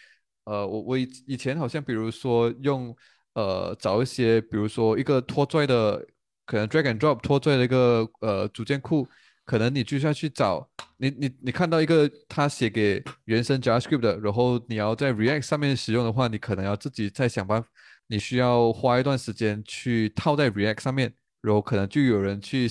[0.45, 2.95] 呃我我以以前好像比如说用
[3.35, 6.07] 呃找一些，比如说一个拖拽的，
[6.45, 9.09] 可能 drag and drop 拖拽的一个呃组件库。
[9.47, 10.69] 可能你就要去找
[10.99, 17.69] 你你你看到一个他写给原生 JavaScript 的，然后你要在 React 上面使用的话，你可能要自己再想办法，
[18.09, 22.69] 你需要花一段时间去套在 React 上面，然后可能就有人去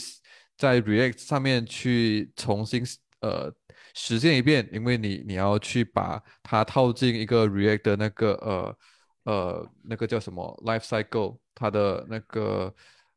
[0.57, 2.84] 在 React 上面去重新
[3.21, 3.53] 呃
[3.93, 8.78] 实践一遍，因为你你要去把它套进一个 React 的那个呃
[9.34, 12.73] 呃那个叫什么 Life Cycle，它的那个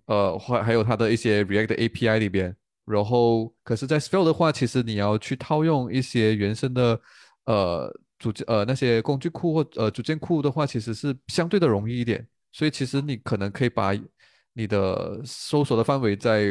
[0.07, 2.55] 呃还还有它的一些 React API 里边。
[2.89, 7.01] 然后，可是，在 Svelte 的话，其实你要去套用一些原生的，
[7.45, 12.27] 呃，组件呃那些工具库或呃组件库的话，其实是相对的容易一点。
[12.51, 13.93] 所以，其实你可能可以把
[14.55, 16.47] 你的搜索的范围再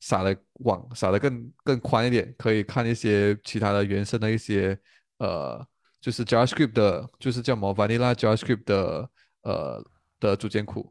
[0.00, 4.76] 撒的网撒的更更宽一点，可以看一些其他的原生的一些
[5.18, 5.62] 呃，
[6.00, 9.10] 就是 JavaScript 的，就是叫什么 Vanilla JavaScript 的
[9.42, 9.84] 呃
[10.18, 10.90] 的组件库。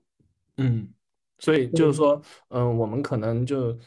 [0.58, 0.88] 嗯，
[1.40, 3.78] 所以就是说，嗯，我们可能就。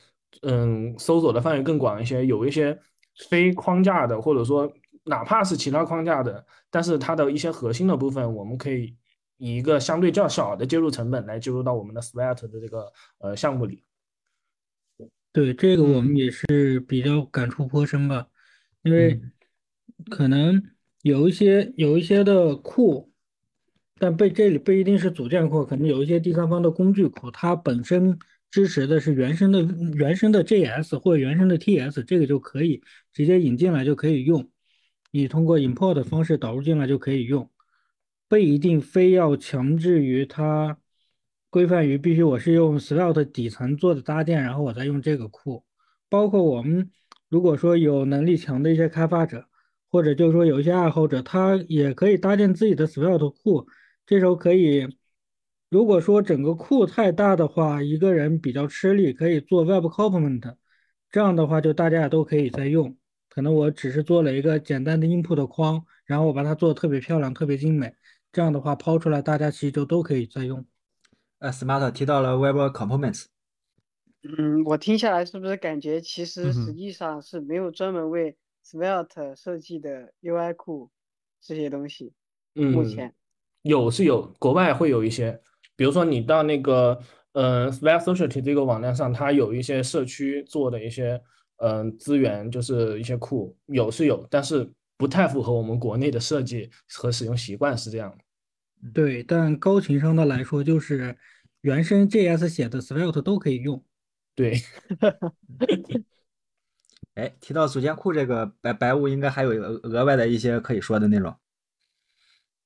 [0.42, 2.78] 嗯，搜索的范围更广一些，有一些
[3.28, 4.70] 非框架的，或者说
[5.04, 8.96] 哪怕是其他框架的，但是它的一些核心的部分，我们可以
[9.38, 13.84] 以一个相对较小的接入成本来接入到我们的 Svelte 的这个呃项目里。
[15.32, 18.26] 对，这个我们也是比较感触颇深吧，
[18.82, 19.20] 因为
[20.10, 20.62] 可能
[21.02, 23.10] 有一些有一些的库，
[23.98, 28.18] 但被这里不一定是组件库，可能有一些第三方的工具库，它本身。
[28.54, 29.62] 支持的是原生的
[29.94, 32.80] 原生的 JS 或原生的 TS，这个就可以
[33.12, 34.48] 直接引进来就可以用。
[35.10, 37.50] 你通过 import 的方式导入进来就可以用，
[38.28, 40.78] 不一定非要强制于它
[41.50, 45.64] 规范于必须我是用 Svelte 底层做的搭建，然后我再用这个库。
[46.08, 46.92] 包括我们
[47.28, 49.48] 如果说有能力强的一些开发者，
[49.90, 53.66] 或者就是说有一些爱好者，他也可以搭建自己的 Svelte 库，
[54.06, 54.86] 这时候可以。
[55.74, 60.54] 如果说整个库太大的话，一个人比较吃力，可以做 Web Component，
[61.10, 62.96] 这样的话就大家也都可以在用。
[63.28, 67.92] 可能我只是做了一个简单的 Input 框，然后我把它做的特别漂亮、特别精美，
[68.30, 70.64] 这样的话抛出来，大家其实就都可以在用。
[71.40, 73.24] 呃，Smart 提到了 Web Components，
[74.22, 80.92] 嗯，我听下来是不是感觉其实实际上是没有专门为 Svelte 设计的 UI 库
[81.40, 82.12] 这些东西？
[82.54, 83.12] 嗯，目前
[83.62, 85.40] 有是有，国外会有一些。
[85.76, 86.98] 比如说你到那个
[87.32, 91.20] 嗯 s p a c e Society 这个网站上，它有一些社区做的一些
[91.56, 98.18] 嗯资源，就是一些库有是有，但是不太符合我们国内的设计和使用习惯，是这样的。
[98.92, 101.16] 对，但高情商的来说，就是
[101.62, 103.82] 原生 JS 写的 Svelte 都可以用。
[104.34, 104.60] 对，
[107.14, 111.34] 哎，提到组件库这个白白雾，应该还有额额外的一些可以说的内容。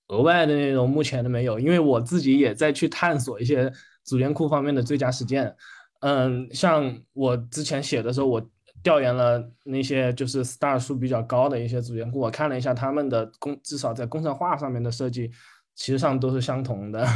[0.08, 3.72] 额外的内容目前都没有，因为我自己也在去探索一些
[4.04, 5.54] 组件库方面的最佳实践。
[6.00, 8.50] 嗯，像我之前写的时候，我
[8.82, 15.30] 调研了那些就是 star 数比较高的一些组件库，我看了一下他们的工，至少在工程化上面的设计，
[15.74, 17.06] 其实上都是相同的。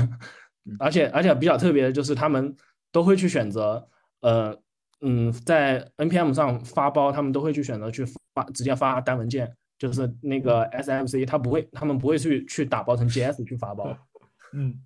[0.79, 2.55] 而且而且比较特别的就是他们
[2.91, 3.89] 都会去选择，
[4.21, 4.57] 呃，
[5.01, 9.57] 嗯，在 npm 上发包，他们都会去选择去发直接发单文件。
[9.83, 13.99] 就是那个 SFC，他不会，他们不会去去打包成 GS 去发包。
[14.55, 14.81] 嗯，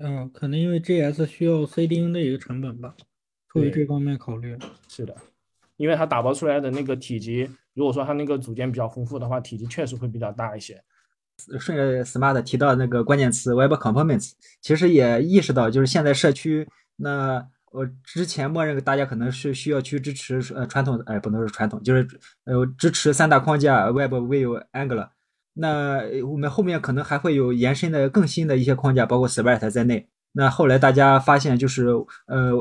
[0.00, 2.96] 嗯，可能因为 GS 需要 CDN 的一个成本吧，
[3.48, 4.58] 出于这方面考虑。
[4.88, 5.16] 是的，
[5.76, 10.82] 因为它打包出来的那个体积，如果说它那个组件比较丰富的话，体积确实会比较大一些。
[11.60, 17.48] 顺着 Smart 提到那个关键词 Web Components，其实也意识到，就是现在社区那。
[17.74, 22.06] 我之前默认大家可能是需要去支持呃传统，哎，不能说传统，就是
[22.44, 25.08] 呃支持三大框架 Web、Vue、Angular。
[25.54, 30.08] 那我们后面可能还会有延伸的更新的一些框架，包括 Svelte 在内。
[30.32, 31.88] 那后来大家发现就是
[32.26, 32.52] 呃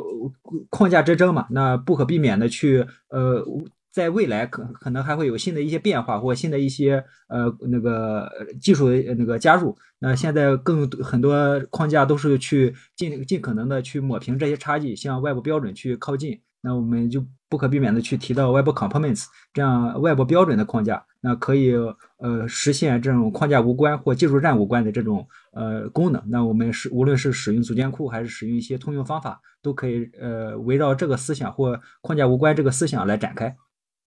[0.70, 3.46] 框架之争嘛，那不可避免的去呃。
[3.94, 8.28] 在未来可可能还会有新的一些变化或新的一些呃那个
[8.60, 9.78] 技术那个加入。
[10.00, 16.42] 那现在更很多框架都是去尽尽可能的去抹平这些差距，向外部标准去靠近。
[16.66, 21.74] 那我们就不可避免的去提到 Web Components 这样外部标准的框架，那可以
[22.18, 26.24] 呃实现这种框架无关或技术栈无关的这种呃功能。
[26.28, 33.56] 那我们是无论是使用组件库还是使用一些通用方法，都可以呃围绕这个思想或框架无关这个思想来展开。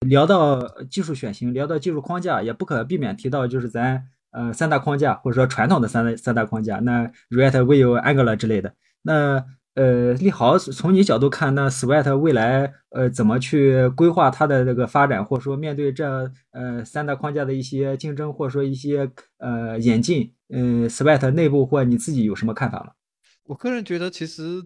[0.05, 8.75] 聊到技术选型，聊到技术框架，也不可避免提到就是咱呃三大框架，或者说传统的三大三大框架，那 React、Vue、Angular 之类的。
[9.01, 9.43] 那
[9.73, 22.91] 呃，立豪从你角度看，那 Svelte 未来呃怎么去规划它的这个发展，或者说面对这呃三大框架的一些竞争，或者说一些呃演进，嗯，Svelte 内部或你自己有什么看法吗？
[23.43, 24.63] 我个人觉得，其实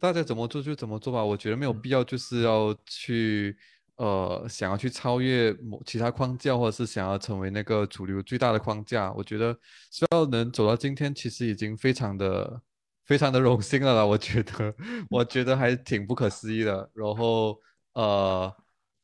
[0.00, 3.56] 大家怎么做就怎么做吧，我觉得没有必要就是要去。
[3.96, 9.56] 呃，想要去超越某其他框架，或者是想要成为那个主流最大的框架，我觉得
[9.90, 12.60] 只要能走到今天，其实已经非常的、
[13.06, 14.04] 非常的荣幸了啦。
[14.04, 14.74] 我觉得，
[15.08, 16.90] 我觉得还挺不可思议的。
[16.92, 17.56] 然后，
[17.92, 18.56] 呃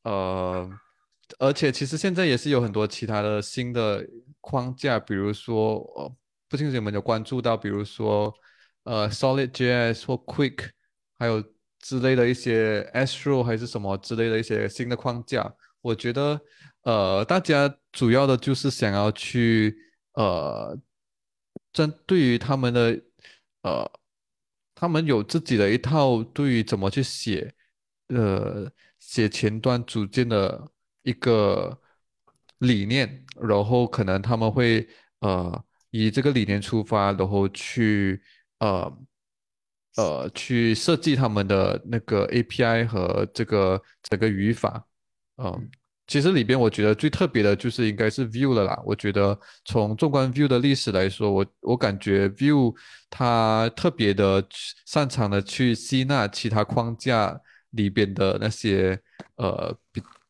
[0.03, 0.70] 呃，
[1.38, 4.05] 而且其实现在也是有很多其他的新的
[4.41, 6.12] 框架，比如说，呃，
[6.49, 8.34] 不清楚有没有关注到，比如说，
[8.82, 10.70] 呃，Solid JS 或 Quick，
[11.16, 11.45] 还有。
[11.81, 16.41] 之类的一些 Astro 还是什么之类的一些新的框架，我觉得，
[16.83, 19.74] 呃，大家主要的就是想要去，
[20.12, 20.78] 呃，
[21.72, 23.03] 针对于他们的，
[23.62, 23.91] 呃，
[24.74, 27.55] 他们有自己的一套对于怎么去写，
[28.09, 30.70] 呃，写前端组件的
[31.03, 31.81] 一个
[32.59, 34.87] 理念，然后可能他们会，
[35.20, 38.22] 呃，以这个理念出发，然后去，
[38.59, 38.99] 呃。
[40.01, 43.78] 呃，去设计他们的那个 API 和这个
[44.09, 44.82] 整个语法，
[45.36, 45.68] 嗯，
[46.07, 48.80] 其实里边我觉得最特别的就是应该是 Vue 了啦。
[48.86, 52.74] 我觉得从纵观 Vue 的历史来说，我我感觉 Vue
[53.11, 54.42] 它特别的
[54.86, 57.38] 擅长的去吸纳其他框架
[57.72, 58.98] 里边的那些
[59.36, 59.76] 呃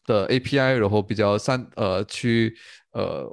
[0.04, 2.56] 的 API，然后比较善呃去
[2.92, 3.24] 呃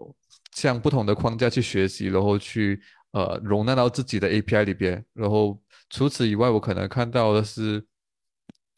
[0.53, 2.79] 向不同的框架去学习，然后去
[3.11, 5.59] 呃容纳到自己的 API 里边，然后。
[5.89, 7.85] 除此以外，我可能看到的是，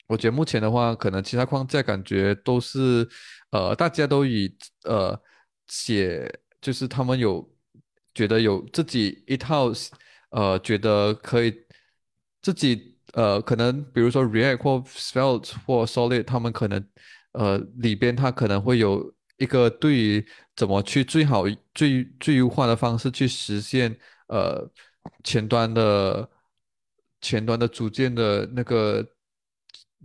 [0.07, 3.07] 我觉得目前的话，可能其他框架感觉都是，
[3.49, 5.19] 呃，大家都以呃
[5.67, 6.31] 写，
[6.61, 7.51] 就是他们有
[8.13, 9.71] 觉得有自己一套，
[10.29, 11.51] 呃，觉得可以
[12.43, 16.87] 自己呃，可能比如说 React 或 Svelte 或 Solid，他们可能
[17.31, 20.23] 呃里边它可能会有一个对于
[20.55, 23.97] 怎么去最好最最优化的方式去实现
[24.27, 24.69] 呃
[25.23, 26.29] 前端的。
[27.21, 29.05] 前端的组件的那个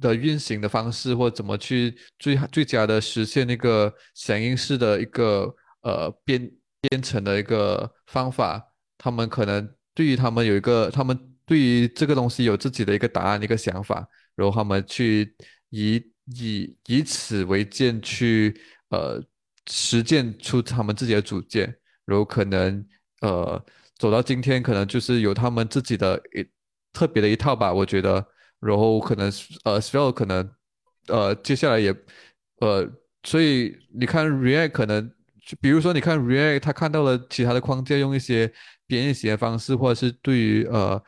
[0.01, 6.51] 的运行的方式，或怎么去最最佳的实现那个响应式的一个呃编
[6.81, 8.61] 编程的一个方法，
[8.99, 14.05] 他们可能对于他们有一个，他们对于这个东西有自己的一个答案一个想法，
[14.35, 15.33] 然后他们去
[15.71, 16.03] 以
[16.37, 19.23] 以以此为鉴去呃
[19.71, 21.73] 实践出他们自己的组件，
[22.05, 22.85] 然后可能
[23.21, 23.65] 呃
[23.97, 26.45] 走到今天，可能就是有他们自己的一。
[26.95, 28.25] 特别的一套吧，我觉得，
[28.61, 29.31] 然后可能
[29.65, 30.51] 呃 s p e l 可能
[31.09, 31.95] 呃接下来也
[32.61, 32.89] 呃，
[33.25, 35.13] 所以你看 React 可能，
[35.61, 38.51] 比如说你看 React，他看到了其他的框架用一些
[38.87, 41.03] 编译写方式，或者是对于呃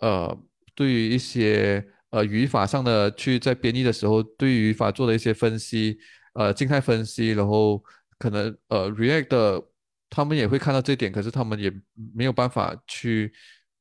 [0.00, 0.38] 呃
[0.74, 5.98] 对于一些呃语法上的去在编译的时候对语法做的一些分析，
[6.34, 7.82] 呃静态分析，然后
[8.18, 9.62] 可能呃 React 的
[10.08, 11.70] 他们也会看到这点，可是他们也
[12.14, 13.32] 没有办法去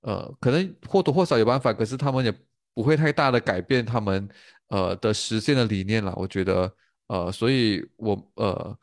[0.05, 2.31] 呃可能或多或少有办法，可是他们也
[2.73, 4.29] 不会太大的改变他们
[4.67, 6.71] 呃的实现的理念了，我觉得
[7.07, 8.77] 呃所以我呃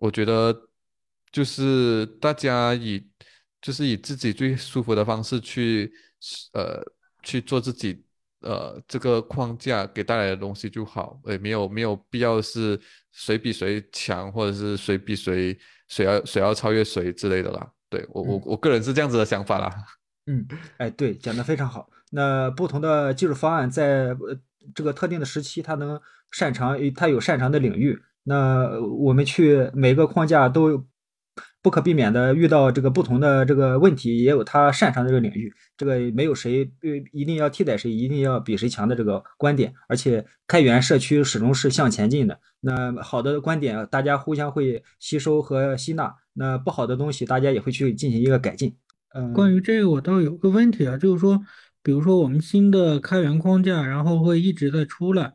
[0.00, 0.54] 我觉得
[1.30, 3.06] 就是大家以
[3.60, 5.92] 就是以自己最舒服的方式去
[6.54, 6.82] 呃
[7.22, 8.04] 去做自己
[8.40, 12.80] 呃这个框架给带来的东西就好，也没有没有必要是
[13.12, 15.56] 谁比谁强，或者是谁比谁
[15.88, 17.70] 谁要谁要超越谁之类的啦。
[17.88, 19.70] 对我我嗯我个人是这样子的想法啦。
[20.26, 20.46] 嗯，
[20.78, 21.88] 哎，对，讲得非常好。
[22.10, 24.16] 那不同的技术方案在
[24.74, 26.00] 这个特定的时期，它能
[26.30, 27.98] 擅长，它有擅长的领域。
[28.24, 30.86] 那我们去每个框架都
[31.60, 35.52] 不可避免的遇到这个不同的这个问题，也有它擅长的这个领域。
[35.76, 36.70] 这个没有谁
[37.12, 39.74] 一定要替代谁，一定要比谁强的这个观点。
[39.88, 42.38] 而且开源社区始终是向前进的。
[42.60, 48.76] 那好的观点，大家互相会吸收和吸纳；那不好的东西，大家也会去进行一个改进。
[49.14, 51.40] 嗯，关于这个，我倒有个问题啊，就是说，
[51.82, 55.34] 比如说我们新的开源框架，然后会一直在出来，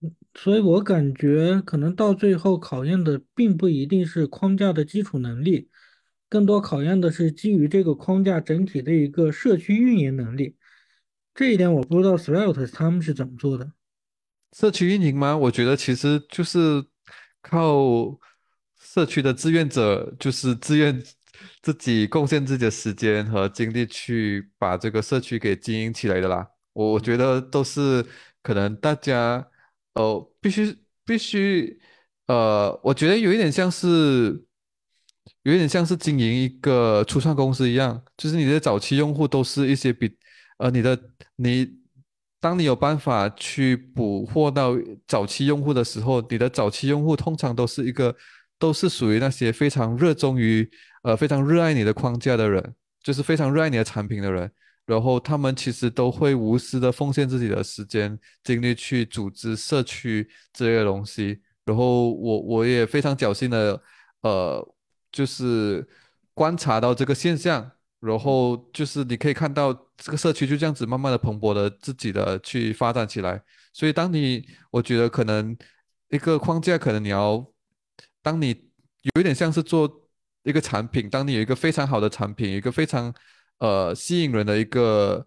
[0.00, 5.70] 嗯所以我感觉可能到最后考验的并不一定是框架的基础能力，
[6.28, 10.56] 更多考验的是基于这个框架整体的一个社区运营能力。
[11.34, 13.72] 这一点我不知道 Svelte 他们是怎么做的。
[14.52, 15.36] 社区运营吗？
[15.36, 16.84] 我觉得其实就是
[17.40, 18.18] 靠
[18.78, 21.02] 社区的志愿者，就是自愿
[21.62, 26.46] 自己贡献自己的时间和精力去把这个社区给经营起来的啦。
[26.72, 28.04] 我我觉得都是
[28.42, 29.46] 可能大家
[29.94, 31.80] 呃必须必须
[32.26, 34.44] 呃，我觉得有一点像是
[35.42, 40.16] 有一点像是经营一个初创公司一样，就是你的早期用户都是一些比
[40.58, 40.98] 呃你的
[41.36, 41.84] 你。
[42.38, 44.72] 当你有办法去捕获到
[45.08, 48.14] 早期用户的时候，你的早期用户通常都是一个，
[48.58, 50.68] 都是属于那些非常热衷于，
[51.06, 54.50] 呃，非常热爱你的框架的人，就是非常热爱你的产品的人。
[54.84, 61.40] 然后他们其实都会无私的奉献自己的时间精力去组织社区这些东西。
[61.64, 63.80] 然后我我也非常侥幸的，
[64.22, 64.74] 呃，
[65.12, 65.86] 就是
[66.34, 67.70] 观察到这个现象。
[68.00, 73.40] 然后就是你可以看到这个社区就这样子慢慢的蓬勃的自己的去发展起来。
[73.72, 75.56] 所以当你我觉得可能
[76.08, 77.46] 一个框架，可能你要
[78.22, 78.48] 当你
[79.14, 80.05] 有一点像是做
[80.46, 83.14] 一个产品，当你有一个非常好的产品，一个非常
[83.58, 85.26] 呃吸引人的一个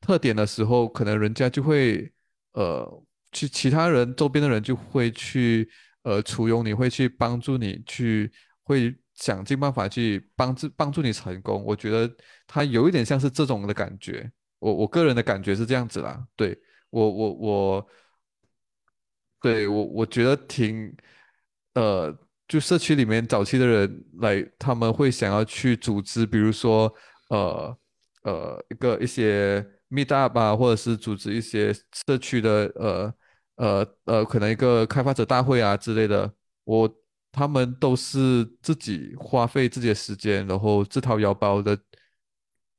[0.00, 2.12] 特点的时候，可能人家就会
[2.52, 5.68] 呃去其他人周边的人就会去
[6.02, 8.30] 呃簇拥你，会去帮助你去
[8.62, 8.94] 会。
[9.20, 12.10] 想尽办法去帮助帮助你成功，我觉得
[12.46, 16.26] 他有一点像是这种的感觉，我我个人的感觉是这样子啦。
[16.36, 16.58] 对
[16.88, 17.88] 我我我，
[19.42, 20.90] 对我我觉得挺，
[21.74, 22.18] 呃，
[22.50, 26.92] 就社区里面早期的人来，他们会想要去组织，比如说
[27.28, 27.78] 呃
[28.24, 31.72] 呃一个一些 meet up 啊，或者是组织一些
[32.06, 33.14] 社区的呃
[33.56, 36.34] 呃呃可能一个开发者大会啊之类的，
[36.64, 36.96] 我。
[37.32, 41.78] 他们都是自己花费自己的时间，然后自掏腰包的，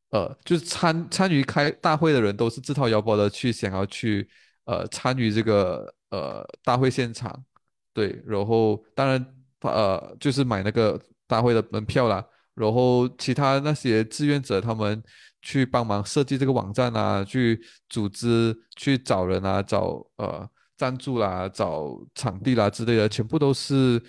[0.09, 4.27] 呃，就是参参与开大会的人都是自掏腰包的去想要去
[4.65, 7.45] 呃参与这个呃大会现场，
[7.93, 9.25] 对，然后当然
[9.69, 15.03] 呃就是买那个大会的门票啦，然后其他那些志愿者他们
[15.41, 24.01] 去帮忙设计这个网站啊，去组织去找人啊，找呃赞助啦，找场地啦之类的，全部都是。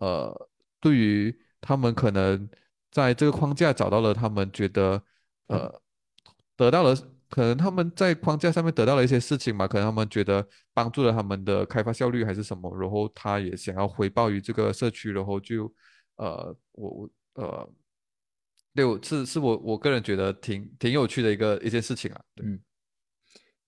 [0.00, 0.34] 呃，
[0.80, 2.48] 对于他们可能
[2.90, 5.02] 在这个框架找到了他们觉得
[5.48, 5.70] 呃
[6.56, 6.96] 得到了，
[7.30, 15.72] 可能他们在框架上面得到了一些事情嘛，可能他们觉得帮助了他们的开发效率还是什么，然后他也想要回报于这个社区，然后就
[16.16, 17.72] 呃我我呃，
[18.74, 22.60] 对，是是我我个人觉得挺挺有趣的一个一件事情啊，嗯，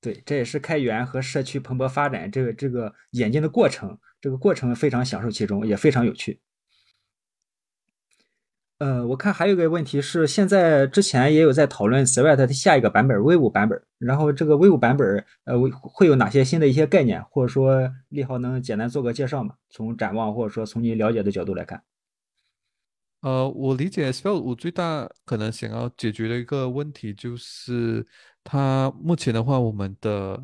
[0.01, 3.97] 对，这也是开源和社区蓬勃发展这个这个演进的过程。
[4.21, 6.41] 这个过程非常享受其中，也非常有趣。
[8.83, 19.55] 呃，我看还有个问题是，现在之前也有在讨论 Swift 的下一个版本 V 五版本，然后这个 V 五版本呃会有哪些新的一些概念，或者说利豪能简单做个介绍吗？
[19.71, 21.81] 从展望或者说从你了解的角度来看。
[23.21, 28.05] 呃，我理解 Swift 五最大可能想要解决的一个问题就是，
[28.43, 30.43] 它目前的话，我们的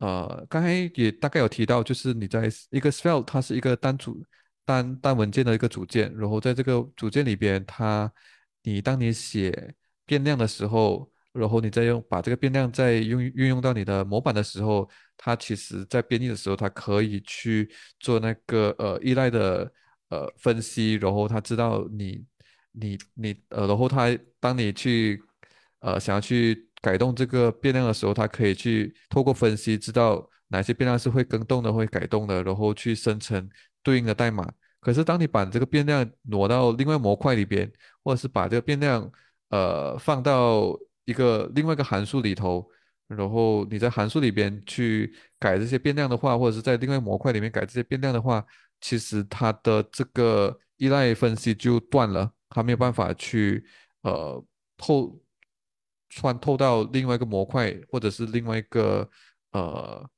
[0.00, 4.22] 呃，刚才也大概有提到，就是你在一个 Svelte，它是一个单组
[4.64, 8.12] 单单文件的一个组件，然后在这个组件里边，它
[8.62, 9.74] 你当你写
[10.06, 19.72] 变量的时候，然后你再用把这个变量再用运用到你的模板的时候，它其实在编译的时候，它可以去做那个呃依赖的
[20.08, 22.24] 呃分析，然后它知道你
[22.72, 25.22] 你你呃，然后它当你去
[25.80, 33.48] 呃想要去改动这个变量的时候，它可以去透过分析知道哪些变量是会更动的、会改动的，然后去生成
[33.82, 34.50] 对应的代码。
[34.80, 37.70] 可是当你把这个变量挪到另外模块里边，
[38.02, 39.10] 或者是把这个变量
[39.50, 42.66] 呃放到一个另外一个函数里头，
[43.06, 48.42] 然后你在函数里边去改这些变量的话，或者是在另外模块里面改这些变量的话，
[48.80, 53.62] 其实它的这个依赖分析就断了，它没有办法去
[54.02, 54.42] 呃
[54.78, 55.20] 透
[56.08, 59.08] 穿透到另外一个模块或者是另外一个
[59.52, 60.08] 呃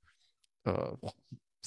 [0.63, 0.99] 呃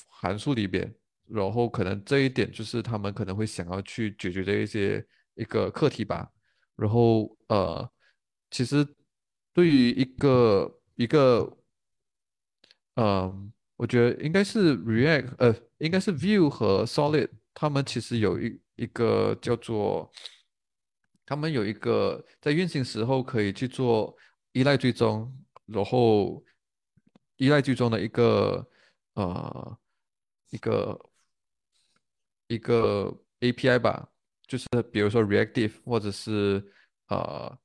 [0.07, 0.93] 函数里边，
[1.27, 5.05] 然后可能这一点就是他们可能会想要去解决的一些
[5.35, 6.29] 一个课题吧。
[6.75, 7.89] 然后呃，
[8.51, 8.85] 其实
[9.53, 11.57] 对于一个一个，
[12.95, 20.11] 嗯，我觉得应该是 React，呃，应该是 View 和 Solid，他们其实有一一个叫做，
[21.25, 24.15] 他们有一个在运行时候可以去做
[24.51, 25.33] 依赖追踪，
[25.65, 26.43] 然后
[27.37, 28.67] 依赖追踪的一个
[29.13, 29.79] 呃
[30.49, 30.99] 一个
[32.47, 34.09] 一个 API 吧。
[34.47, 36.63] 就是比如说 reactive 或者是
[37.07, 37.57] 呃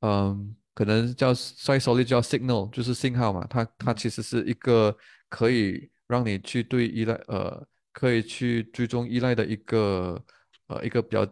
[0.00, 3.46] 嗯，可能叫 side solid 叫 signal，就是信号嘛。
[3.48, 4.96] 它它其实是一个
[5.28, 10.20] 可以让你去对依赖呃，可以去追踪依赖的一个
[10.66, 11.24] 呃一个比较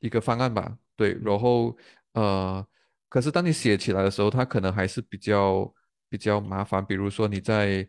[0.00, 0.76] 一个方案吧。
[0.96, 1.74] 对，然后
[2.12, 2.66] 呃，
[3.08, 5.72] 可是当你写起来的时候，它可能还是比较
[6.10, 6.84] 比较麻烦。
[6.84, 7.88] 比如说你在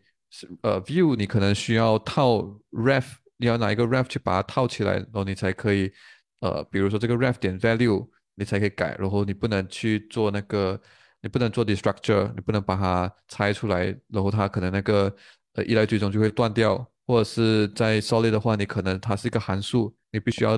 [0.62, 2.38] 呃 view，你可能需要套
[2.70, 3.16] ref。
[3.42, 5.92] 你要拿一个 ref 去把它套起来，然后你才可以，
[6.38, 10.80] 呃，比如说这个 ref 点 value，你才可以改，然后你不能去做那个，
[11.22, 15.12] 你不能做 destructure，你不能把它拆出来，然后它可能那个
[15.54, 20.56] 呃依赖追踪就会断掉，或者是在 solid 的话，你可能它是一个函数，你必须要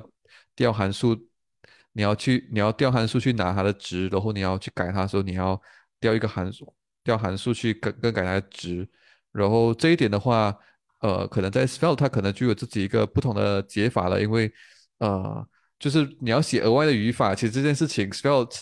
[0.55, 1.16] 调函数，
[1.93, 5.59] 你要去你要调函数去拿它的值，然后你要去改它的时候，你要
[6.01, 6.70] 调一个函数，
[7.03, 8.87] 调函数去更更改它的值，
[9.32, 10.55] 然后这一点的话。
[11.05, 14.50] 呃，可能在 Svelte 它可能就有自己一个不同的解法了，因为
[15.00, 15.46] 呃，
[15.78, 18.59] 就是你要写额外的语法，其实这件事情 Svelte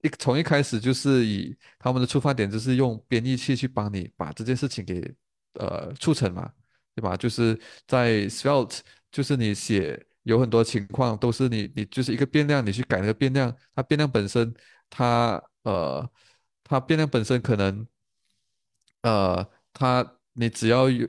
[0.00, 5.14] 一从一开始就是以他们的出发点就是用编译器去帮你把这件事情给
[5.60, 6.50] 呃促成嘛，
[6.94, 7.14] 对吧？
[7.18, 8.78] 就是在 Svelte，
[9.12, 14.54] 就是你写有很多情况都是你你就是一个变量，你去改那个变量，它变量本身
[14.88, 16.10] 它呃
[16.62, 17.86] 它变量本身可能
[19.02, 21.06] 呃它你只要有。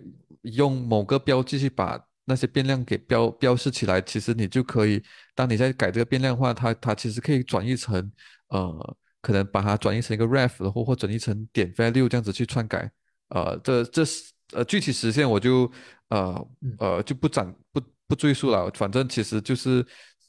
[0.53, 5.01] 用某个标记去把那些变量给标标示起来，其实你就可以，
[5.35, 8.11] 当你在改这个变量的话，它它其实可以转译成，
[8.49, 12.89] 呃，可能把它转译成一个 ref，然后或转译成点 value 这样子去篡改，
[13.29, 15.71] 呃，这这是呃具体实现我就
[16.09, 16.47] 呃
[16.79, 19.85] 呃就不展不不赘述了，反正其实就是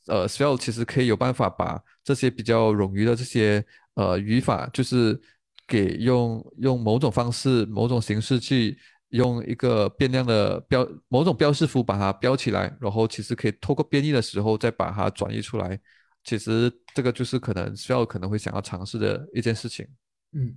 [0.06, 3.64] 呃 s e l 其实可以有办法把这些比较冗余的这些
[3.94, 5.18] 呃语法，就是
[5.66, 8.78] 给用用某种方式某种形式去。
[9.10, 15.78] 用一个变量的标某种标识符把它标起来，然后其实可以透过编译的时候再把它转译出来。
[16.24, 19.86] 其实这个就是可能需要可能会想要尝试的一件事情。
[20.32, 20.56] 嗯，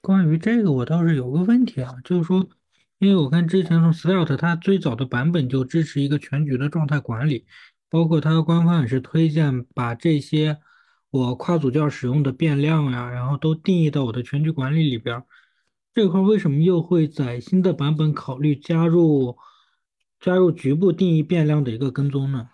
[0.00, 2.48] 关于这个我倒是有个问题啊，就是说，
[2.98, 7.44] 因为我看之前从 Svelte 它最早的版本就支持一个全局的状态管理，
[7.90, 10.58] 包括它的官方也是推荐把这些
[11.10, 15.20] 我跨组件使用的变量呀，然后都定义到我的全局管理里边。
[15.98, 19.36] 这块为什么又会在新的版本考虑加入
[20.20, 22.50] 加入局部定义变量的一个跟踪呢？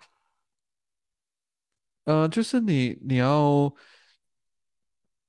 [2.05, 3.71] 呃，就是你你要，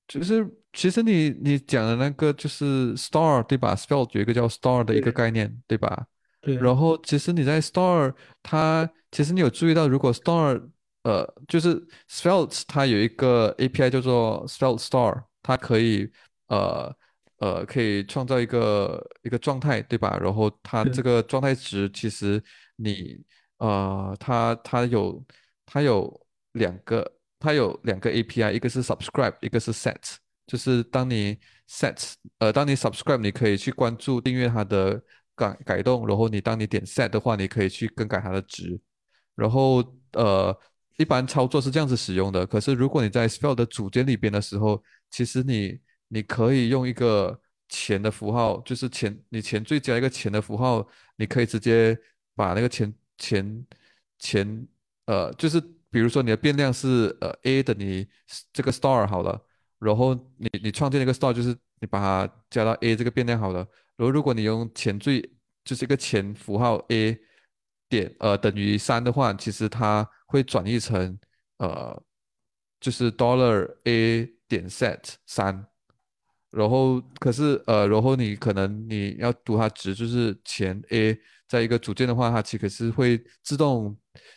[0.08, 6.06] 就是其实你你讲的那个就是 star 对吧？Spell 有一个叫 star 的一个概念对吧？
[6.40, 6.56] 对。
[6.56, 10.70] 然后其实你在 star 它其实你有注意到，如果 star
[11.02, 16.10] 呃就是 Spell 它有一个 API 叫做 Spell Star，它可以
[16.46, 16.96] 呃。
[17.38, 20.18] 呃，可以创造一个一个状态，对吧？
[20.20, 22.42] 然后它这个状态值，其实
[22.76, 23.18] 你
[23.58, 25.24] 呃，它它有
[25.64, 30.16] 它有两个，它有两个 API，一个是 subscribe，一个是 set。
[30.46, 31.36] 就是当你
[31.68, 35.02] set，呃，当你 subscribe，你可以去关注订阅它的
[35.34, 38.80] 改改动，然后你当你点 set 的话，你可以去更改它的值。
[39.34, 39.82] 然后
[40.12, 40.56] 呃，
[40.98, 42.46] 一般操作是这样子使用的。
[42.46, 44.80] 可是如果你在 spell 的组件里边的时候，
[45.10, 45.78] 其实你
[46.08, 50.86] 你可以用一个钱的符号，就是钱，你前缀加一个钱的符号，
[51.16, 51.98] 你可以直接
[52.34, 53.66] 把那个钱钱
[54.18, 54.68] 钱，
[55.06, 58.08] 呃，就是比如说你的变量是呃 a 等于
[58.52, 59.40] 这个 star 好了，
[59.78, 63.66] 然后你你创建一个 store，就是你把它加到 A 这个变量好了。
[63.96, 65.28] 然后如果你用前缀，
[65.64, 67.18] 就是一个前符号 A
[67.88, 71.18] 点呃等于三的话，其实它会转译成
[71.58, 72.00] 呃
[72.80, 75.66] 就是 dollar A 点 set 三。
[76.56, 83.94] 然后可是呃，然后你可能你要读它值，就是前 A 在一个组件的话，它其实是会自动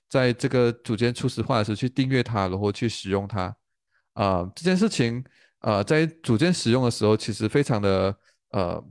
[0.10, 3.56] 在这个组件初始化的时候去订阅它，然后去使用它。
[4.14, 5.24] 啊，这件事情
[5.62, 8.16] 呃，在组件使用的时候，其实非常的
[8.52, 8.84] 呃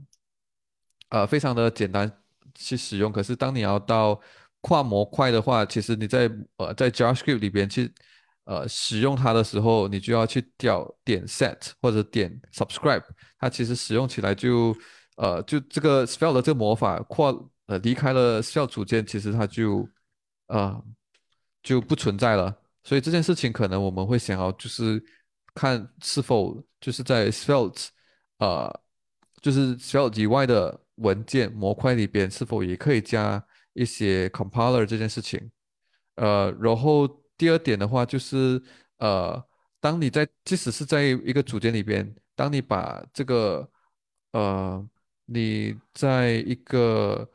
[1.09, 2.11] 呃非常的简单
[2.55, 3.11] 去使用。
[3.11, 4.19] 可是当你要到
[4.61, 7.93] 跨模块的话，其实你在呃在 JavaScript 里边去。
[8.49, 13.03] 呃，使用它的时候，你就要去调点 set 或者点 subscribe，
[13.37, 14.75] 它其实使用起来就，
[15.17, 19.87] 呃，就这个 spell 的这个魔法扩呃离开了 spell 组件，其实它就，
[20.47, 20.83] 呃，
[21.61, 22.51] 就不存在了。
[22.83, 24.99] 所以这件事情可能我们会想要就是
[25.53, 27.71] 看是否就是在 spell，
[28.39, 28.81] 呃，
[29.43, 35.51] 就是 spell 以外的文件模块里边是否也可以加一些 compiler 这件事情，
[36.15, 37.18] 呃，然后。
[37.39, 38.61] 第二点的话就是，
[38.97, 39.41] 呃，
[39.79, 43.71] 当你在即使是在一个组件里边，当你把这个，
[44.33, 44.85] 呃，
[45.25, 47.29] 你在一个，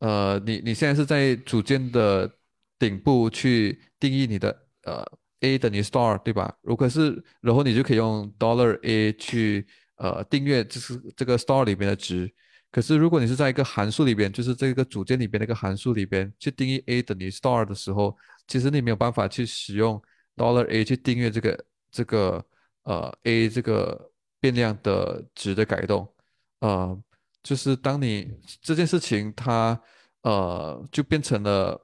[0.00, 2.30] 呃，你你现在是在组件的
[2.78, 5.02] 顶部去定义你的，呃
[5.40, 6.54] ，A 等于 star，对吧？
[6.60, 9.66] 如果是，然后你就可以用 dollar A 去，
[9.96, 12.30] 呃，订阅就是这个 star 里面的值。
[12.74, 18.16] 可是如果你是在一个函数里边，就是这个组件里边的一个函数里边去定义 A 等于 star 的时候，
[18.48, 20.02] 其实你没有办法去使用
[20.34, 22.44] dollar a 去订阅这个这个
[22.82, 24.10] 呃 a 这个
[24.40, 26.12] 变量的值的改动，
[26.58, 27.00] 呃，
[27.44, 28.28] 就是当你
[28.60, 29.80] 这件事情它
[30.22, 31.80] 呃就变成了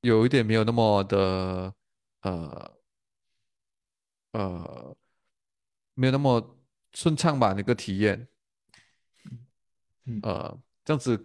[0.00, 1.74] 有一点没有那么的
[2.22, 2.72] 呃
[4.32, 4.96] 呃
[5.92, 6.58] 没有那么
[6.94, 8.26] 顺畅吧那个体验，
[10.22, 11.22] 呃，这样子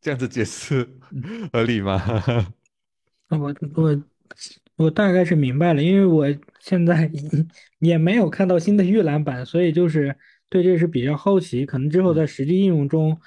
[0.00, 0.88] 这样子解释
[1.52, 2.00] 合理吗？
[3.30, 4.02] 我我
[4.76, 6.26] 我大概是明白了，因为我
[6.60, 7.10] 现在
[7.80, 10.16] 也没有看到新的预览版，所以就是
[10.48, 13.18] 对这是比较好奇，可能之后在实际应用中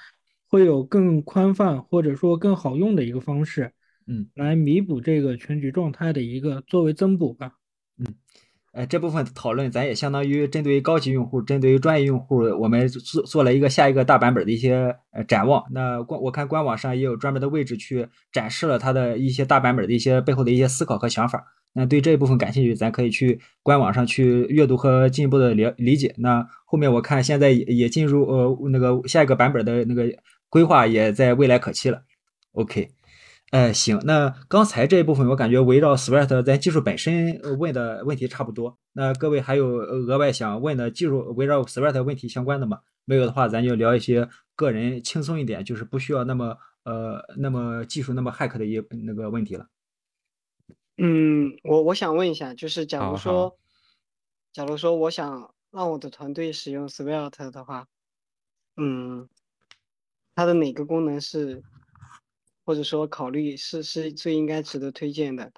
[0.46, 3.72] 会有更宽泛或者说更好用的一个方式，
[4.06, 7.56] 嗯，来弥补这个全局状态的一个作为增补吧。
[7.98, 8.06] 嗯。
[8.72, 15.64] 呃，这部分讨论咱也相当于针对于高级用户、针对于专业用户，我们做做了一个下一个大版本的一些呃展望。
[15.72, 21.44] 那官我看官网上也有专门的位置去展示了它的一些大版本的一些背后的一些思考和想法。
[21.72, 26.14] 那对这一部分感兴趣，咱可以去官网上去阅读和进一步的了理解。
[26.18, 30.04] 那后面我看现在也也进入呃那个下一个版本的那个
[30.48, 32.02] 规划也在未来可期了。
[32.52, 32.90] OK。
[33.50, 38.78] 哎，行，那刚才这一部分我感觉围绕 Swift 在技术本身问的问题差不多。
[38.92, 42.78] 那各位还有额外想问的技术围绕 Swift 问题相关的吗？
[43.04, 49.66] 没有的话，咱就聊一些个人轻松一点，就是不需要那么呃那么技术那么 hack 的一那个问题了。
[50.96, 53.58] 嗯，我我想问一下，就是假如说，
[54.52, 57.88] 假如说我想让我的团队使用 Swift 的话，
[58.76, 59.28] 嗯，
[60.36, 61.64] 它的哪个功能是？
[62.64, 65.52] 或者说考虑是是最应该值得推荐的。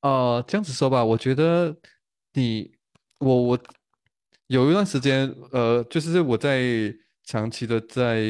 [0.00, 1.76] 呃，这样子说吧，我觉得
[2.32, 2.70] 你
[3.18, 3.58] 我我
[4.46, 6.62] 有一段时间，呃，就是我在
[7.24, 8.22] 长期的在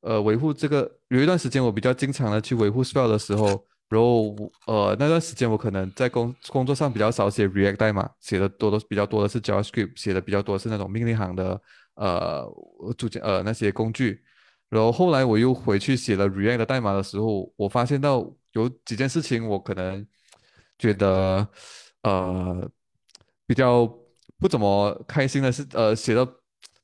[0.00, 3.46] 呃维护这个，有一段时间我比较经常的去维护 spell 的时候，
[3.88, 4.32] 然后
[4.66, 11.60] 呃那段时间我可能在工工作上比较少写 React 代码，写的多的比较多的是 JavaScript，写的比较多是那种命令行的
[11.96, 12.46] 呃
[12.96, 14.22] 组件呃那些工具。
[14.70, 20.06] 然后后来我又回去写了 React 的代码的时候，我发现到有几件事情我可能
[20.78, 21.48] 觉得
[22.02, 22.70] 呃
[23.46, 23.86] 比较
[24.38, 26.28] 不怎么开心的是，呃写的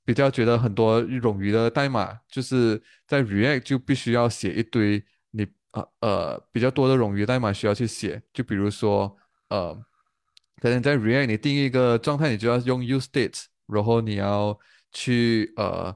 [0.03, 9.15] 比较觉得很多冗余的代码，就是在 React 就必须要写一堆你呃呃比较多的冗余代码需要去写，就比如说
[9.51, 9.79] 呃
[10.63, 14.59] 可能在 React 你定义一个状态，你就要用 useState，然后你要
[14.91, 15.95] 去呃。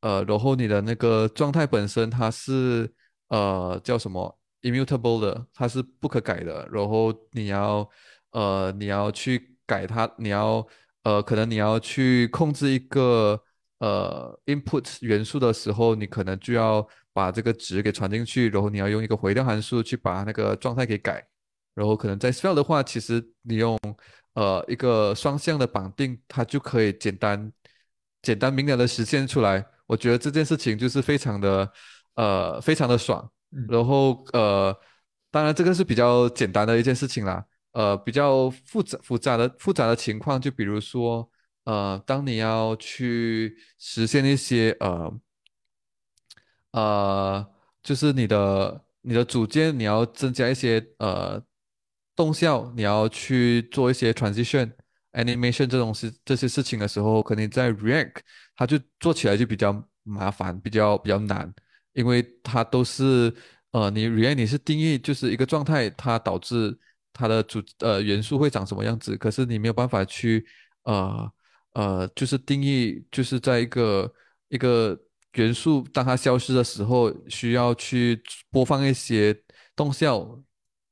[0.00, 2.90] 呃，然后你的那个状态本身它是
[3.28, 6.68] 呃叫什么 immutable 的，它是不可改的。
[6.72, 7.88] 然后你要
[8.32, 10.66] 呃你要去改它，你要
[11.02, 13.40] 呃可能你要去控制一个
[13.78, 21.26] 呃 input 元素的时候，你可能就要把这个值给传进去，然后你要用一个回调函数去把那个状态给改。
[21.74, 23.78] 然后可能在 spell 的话，其实你用
[24.34, 27.52] 呃一个双向的绑定，它就可以简单
[28.22, 29.64] 简单明了的实现出来。
[29.90, 31.72] 我觉得这件事情就是非常的，
[32.14, 33.28] 呃，非常的爽。
[33.68, 34.72] 然后呃，
[35.32, 37.44] 当然这个是比较简单的一件事情啦。
[37.72, 41.28] 呃比较复杂复杂的复杂的情况，就比如说
[41.64, 45.20] 呃，当你要去实现一些呃
[46.72, 47.46] 呃，
[47.82, 51.42] 就是你的你的组件，你要增加一些呃
[52.14, 54.70] 动效，你要去做一些 transition
[55.12, 58.18] animation 这种事这些事情的时候，肯定在 React
[58.60, 59.72] 它就做起来就比较
[60.02, 61.50] 麻烦，比较比较难，
[61.94, 63.34] 因为它都是
[63.70, 66.78] 呃你 React 你是定义就是一个状态，它导致
[67.10, 70.46] 它的主呃元素会长什么样子，可是你没有办法去
[70.82, 71.32] 呃
[71.72, 74.12] 呃就是定义就是在一个
[74.48, 74.94] 一个
[75.36, 79.34] 元素当它消失的时候，需要去播放一些
[79.74, 80.38] 动效。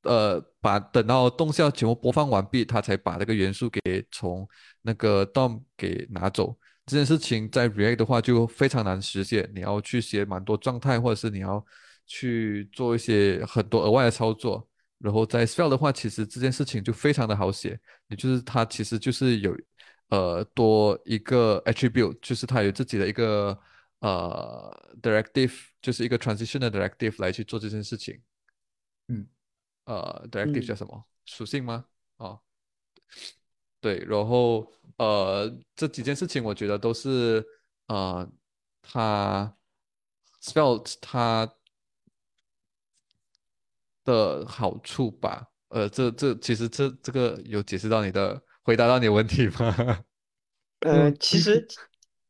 [0.05, 4.49] 呃，把等到动效全部播放完毕，它才把那个元素给从
[4.81, 6.57] 那个 DOM 给拿走。
[6.89, 11.65] 这件事情在 React 的话就非常难实现，你要去写蛮多状态，或者是你要
[12.07, 14.67] 去做一些很多额外的操作。
[14.99, 17.79] 然后在 Svelte 的话，其实这件事情就非常的好写，
[18.09, 19.57] 也就是它其实就是有
[20.09, 23.57] 呃多一个 attribute，就是它有自己的一个
[24.01, 28.21] 呃 directive，就是一个 transition 的 directive 来去做这件事情。
[29.09, 29.27] 嗯。
[29.85, 31.07] 呃，directive 嗯叫什么？
[31.25, 31.87] 属性吗？
[32.19, 32.39] 哦，
[33.81, 37.45] 对，然后呃，这几件事情我觉得都是
[37.87, 38.29] 呃，
[38.83, 39.57] 它
[40.43, 41.49] Svelte 它
[44.05, 45.47] 的好处吧。
[45.69, 50.05] 呃，这这其实这这个有解释到你的回答到你的问题吗？
[50.81, 51.65] 呃，嗯其实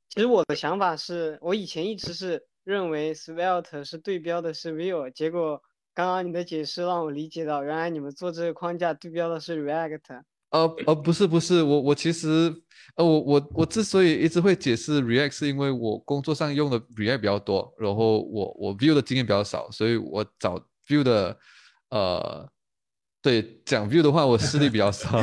[0.09, 5.63] 其实我的想法是我以前一直是认为 Svelte 是对标的是 Vue，结果
[5.95, 10.25] 刚刚你的解释让我理解到，原来你们做这个框架对标的是 React。
[10.51, 12.53] 呃呃，不是不是，我我其实
[12.97, 20.59] 呃我我我之所以一直会解释 React，是因为我工作上用的 React 比较多，然后我我 Vue 的经验比较少，所以我找
[20.89, 21.37] Vue 的
[21.91, 22.49] 呃，
[23.21, 25.21] 对讲 view 的话，我视力比较少。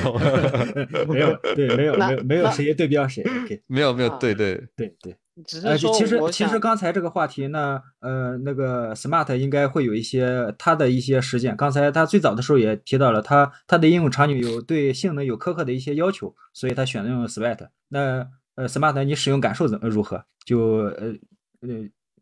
[1.08, 3.24] 没有，对，没有，没有，没有那谁对标谁。
[3.24, 5.16] OK，没有没有，啊对对，对对。
[5.46, 11.58] 只呃，其是说其实其实刚才这个话题呢，呃，那个 Smart 应该会有一些它的一些实践。
[11.58, 17.68] 刚才他最早的时候也提到了，它它的应用场景有对性能有苛刻的一些要求，所以他选用 Sweat。
[17.90, 18.26] 那
[18.56, 20.24] 呃，Smart 你使用感受怎么如何？
[20.46, 21.14] 就呃
[21.62, 21.70] 呃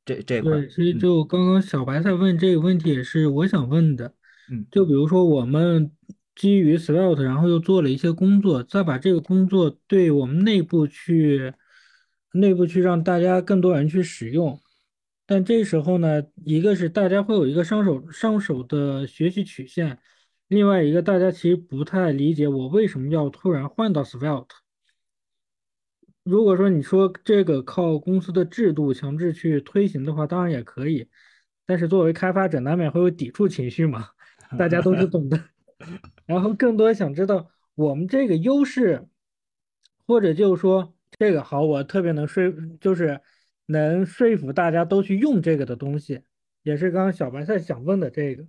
[0.04, 4.12] 这这一块儿对，，其实嗯就刚刚小白在问这个问题，也是我想问的。
[4.52, 5.92] 嗯就比如说我们
[6.36, 11.54] 基于 Svelte，然后又做了一些工作，再把这个工作对我们内部去
[12.34, 14.60] 内部去让大家更多人去使用。
[15.26, 20.00] 但这时候呢，一个是大家会有一个上手上手的学习曲线，
[20.50, 24.48] 另外一个大家其实不太理解我为什么要突然换到 Svelte。
[26.24, 31.08] 如果说你说这个靠公司的制度强制去推行的话，当然也可以，
[31.66, 34.10] 但是作为开发者难免会有抵触情绪嘛，
[34.58, 35.42] 大家都是懂的。
[36.26, 39.08] 然后更多想知道我们这个优势，
[40.06, 42.44] 或者就是说这个好，我特别能说，
[42.82, 43.20] 就是
[43.68, 46.22] 能说服大家都去用这个的东西，
[46.64, 48.46] 也是刚刚小白菜想问的这个，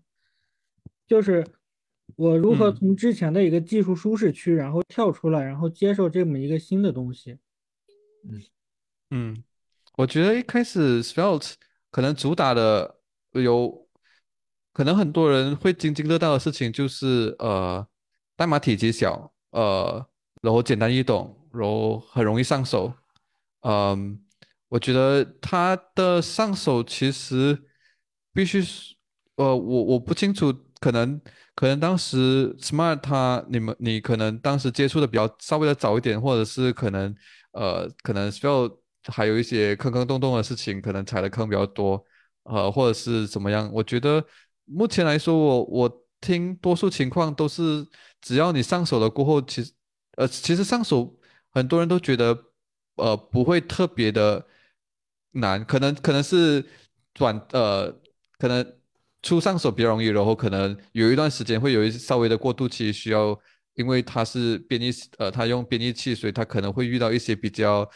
[1.07, 1.47] 就是
[2.17, 7.39] 我如何嗯从之前的一个技术舒适区，然后跳出来，然后接受这么一个新的东西。
[9.11, 9.43] 嗯，
[9.97, 11.53] 我觉得一开始 Svelte
[11.91, 12.97] 可能主打的
[13.33, 13.87] 有，
[14.73, 17.87] 可能很多人会津津乐道的事情就是呃，
[18.35, 20.05] 代码体积小，呃，
[20.41, 22.93] 然后简单易懂，然后很容易上手。
[23.61, 24.19] 嗯，
[24.69, 27.59] 我觉得它的上手其实
[28.33, 28.95] 必须是，
[29.37, 31.21] 呃，我我不清楚，可能
[31.55, 37.15] 可能当时 Smart 它你们你可能当时接触的比较稍微的早一点，或者是可能
[37.53, 38.77] 呃可能 Svelte
[39.07, 42.05] 还有一些坑坑洞洞的事情，可能踩的坑比较多，
[42.45, 43.71] 呃，或者是怎么样？
[43.73, 44.25] 我觉得
[44.67, 47.87] 目前来说，我我听多数情况都是，
[48.21, 49.73] 只要你上手了过后，其实
[50.17, 51.15] 呃其实上手
[51.55, 52.37] 很多人都觉得
[52.97, 54.45] 呃不会特别的
[55.31, 56.65] 难，可能可能是
[57.15, 57.91] 转呃
[58.39, 58.77] 可能
[59.23, 63.39] 初上手比较容易，然后可能有一段时间会有一稍微的过渡期，需要
[63.75, 67.89] 因为它是编译呃它用编译器，所以它可能会遇到一些比较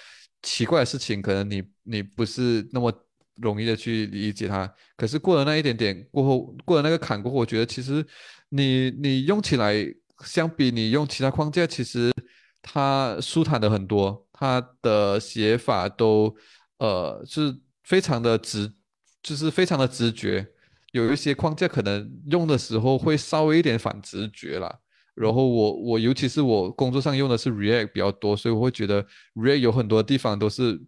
[0.43, 2.93] 奇怪的事情，可能你你不是那么
[3.37, 4.73] 容易的去理解它。
[4.97, 8.05] 可是过了那一点点过后，过了那个坎过后，我觉得其实
[8.49, 9.75] 你你用起来，
[10.25, 12.11] 相比你用其他框架，其实
[12.71, 16.35] 它舒坦的很多，它的写法都
[16.79, 18.71] 呃是非常的直，
[19.23, 20.47] 就是非常的直觉。
[20.93, 24.79] 有一些框架可能用的时候会稍微一点反直觉啦。
[25.15, 29.05] 然后我我尤其是我工作上用的是 React 比较多，所以我会觉得
[29.35, 30.81] React 有很多地方都是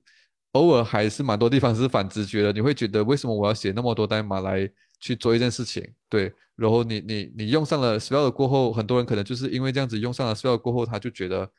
[0.53, 2.53] 偶尔还是蛮多地方是反直觉的。
[2.53, 4.71] 你会觉得为什么我要写那么多代码来
[5.01, 11.51] 去做一件事情，对，然后你你你用上了 Svelte 过后，很多人可能就是因为这样子用上了 Svelte 过后，他就觉得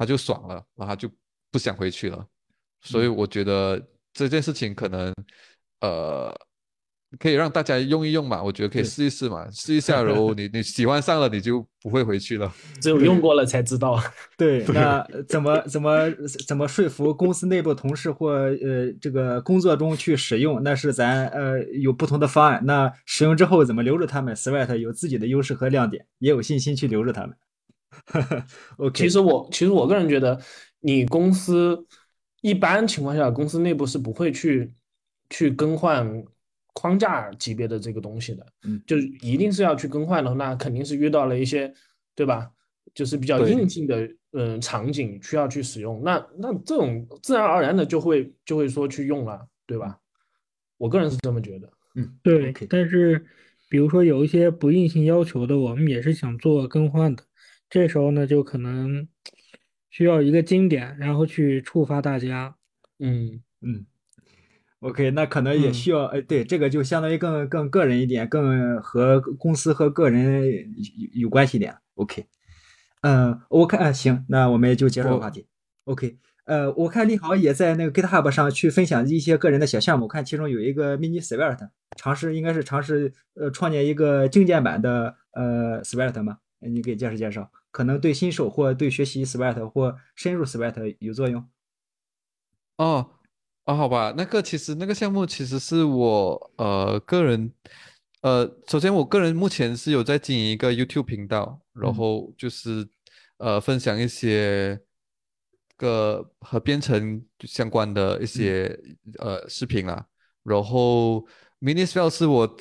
[0.00, 1.06] 他就爽了，然后他就
[1.52, 2.26] 不想回去了，
[2.80, 3.78] 所以我觉得
[4.14, 5.14] 这件事情可能
[5.82, 6.34] 呃
[7.18, 12.50] 可以让大家用一用嘛，我觉得可以试一试嘛，试一下，然后你你喜欢上了，你就不会回去了。
[12.80, 14.02] 只有用过了才知道。
[14.38, 16.10] 对， 那怎么怎么
[16.48, 20.62] 怎么说服公司内部同事或呃这个工作中去使用？
[20.62, 22.64] 那是咱呃有不同的方案。
[22.64, 27.36] 那使用之后怎么留住他们？Sweat 有自己的优势和亮点，也有信心去留住他们。
[28.78, 30.40] OK，其实我其实我个人觉得，
[30.80, 31.86] 你公司
[32.42, 34.72] 一般情况下，公司内部是不会去
[35.28, 36.24] 去更换
[36.72, 38.46] 框架级别的这个东西的。
[38.64, 41.72] 嗯，就是一定是要去更换的，那肯定是遇到了一些，
[42.14, 42.50] 对吧？
[42.94, 44.02] 就是比较硬性的
[44.32, 49.98] 嗯、呃场景需要去使用，那那这种自然而然的就会就会说去用了，对吧？
[50.76, 51.70] 我个人是这么觉得。
[51.94, 53.26] 嗯，对但是
[53.68, 57.22] 比如说有一些不硬性要求的，我们也是想做更换的，
[57.70, 59.06] 这时候呢，就可能
[59.88, 62.56] 需要一个经典，然后去触发大家。
[62.98, 63.86] 嗯，嗯
[64.80, 65.74] ，OK，那可能也嗯。
[65.74, 70.42] 需要，哎，对，这个就相当于更更个人一点，更和公司和个人
[71.12, 71.76] 有有关系一点。
[71.94, 72.26] OK，
[73.02, 75.46] 嗯，我看啊行，那我们就结束这个话题。
[75.84, 91.48] OK，呃，我看立豪也在那个 GitHub 上去分享一些个人的小项目，我看其中有一个 Mini Svelte，尝试应该是尝试呃创建一个精简版的呃 Svelte 嘛，你给介绍介绍，可能对新手或对学习 Sweat 或深入 Sweat 有作用。
[92.76, 93.10] 哦，
[93.64, 97.52] 啊，好吧，那个其实那个项目其实是我呃个人，
[98.22, 101.94] 呃，首先我个人目前是有在经营一个 YouTube 频道，然嗯。
[101.94, 102.88] 后就是
[103.36, 104.80] 呃分享一些
[105.76, 108.78] 个和编程相关的一些
[109.18, 110.06] 呃视频啦，
[110.42, 111.26] 然后
[111.60, 112.56] Mini Spell 是我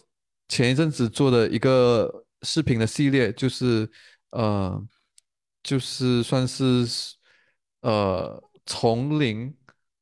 [0.47, 3.89] 前一阵子做的一个视频的系列，就是
[4.31, 4.81] 呃
[5.69, 6.85] 就是算是
[7.81, 9.55] 呃从零。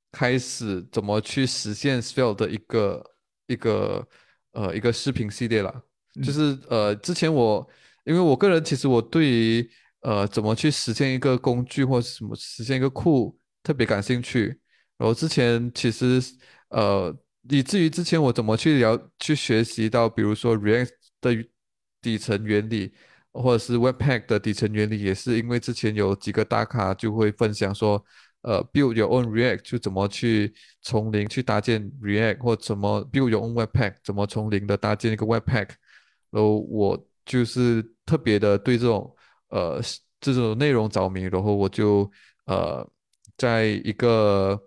[0.09, 3.03] 开始怎么去实现 Spell 的一个
[3.47, 4.07] 一个
[4.53, 5.83] 呃一个视频系列啦。
[6.23, 7.67] 就是呃之前我
[8.05, 9.69] 因为我个人其实我对于
[10.01, 14.59] 呃怎么去实现一个工具或是什么实现一个库特别感兴趣。
[14.97, 16.19] 然后之前其实
[16.69, 17.15] 呃
[17.49, 20.89] 以至于之前我怎么去聊去学习到比如说 React
[21.21, 21.47] 的
[22.01, 22.93] 底层原理。
[23.41, 28.03] 或者是 Webpack 的底层原理，也是因为之前有几个大咖就会分享说，
[28.41, 35.69] 呃，build your own React 就怎么去从零去搭建 React，或怎么 build your own Webpack，怎么从零的搭建一个 Webpack。
[36.31, 39.15] 然后我就是特别的对这种
[39.49, 39.81] 呃
[40.19, 42.11] 这种内容着迷，然后我就
[42.45, 42.87] 呃
[43.37, 44.61] 在一个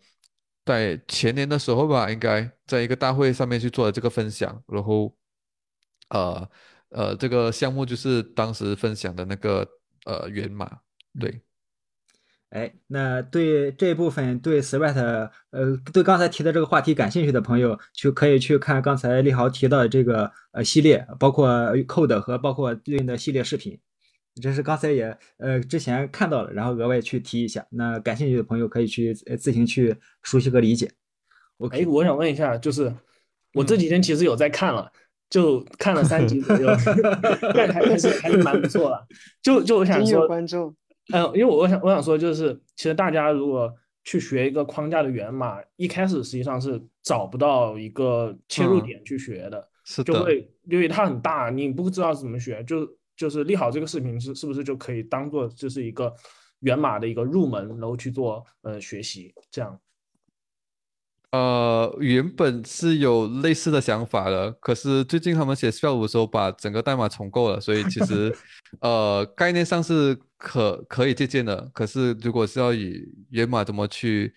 [0.64, 5.14] 在前年的时候吧，应该在一个大会上面去做了这个分享，然后
[6.10, 6.48] 呃。
[6.90, 9.66] 呃，这个项目就是当时分享的那个
[10.04, 10.80] 呃源码，
[11.18, 11.40] 对。
[12.50, 14.96] 哎，那对这部分对 Sweat，
[15.50, 21.48] 呃，对刚才提的这个话题感兴趣的朋友，去可以去看刚才立豪提到的这个呃系列，包括
[21.86, 23.78] Code 和包括对应的系列视频，
[24.42, 27.64] 这是刚才也呃之前看到了，然后额外去提一下。
[27.70, 29.94] 那感兴趣的朋友可以去呃自行去
[30.24, 30.86] 熟悉和理解。
[30.86, 30.92] 哎
[31.58, 32.92] ，OK，我想问一下，就是
[33.54, 34.90] 我这几天其实有在看了，
[35.30, 36.68] 就看了三集左右，
[37.54, 39.06] 但还还是还是蛮不错的。
[39.40, 40.74] 就就我想说，观众，
[41.12, 56.12] 嗯，因为我我想我想说，就是其实大家如果去学一个框架的源码，一开始实际上是找不到一个切入嗯点去学的，是的，就会因为它很大，你不知道怎么学，就就是立好这个视频是是不是就可以当做就是一个
[56.60, 59.78] 源码的一个入门，然后去做呃学习这样。
[61.32, 68.34] 呃，原本是有类似的想法的，可是最近他们写 Spell 的时候，把整个代码重构了，所以其实
[68.80, 71.70] 呃概念上是可可以借鉴的。
[71.72, 73.00] 可是如果是要以
[73.30, 74.34] 源码怎么去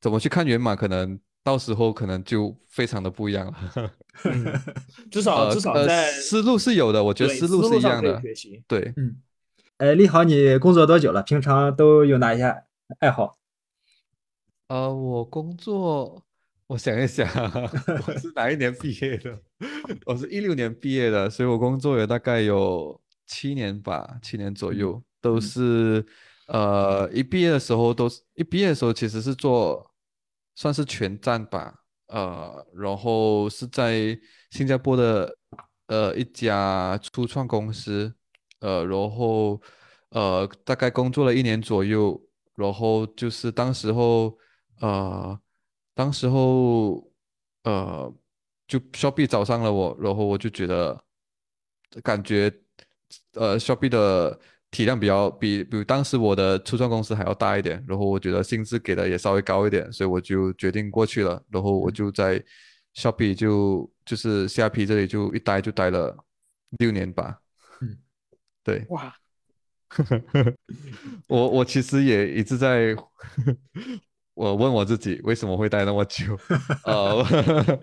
[0.00, 3.92] 怎么去看源码，可能到时候可能就非常的不一样了。
[4.24, 4.46] 嗯，
[5.12, 8.22] 至少呃呃至少在思路是有的，我觉得对思路是一上可以样的。
[8.22, 8.62] 学习。
[8.66, 9.16] 对，嗯，
[9.76, 11.22] 哎，立豪，你工作多久了？
[11.22, 12.64] 平常都有哪些
[12.98, 13.36] 爱好？
[14.68, 16.22] 呃，我工作，
[16.70, 17.26] 我想一想，
[18.06, 19.36] 我是哪一年毕业的？
[20.06, 26.06] 我是一六年毕业的，所以我工作也大概有七年吧，七年左右，都嗯是
[26.46, 29.84] 呃一毕业的时候都是一毕业的时候其实是做
[30.54, 31.74] 算是全站吧，
[32.06, 34.16] 呃，然后是在
[34.52, 35.36] 新加坡的
[35.88, 38.14] 呃一家初创公司，
[38.60, 39.60] 呃，然后
[40.10, 42.22] 呃大概工作了一年左右，
[42.54, 44.38] 然后就是当时候
[44.80, 45.36] 呃
[45.94, 47.10] 当时候
[47.64, 48.12] 呃
[48.66, 51.02] 就 Shopee 找上了我，然后我就觉得
[52.02, 52.52] 感觉
[53.34, 54.38] 呃 Shopee 的
[54.70, 62.42] 体量比较比比当时我的初创公司还要大一点，然后我觉得薪资给的也稍微高一点，所以我就决定过去了，然后我就在
[62.94, 66.16] Shopee 就就是下 P 这里就一待就待了
[66.78, 67.40] 六年吧，
[67.80, 67.98] 嗯，
[68.62, 68.86] 对。
[68.90, 69.12] 哇，
[71.26, 72.94] 我我其实也一直在，
[74.40, 76.34] 我问我自己为什么会待那么久，
[76.86, 77.22] 呃，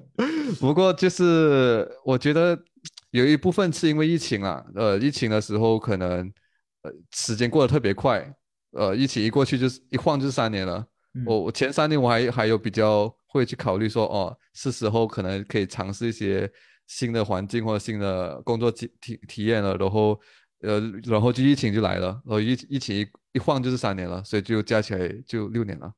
[0.59, 2.57] 不过就是我觉得
[3.11, 6.21] 有一部分是因为疫情啊，呃，疫情的时候可能
[6.81, 8.27] 呃时间过得特别快，
[8.71, 10.83] 呃，疫情一过去就是一晃就是三年了。
[11.13, 16.51] 嗯我我前三年我还还有比较会去考虑说，哦，是时候可能可以尝试一些
[16.87, 20.19] 新的环境或者新的工作体体体验了，然后
[20.61, 25.91] 呃，然后就疫情就来了，然后疫疫情一一晃就是三年了，所以就加起来就六年了。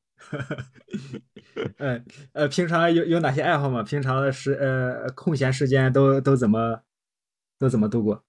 [1.78, 2.00] 呃
[2.32, 3.82] 呃，平常有有哪些爱好吗？
[3.82, 6.82] 平常的时呃空闲时间都都怎么
[7.58, 8.24] 都怎么度过？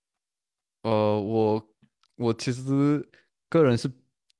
[0.84, 1.68] 呃，我
[2.15, 3.07] 我其实
[3.49, 3.89] 个人是，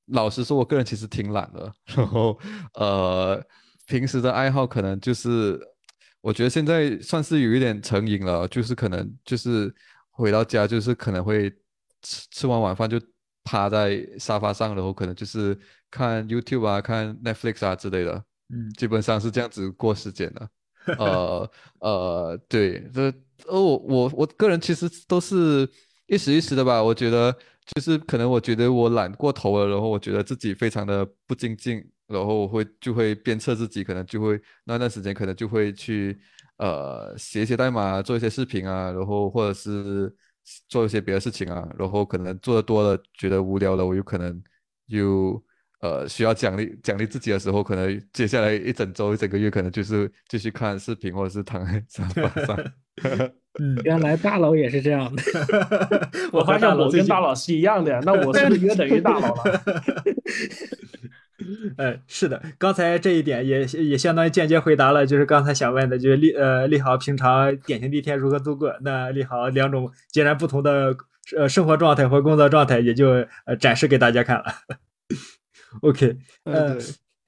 [0.08, 1.72] 老实说，我个人其实挺懒的。
[1.96, 2.40] 然后
[2.76, 3.44] 呃，
[3.86, 5.60] 平时的爱好可能就是，
[6.22, 9.74] 我觉得现在算是有一点成瘾了，就是可能就是
[10.10, 11.50] 回到家就是可能会
[12.02, 13.00] 吃吃完晚饭就
[13.44, 15.58] 趴在沙发上，然后可能就是
[15.90, 18.24] 看 YouTube 啊、看 Netflix 啊之类的，
[18.54, 20.50] 嗯基本上是这样子过时间的。
[20.98, 23.04] 呃呃，对，这
[23.48, 25.70] 呃我我我个人其实都是
[26.08, 26.82] 一时一时的吧。
[26.82, 27.32] 我觉得
[27.76, 36.20] 就是可能我觉得我懒过头了，然后我觉得自己非常的不精进，然后我会就会鞭策自己，可能就会那段时间可能就会去
[36.58, 40.12] 呃写一些代码，做一些视频啊，然后或者是
[40.68, 44.42] 做一些别的事情啊，然后可能做的多了，觉得无聊了，我有可能
[44.88, 45.42] 又。
[45.82, 52.56] 呃，需要奖励奖励自己的时候，可能接下来一整周、一整个月，可能就是继续看视频，或者是躺在沙发上。
[53.60, 55.24] 嗯， 原来大佬也是这样的。
[56.32, 59.64] 我发现我跟大佬佬是一样的呀，那我是不是约等于大佬了？
[61.78, 68.76] 呃，是的，刚才这一点也也相当于间接回答了，就是刚才想问的，就是利呃利豪平常典型的一天如何度过？
[68.82, 70.96] 那利豪两种截然不同的
[71.38, 74.46] 呃生活状态和工作状态，也就呃展示给大家看了。
[75.82, 76.84] OK，呃对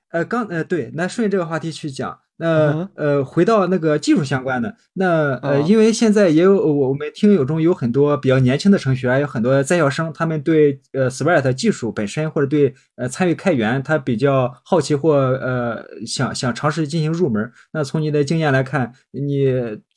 [0.09, 17.49] 呃刚呃对，那顺着这个话题去讲，那嗯呃回到那个技术相关的，那呃嗯因为现在也有我我们听友中有很多比较年轻的程序员，有很多在校生，他们对呃 Swift 技术本身或者对呃参与开源，他比较好奇或呃想想尝试进行入门。
[17.71, 19.45] 那从你的经验来看，你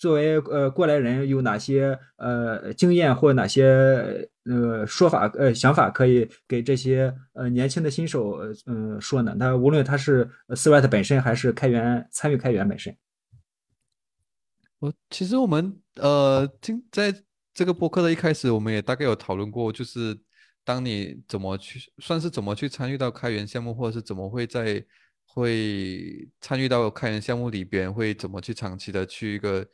[0.06, 9.34] 作为呃过来人有哪些呃经验或哪些呃说法呃想法可以给这些呃年轻的新手呃嗯说呢？
[9.36, 12.96] 那无论他是 Swift 本身还是开源参与开源本身。
[14.78, 17.12] 我其实我们呃，今在
[17.52, 20.16] 这个播客的一开始，我们也大概有讨论过，就是
[20.62, 24.84] 当你怎么去，算是怎么去参与到开源项目，或者是怎么会在
[25.24, 29.66] 会参与到开源项目里边，会怎么去长期的去一个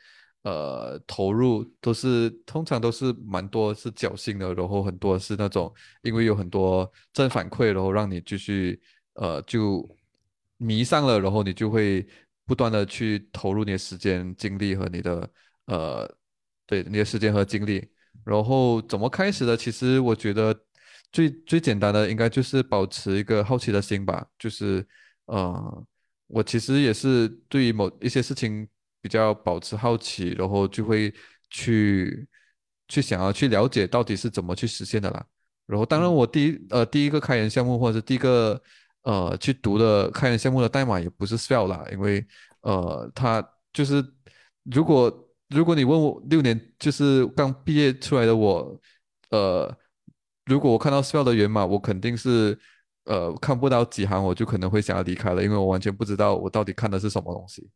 [0.43, 8.81] 呃投入，都是通常都是蛮多是侥幸的，然后很多是那种因为有很多正反馈，然后让你继续
[9.14, 9.89] 呃就
[10.56, 12.06] 迷上了，然后你就会
[12.44, 15.31] 不断的去投入你的时间、精力和你的
[15.66, 16.16] 呃，
[16.66, 17.89] 对你的时间和精力。
[18.24, 19.56] 然后怎么开始的？
[19.56, 20.56] 其实我觉得
[21.10, 24.24] 最最简单的应该就是保持一个好奇的心吧。
[24.39, 24.86] 就是
[25.27, 25.86] 呃，
[26.27, 28.69] 我其实也是对于某一些事情
[29.03, 31.12] 比较保持好奇，然后就会
[31.51, 32.27] 去
[32.89, 35.27] 去想要去了解到底是怎么去实现的啦。
[35.66, 38.61] 然后，当然，我第一呃第一个开源项目或者是第一个
[39.03, 42.24] 呃去读的开源项目的代码也不是 Svelte 啦，因为
[42.62, 44.05] 呃它就是
[44.65, 48.81] 如果如果你问我六年就是刚毕业出来的我，
[49.31, 49.74] 呃，
[50.47, 52.59] 如果我看到 Svelte 的源码，我肯定是
[53.05, 57.69] 呃看不到几行，我就可能会想要离开了，因为我完全不知道我到底看的是什么东西。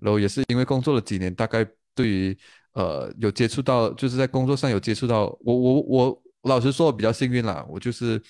[0.00, 2.36] 然后也是因为工作了几年，大概对于
[2.72, 8.20] 呃有接触到，就是在工作上有接触到，我我我老实说我比较幸运啦，我就是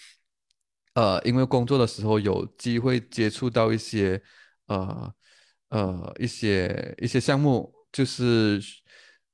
[0.95, 4.21] 呃因为工作的时候有机会接触到一些
[4.67, 5.13] 呃
[5.69, 8.61] 呃一些一些项目，就是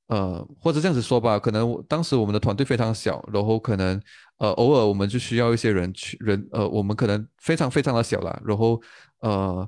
[0.07, 4.01] 呃或者这样子说吧，可能当时我们的团队非常小，然后可能
[4.37, 8.81] 呃偶尔我们就需要一些人去人呃我们可能非常非常的小啦，然后
[9.19, 9.67] 呃。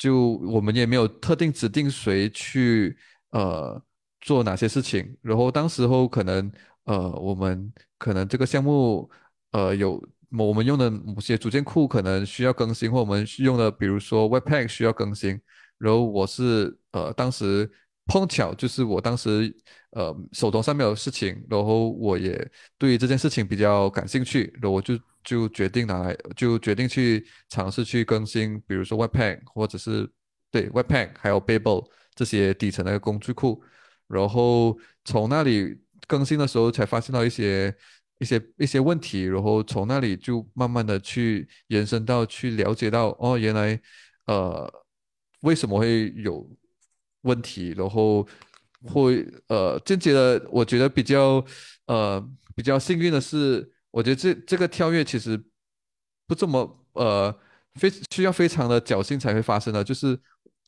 [0.00, 2.96] 就我们也没有特定指定谁去
[3.32, 3.80] 呃
[4.22, 6.50] 做哪些事情，然后当时候可能
[6.84, 9.10] 呃我们可能这个项目
[9.52, 15.38] 呃有我们用的某些组件库可能需要更新，或我们用的比如说 Webpack 需要更新，
[15.76, 17.70] 然后我是呃当时
[18.06, 19.54] 碰巧就是我当时
[19.90, 30.10] 呃手头上面有事情，然后我也对这件事情比较感兴趣，然后我就就决定拿来就决定去尝试去更新，比如说 Webpack 或者是
[30.50, 33.62] 对 Webpack 还有 Babel 这些底层的工具库，
[34.08, 37.74] 然后从那里更新的时候才发现到一些
[38.18, 43.80] 一些一些问题，然后从那里就慢慢的去延伸到去了解到哦原来
[44.26, 44.70] 呃
[45.42, 46.46] 为什么会有
[47.22, 48.26] 问题，然后
[48.84, 51.44] 会呃间接的，我觉得比较
[51.86, 52.20] 呃
[52.54, 55.42] 比较幸运的是，我觉得这这个跳跃其实
[56.26, 57.34] 不这么呃
[57.74, 60.18] 非需要非常的侥幸才会发生的，就是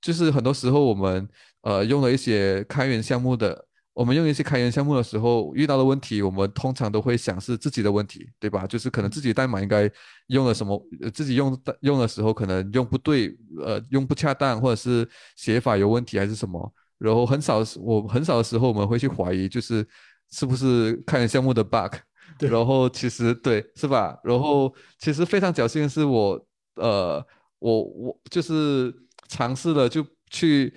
[0.00, 1.28] 就是很多时候我们
[1.62, 8.66] 呃用了一些开源项目的，我们用一些开源项目的时候遇到的问题，我们通常都会想是自己的问题，对吧？
[8.66, 9.90] 就是可能自己代码应该
[10.28, 10.80] 用了什么，
[11.12, 16.72] 自己用的用的时候可能用不对，呃用不恰当，或者是写法有问题还是什么。
[16.98, 19.86] 然后很少是，我很少的时候我们会去怀疑，就是
[20.30, 21.94] 是不是开源项目的 bug，
[22.38, 24.18] 然后其实对是吧？
[24.24, 26.46] 然后其实非常侥幸的是我，
[26.76, 27.24] 呃，
[27.58, 28.94] 我我就是
[29.28, 30.72] 尝试了就去，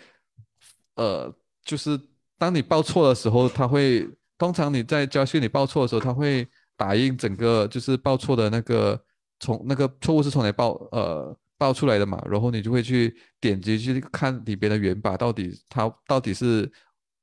[0.95, 1.33] 呃，
[1.63, 1.99] 就是
[2.37, 4.07] 当你报错的时候，他会
[4.37, 9.01] 通常你在教训你报错的时候，他会打印整个就是报错的那个
[9.39, 16.69] 从那个错误是从哪里报呃报出来的嘛，然后你就会去点击去看里边的源码，到底它到底是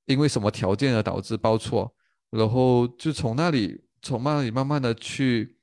[0.07, 1.95] 因为什么条件而导致报错，
[2.31, 5.57] 然后就从那里从那里慢慢的去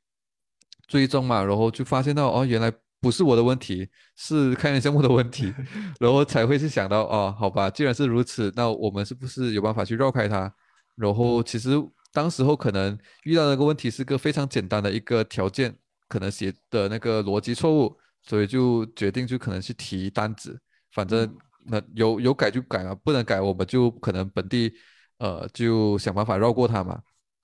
[0.88, 2.72] 追踪嘛，然后就发现到哦，原来
[3.02, 5.53] 不是我的问题，是开源项目的问题，
[5.99, 10.52] 然后才会去想到哦，好吧，既然是如此，那我们是不是有办法去绕开它？
[10.95, 11.72] 然后其实
[12.11, 15.74] 当时候可能遇到那个问题是个非常简单的一个条件，
[16.07, 20.60] 可能写的那个逻辑错误，所以就决定就可能去提单子，
[20.91, 21.34] 反正
[21.66, 24.74] 那有有改就改嘛，不能改我们就可能本地
[25.20, 26.99] 呃就想办法绕过它嘛。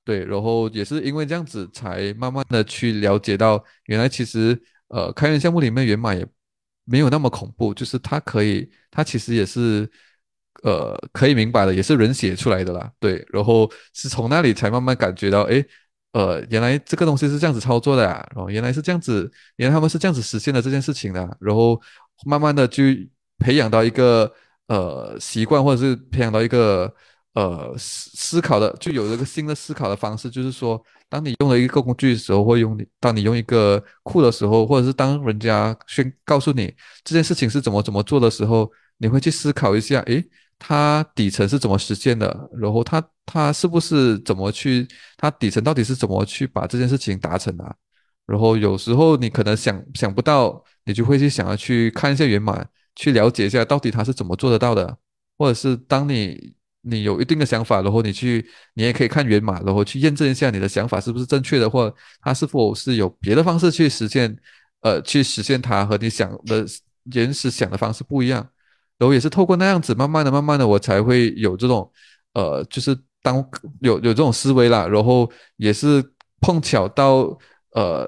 [0.06, 4.58] 对，然后也是因为这样子，才慢慢的去了解到，原来其实
[4.90, 6.26] 呃开源项目里面源码也
[6.86, 9.90] 没有那么恐怖，就是它可以，它其实也是
[10.62, 12.92] 呃可以明白的，也是人写出来的啦。
[13.00, 15.66] 对，然后是从那里才慢慢感觉到，诶，
[16.14, 21.82] 呃，原来这个东西是这样子操作的啊，然后原来是这样子，原来他们是这样子实现的这件事情的，然后
[22.28, 22.84] 慢慢的就
[23.40, 24.32] 培养到一个
[24.68, 26.94] 呃习惯，或者是培养到一个
[27.36, 40.24] 呃思思考的，就有这个新的思考的方式，就是说，当你用了一个工具的时候，或用你当你用一个库的时候，或者是当人家宣告诉你这件事情是怎么怎么做的时候，你会去思考一下，诶，
[40.58, 44.88] 它底层是怎么实现的，然后它它是不是怎么去，
[45.18, 47.76] 它底层到底是怎么去把这件事情达成的？
[48.26, 54.98] 然后有时候你可能想想不到，你就会去想要去看一下源码，去了解一下到底它是怎么做得到的，
[55.38, 56.56] 或者是当你
[56.88, 58.46] 你有一定的想法，然后你去
[58.76, 64.36] 你也可以看源码，然后去验证一下你的想法是不是正确的，或它是否是有别的方式去实现，
[64.82, 66.66] 呃，去实现它和你想的
[67.14, 68.48] 原始想的方式不一样。
[68.98, 71.92] 然后也是透过那样子，慢慢的、慢慢的，我才会有这种，
[72.34, 73.46] 呃，就是当
[73.82, 76.02] 有有这种思维啦，然后也是
[76.40, 77.38] 碰巧到，
[77.72, 78.08] 呃，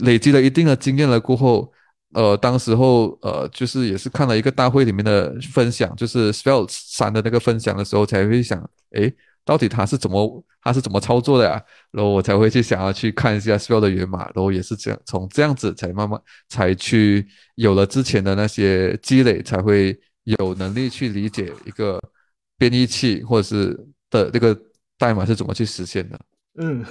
[0.00, 1.72] 累积了一定的经验了过后，
[2.14, 8.58] 呃，当时候呃，就是也是看了一个大会里面的分享，就是 Svelte 三的那个分享的时候，才会想，
[8.92, 9.14] 诶，
[9.44, 11.62] 到底他是怎么他是怎么操作的呀？
[11.90, 19.98] 然后我才会去想要去看一下 Svelte 的源码，然后也是这样，从这样子才慢慢才去有了之前的那些积累，才会。
[20.38, 21.98] 有能力去理解一个
[22.58, 23.74] 编译器或者是
[24.10, 24.54] 的这个
[24.98, 26.20] 代码是怎么去实现的
[26.58, 26.82] 嗯，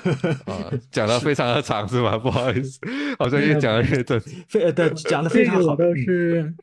[0.46, 0.72] 啊？
[0.90, 2.16] 讲的非常的长是吧？
[2.20, 2.80] 不好意思，
[3.20, 4.20] 好像越讲越正。
[4.48, 6.56] 非呃对讲的非常好，倒是，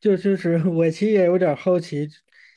[0.00, 2.08] 就就是我其实也有点好奇，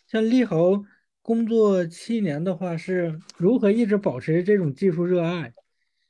[0.08, 0.84] 像立豪
[1.22, 5.54] 工作七年的话，是如何一直保持这种技术热爱？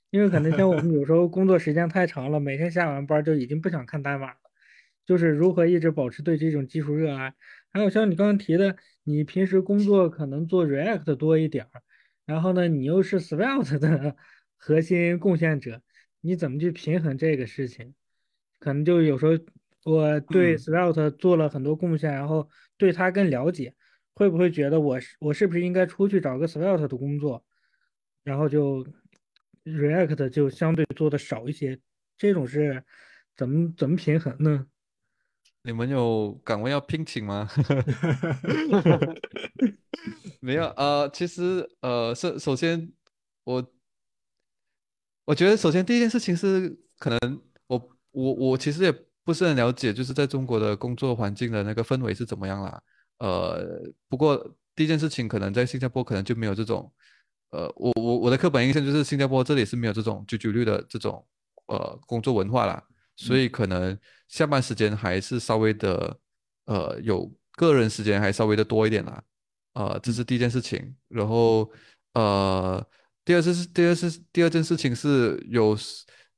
[0.09, 4.37] 因为可能像我们有时候工作时间太长了，每天下完班就已经不想看代码了，
[5.05, 7.33] 就是如何一直保持对这种技术热爱？
[7.71, 11.81] 还有像你刚刚提的，你平时工作可能做 React 多一点儿，
[12.25, 14.15] 然后呢，你又是 Svelte 的
[14.57, 15.81] 核心贡献者，
[16.21, 17.93] 你怎么去平衡这个事情？
[18.59, 19.33] 可能就有时候
[19.83, 23.75] 我对嗯 Svelte 做了很多贡献，然后对它更了解，
[24.15, 27.45] 会不会觉得我是我是不是应该出去找个 Svelte 的工作，
[28.23, 28.87] 然后就
[29.63, 31.79] React 就相对做的少一些，
[32.17, 32.83] 这种是
[33.35, 34.65] 怎么怎么平衡呢？
[35.61, 37.49] 你们有岗位要聘请吗？
[40.41, 42.91] 没有，呃，其实，呃，首首先，
[43.43, 43.73] 我
[45.25, 46.69] 我觉得首先第一件事情是，
[46.99, 48.91] 可能我我我其实也
[49.23, 52.81] 不是很了解，就是在中国的工作环境的那个氛围是怎么样啦。
[53.17, 56.91] 呃，不过第一件事情可能在新加坡可能就没有这种，
[57.51, 61.25] 呃，我我我的刻板印象就是新加坡这里是没有这种九九六的这种
[61.67, 62.83] 呃工作文化啦，
[63.15, 63.97] 所以可能
[64.27, 66.19] 下班时间还是稍微的
[66.65, 69.23] 呃有个人时间还稍微的多一点啦，
[69.75, 71.71] 呃，这是第一件事情，然后
[72.15, 72.85] 呃，
[73.23, 75.77] 第二次是第二次第二件事情是有，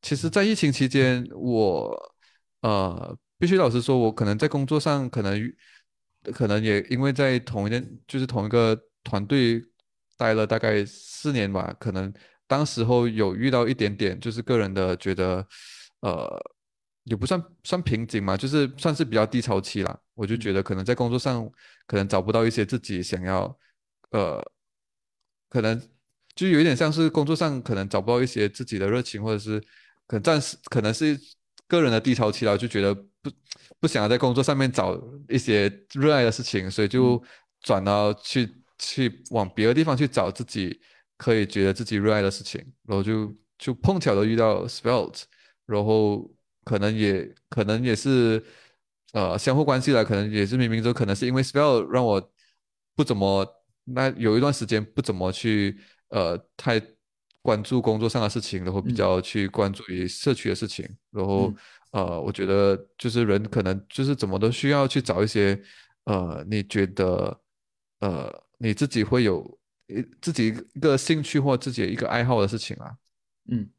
[0.02, 2.14] 其实，在疫情期间我
[2.62, 5.54] 呃必须老实说，我可能在工作上可能。
[6.34, 9.64] 可能也因为在同一件，就是同一个团队
[10.18, 12.14] 待了大概四年吧，可能
[12.48, 15.48] 当时候有遇到一点点，就是个人的觉得，
[16.02, 16.28] 呃，
[17.08, 20.00] 也不算算瓶颈嘛，就是算是比较低潮期啦。
[20.14, 21.50] 我就觉得可能在工作上
[21.86, 23.58] 可能找不到一些自己想要，
[24.12, 24.42] 呃，
[25.50, 25.82] 可能
[26.36, 29.60] 就有一点像是工作上可能找不到一些自己的热情，或者是
[30.06, 31.20] 可能暂时可能是
[31.68, 33.32] 个人的低潮期了，就觉得不。
[33.80, 37.22] 不想要在工作上面找一些热爱的事情，所以就
[37.62, 40.82] 转到去去往别的地方去找自己
[41.16, 45.26] 可以觉得自己热爱的事情，然后就就碰巧的遇到 Spelt，
[45.68, 46.28] 然后
[46.68, 48.44] 可能也可能也是
[49.14, 52.22] 呃相互关系了，可能也是冥冥中可能是因为 spell 让我
[52.96, 53.46] 不怎么
[53.86, 55.80] 那有一段时间不怎么去
[56.10, 56.82] 呃太
[57.42, 61.54] 关注工作上的事情，然后比较去关注于社区的事情，然后。
[61.92, 65.60] 呃，我觉得就是人可能就是怎么都需要去找一些，
[66.04, 67.42] 呃，你觉得，
[68.02, 69.58] 呃，你自己会有
[69.88, 72.92] 一自己一个兴趣或自己一个爱好的事情啊。
[73.50, 73.70] 嗯，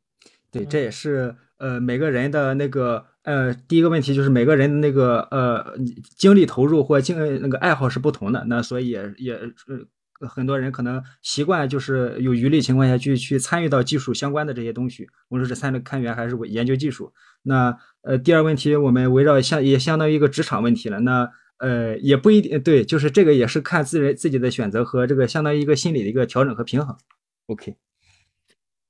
[0.51, 5.77] 对，这也是呃每个人的那个呃第一个问题就是每个人的那个呃
[6.17, 9.87] 精力投入或精那个爱好是不同的，那所以也也呃。
[10.29, 17.13] 很多人可能习惯就是有余力情况下去去参与到技术相关的这些东西，无论是参与看源还是研究技术。
[17.45, 20.99] 那呃，第二问题我们围绕相也相当于一个职场问题了。
[20.99, 26.97] 那呃，也不一定对，就是这个也是看自人自己的选择和这个相当于一个心理的一个调整和平衡。
[27.47, 27.77] OK，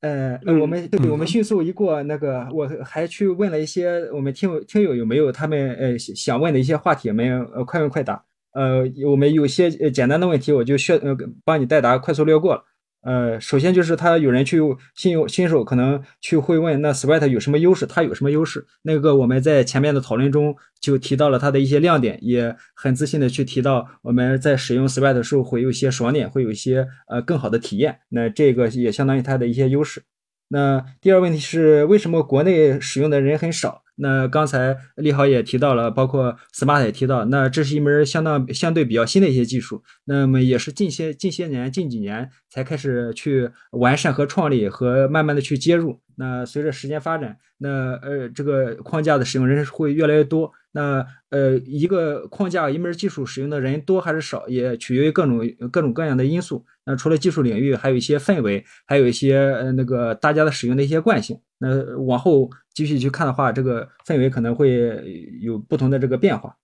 [0.00, 7.44] 呃，那我们对，我们迅速一过那个，我还去问了一些我们听听友有没有他们呃想问的一些话题，没有？
[7.52, 8.24] 呃，快问快答。
[8.52, 12.64] 呃，我们有些简单的问题，我就需呃帮你代答，快速略过。
[13.02, 14.58] 呃，首先就是他有人去
[14.94, 17.86] 新有新手可能去会问，那 Sweat 有什么优势？
[17.86, 18.66] 它有什么优势？
[18.82, 28.00] 那个我们在前面的讨论中就提到了它的一些亮点，也很自信的去提到我们在使用 Sweat 的时候会有一些爽点，会有一些呃更好的体验。
[28.08, 30.02] 那这个也相当于它的一些优势。
[30.48, 33.84] 那第二问题是为什么国内使用的人很少？
[34.00, 46.00] 那刚才利豪也提到了，包括 Smart 也提到，那这是一门相当相对比较新的一些技术，那么也是近些近些年近几年才开始去完善和创立和慢慢的去接入。
[46.16, 50.52] 那随着时间发展，那呃这个框架的使用人会越来越多。
[50.72, 56.64] 那呃一个框架一门技术使用的人多还是少，也取决于各种各种各样的因素。
[56.84, 61.38] 那除了技术领域，还有一些氛围，还有一些呃那个大家的使用的一些惯性。
[61.58, 65.02] 那往后继续去看的话，这个氛围可能会
[65.40, 66.56] 有不同的这个变化。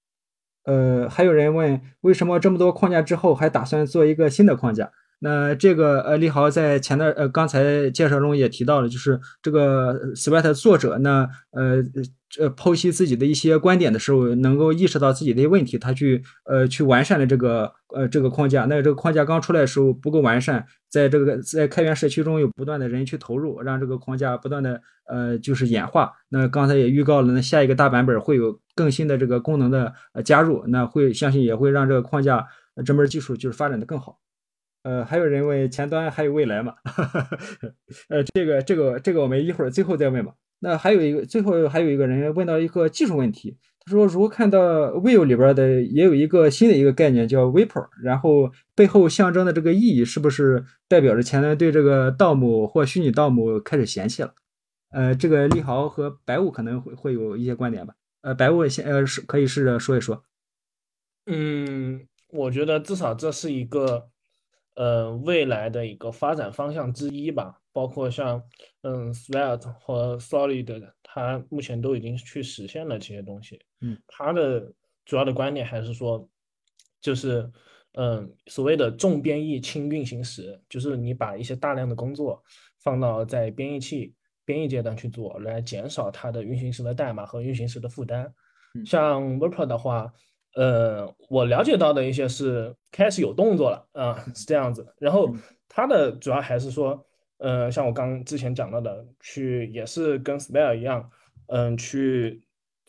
[0.65, 4.91] 呃，还有人问，为什么这么多框架之后还打算做一个新的框架？
[5.21, 11.83] 那这个呃，利豪在前段呃刚才介绍中也提到了，就是这个 Sweat 作者呢，呃
[12.39, 18.66] 呃剖析自己的一些观点的时候，能够意识到自己的一些问题，他去呃去完善了这个呃这个框架。
[18.66, 26.12] 那这个框架刚出来的时候不够完善，在这个在开源社区中有不断的人去投入，让这个框架不断的呃就是演化。
[26.29, 32.47] 那刚才也预告了，那下一个大版本会有更新的这个功能的呃加入，那会相信也会让这个框架
[32.87, 34.21] 这门技术就是发展的更好。
[34.85, 36.75] 呃，还有人问前端还有未来吗？
[38.09, 40.33] 呃，这个这个这个我们一会儿最后再问吧。
[40.61, 44.59] 那还有一个最后还有一个人问到一个技术问题，说如果看到
[44.93, 54.35] Vue 里边的也有一个新的一个概念叫 Vapor，然后背后象征的这个意义是不是代表着前端对这个盗墓或虚拟盗墓开始嫌弃了？
[54.90, 57.94] 呃，这个利豪和白雾可能会会有一些观点吧。
[58.23, 60.24] 呃，白雾先呃是可以试着说一说。
[61.27, 64.09] 嗯，我觉得至少这是一个。
[64.77, 68.43] 呃，未来的一个发展方向之一吧，包括像
[68.82, 73.61] 嗯，Svelte 和 Solid，它目前都已经去实现了这些东西。
[73.85, 74.73] 嗯，它的
[75.05, 76.28] 主要的观点还是说，
[77.01, 77.48] 就是
[77.93, 82.43] 嗯，所谓的重编译轻运行时，就是你把一些大量的工作
[82.82, 88.32] 放到在编译器编译阶段去做，来减少它的运行时的代码和运行时的负担。
[88.85, 90.12] 像 w e r p e r 的话。
[90.56, 94.86] 呃，我了解到的一些是开始有动作了啊，是这样子。
[95.01, 95.35] 然后
[95.69, 97.05] 它的主要还是说，
[97.39, 101.11] 呃，像我刚之前讲到的，去也是跟 Spell 一样，
[101.48, 102.44] 嗯，去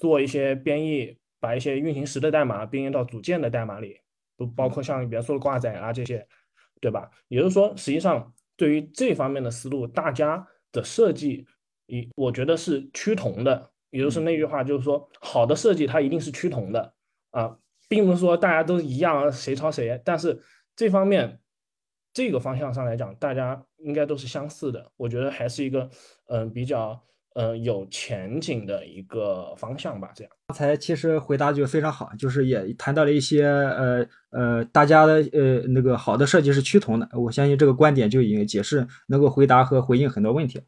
[0.05, 3.99] 做一些编译，把一些运行时的代码编译到组件的代码里，
[4.37, 6.27] 都包括像元素的挂载啊这些，
[6.79, 7.09] 对吧？
[7.27, 11.47] 也就是说，实际上对于这方面的思路，大家的设计，
[11.87, 13.71] 一我觉得是趋同的。
[13.89, 16.93] 也就是那句话，就是说，好的设计它一定是趋同的
[17.31, 17.57] 啊，
[17.89, 19.99] 并不是说大家都一样，谁抄谁。
[20.05, 20.39] 但是
[20.75, 21.39] 这方面
[22.13, 24.91] 这个方向上来讲，大家应该都是相似的。
[24.97, 25.89] 我觉得还是一个
[26.27, 27.01] 嗯比较
[27.35, 30.09] 呃有前景的一个方向吧。
[30.15, 37.07] 这样，刚才其实回答就非常好，就是也谈到了一些呃呃大家的呃那个好的设计是趋同的。
[37.13, 40.61] 我相信这个观点就已经解释能够回答和回应很多问题。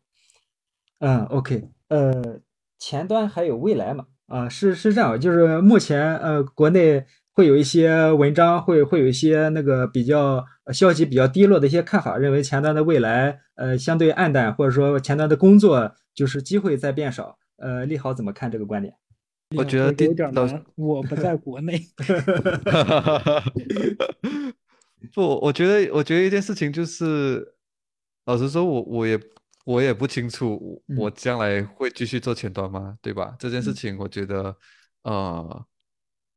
[1.00, 2.40] 嗯，OK，呃。
[2.80, 4.06] 前端还有未来嘛？
[4.28, 17.38] 啊，是是这样，就是目前呃，国内会有一些文章，会会有一些那个比较消息比较低落的一些看法，认为前端的未来呃相对暗淡，或者说前端的工作就是机会在变少。
[17.58, 18.96] 呃，利好怎么看这个观点？
[19.56, 21.80] 我觉得有点难，我不在国内。
[25.14, 27.54] 不，我觉得我觉得一件事情就是，
[28.26, 29.20] 老实说，我我也。
[29.68, 32.98] 我也不清楚，我将来会继续做前端吗？
[33.02, 33.36] 对吧？
[33.38, 34.56] 这件事情，我觉得，
[35.02, 35.66] 呃，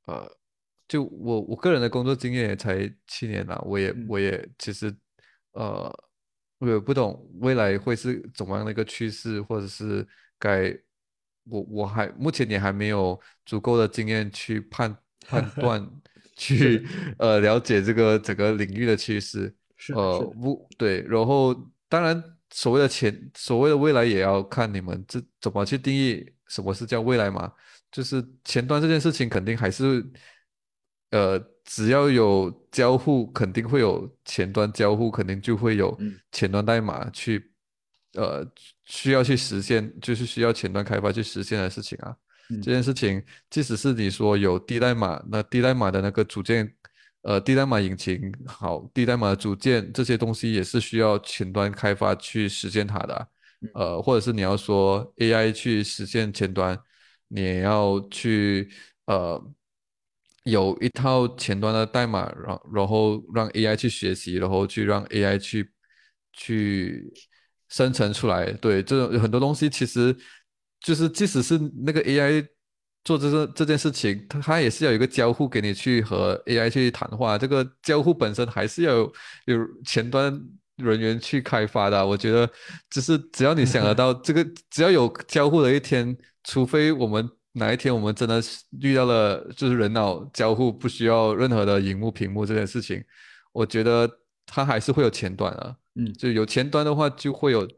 [0.06, 0.36] 呃，
[0.88, 4.92] 就我我个人的工作经验也才七年了，我也我也其实，
[5.52, 5.88] 呃，
[6.60, 10.06] 我也不懂未来会是怎么样的一个趋势，或者是
[10.38, 10.72] 该，
[11.44, 14.96] 我我还目前也还没有足够的经验去判
[15.26, 15.84] 判断，
[16.36, 16.86] 去
[17.18, 19.52] 呃了解这个整个领域的趋势，
[19.94, 21.52] 呃，不对，然后
[21.88, 22.22] 当然。
[22.52, 27.52] 所谓的前，所谓的未来，也要看你们这怎么去定义什么是叫未来嘛？
[27.92, 30.04] 就是前端这件事情，肯定还是，
[31.10, 31.38] 呃，
[31.72, 35.96] 只要有交互，肯定会有前端交互，肯定就会有
[36.32, 37.52] 前端代码去，
[38.14, 38.44] 呃，
[38.86, 42.12] 需要去实现，就是需要前端开发去实现的事情啊。
[42.60, 46.74] 这件事情，即使是你说有低代码，那低代码的那个组件。
[47.22, 53.28] 呃，低代码引擎好，低代码组件这些东西也是需要前端开发去实现它的。
[53.74, 56.76] 呃，或者是你要说 AI 去实现前端，
[57.28, 58.70] 你也要去
[59.04, 59.38] 呃
[60.44, 65.70] 有一套前端的代码，然然后让 AI 去学习，然后去让 AI 去
[66.32, 67.12] 去
[67.68, 68.50] 生成出来。
[68.52, 70.16] 对，这种很多东西其实
[70.80, 72.46] 就是即使是那个 AI。
[73.02, 79.12] 做这个这件事情，它它也是要有一个交互给你去和 AI 去谈话，这个交互本身还是要有
[79.46, 79.56] 有
[79.86, 80.38] 前端
[80.76, 82.06] 人员去开发的。
[82.06, 82.46] 我觉得，
[82.90, 86.14] 就是只要你想得到这个，只要有交互的一天，
[86.44, 88.40] 除非我们哪一天我们真的
[88.80, 93.02] 遇到了就是人脑交互不需要任何的荧幕屏幕这件事情，
[93.52, 94.08] 我觉得
[94.46, 95.76] 它还是会有前端啊。
[95.94, 97.68] 嗯，就有前端的话，就会有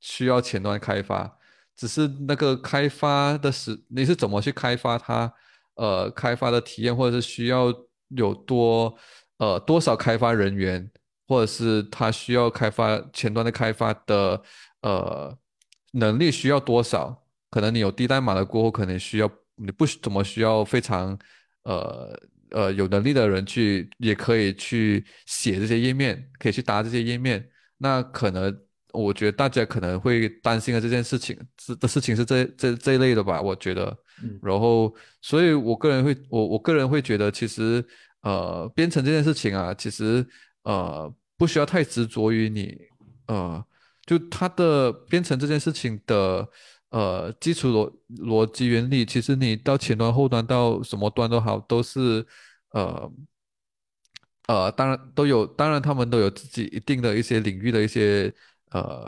[0.00, 1.38] 需要前端开发。
[1.74, 5.32] 只是那个开发的时，你是怎么去开发它？
[5.76, 7.72] 呃，开发的体验，或者是需要
[8.08, 8.94] 有多
[9.38, 10.90] 呃多少开发人员，
[11.26, 14.42] 或者是它需要开发前端的开发的
[14.82, 15.34] 呃
[15.92, 17.21] 能力需要多少？
[17.52, 21.16] 可能你有低代码的过后，可能需要你不怎么需要非常
[21.62, 22.20] 呃
[22.50, 27.48] 呃有能力的人去，也可以去写这些页面，可以去搭这些页面，
[27.78, 28.58] 那可能。
[28.94, 33.40] 我觉得大家可能会担心的这件事情，这的事情是这这这一类的吧？
[33.40, 33.84] 我觉得，
[34.42, 37.82] 然后，所以我个人会，我我个人会觉得，其实，
[38.20, 40.22] 呃，编程这件事情啊，其实，
[40.64, 42.76] 呃，不需要太执着于你，
[43.28, 43.64] 呃，
[44.04, 46.46] 就它的编程这件事情的，
[46.92, 47.92] 呃，基础逻
[48.24, 52.26] 逻辑原理，其实你到前端、后端到什么端都好，都是，
[52.70, 53.12] 呃，
[54.46, 58.32] 呃，当然都有，当然他们都有自己一定的一些领域的一些。
[58.72, 59.06] 呃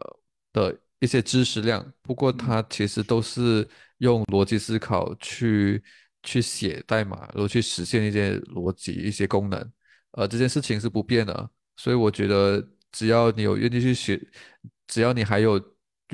[0.52, 3.66] 的一些知识量，不过它其实都是
[3.98, 5.82] 用逻辑思考去
[6.22, 9.72] 去写代码，然后去实现一些逻辑、一些功能。
[10.12, 12.62] 呃，这件事情是不变的，所以我觉得
[12.92, 14.20] 只要你有愿意去学，
[14.86, 15.58] 只要你还有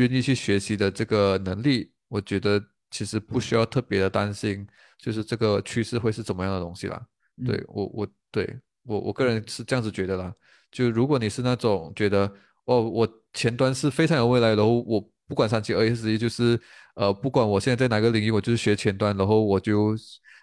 [0.00, 4.66] 愿意去学习的这个能力，我觉得其实不需要特别的担心，
[4.98, 7.00] 就是这个趋势会是怎么样的东西啦。
[7.46, 10.34] 对我，我对我我个人是这样子觉得啦。
[10.70, 12.30] 就如果你是那种觉得。
[12.66, 16.60] 哦，我前端是非常有未来，然后我不管三七二十一，就是
[16.94, 19.96] 呃，不管我现在在哪个领域，我就是学前端，然后我就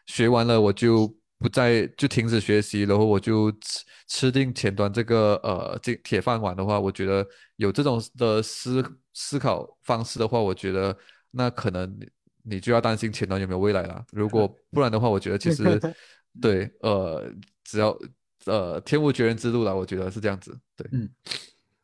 [0.07, 7.25] 学完了，我就不再就停止学习，然后我就吃吃定前端这个呃这铁饭碗的话，我觉得
[7.57, 8.83] 有这种的思
[9.13, 10.95] 思考方式的话，我觉得
[11.31, 11.99] 那可能
[12.43, 14.03] 你就要担心前端有没有未来了。
[14.11, 15.79] 如果 不然的话，我觉得其实
[16.41, 17.31] 对呃，
[17.63, 17.97] 只要
[18.45, 21.09] 呃天无绝人之路了，我觉得是这样子，对，嗯。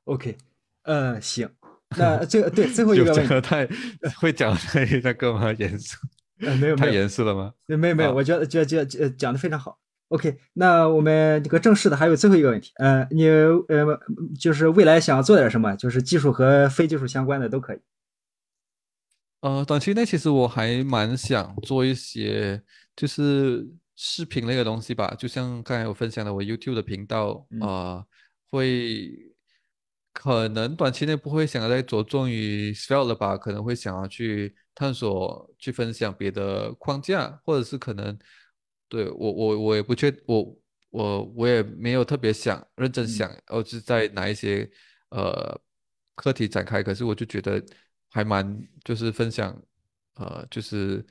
[0.06, 0.36] OK，
[0.82, 1.50] 呃，行，
[1.98, 3.66] 那最对最后一个 问题太
[4.20, 5.54] 会讲太那个吗？
[5.54, 5.96] 严肃？
[6.46, 7.54] 呃，没有，太严肃了吗？
[7.68, 9.80] 没有没有，我觉得觉得觉得讲的非常好。
[10.10, 14.00] OK，那我们这个正式的还有最后一个问题，呃，你呃
[14.40, 17.80] 就是未来想做点什么，就是技术和非技术相关的都可以。
[19.42, 22.62] 呃，短期内其实我还蛮想做一些
[22.96, 28.04] 就是视频类的东西吧，就像刚才我分享的，我 YouTube 的频道嗯啊、
[28.52, 29.33] 会
[30.14, 38.18] 可能短期内不会想要再着重于 Svelte 了吧，可能会想要去探索、去分享别的框架，或者是可能
[38.88, 40.56] 对我我我也不确我
[40.92, 44.70] 我我也没有特别想认真想，而是在哪一些
[45.10, 45.60] 呃
[46.16, 47.62] 课题展开，可是我就觉得
[48.12, 49.60] 还蛮就是分享
[50.16, 51.04] 呃就是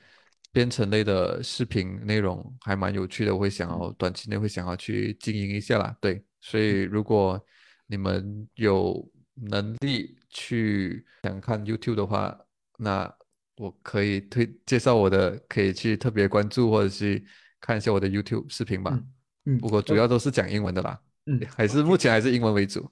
[0.53, 7.43] 编程类的视频内容还蛮有趣的，我会想要短期内会想要去经营一下啦，对，所以如果
[7.87, 12.37] 你们有能力去想看 YouTube 的话，
[12.77, 13.13] 那
[13.57, 17.25] 我可以推介绍我的，可以去特别关注或者去
[17.59, 18.91] 看一下我的 YouTube 视频吧。
[18.93, 19.09] 嗯
[19.45, 22.89] 嗯不过主要都是讲英文的啦，嗯还是目前还是英文为主。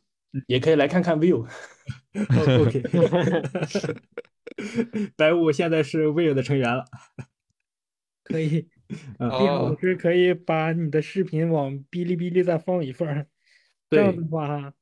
[0.48, 1.46] 也可以来看看 View。
[2.14, 2.82] 哦 OK，
[5.16, 6.86] 白雾现在是 Will 的成员了。
[8.24, 8.68] 可以，
[9.20, 13.28] 嗯厉害哦老师可以把你的视频往哔哩哔哩再放一份儿，
[13.90, 14.74] 这样的话，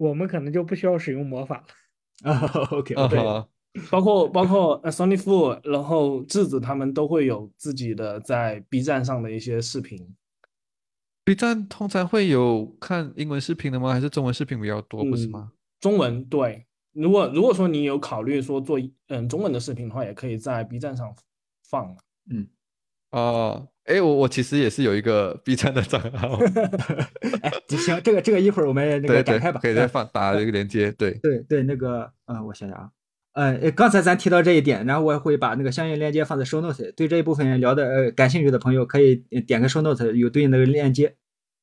[0.00, 2.32] 我们可能就不需要使用魔法了。
[2.32, 2.40] 啊
[2.70, 3.46] ，OK，啊对，哈，
[3.90, 10.16] 包括包括呃 Sony Fu，然后智子他们都会有自己的在 B 站上的一些视频。
[11.22, 13.92] B 站通常会有看英文视频的吗？
[13.92, 15.52] 还是中文视频比较多，不是嗯吗？
[15.80, 21.14] 中文对，如果如果说你有考虑说做嗯中文的视频的话，也可以在 B 站上
[21.68, 21.94] 放。
[23.10, 26.38] 哦，哎，我我其实也是有一个 B 站的账号，
[27.42, 29.58] 哎，行，这个这个一会儿我们那个展开吧。
[29.58, 31.12] 嗯可以再放打一个连接，对。
[31.22, 32.78] 对对，那个，嗯，我想想
[33.32, 41.16] 啊，呃，刚才咱提到这一点，然后我也会把那个相应链接放在 show note，对这一部分聊的呃感兴趣的朋友可以呃点开 show note 有对应的链接。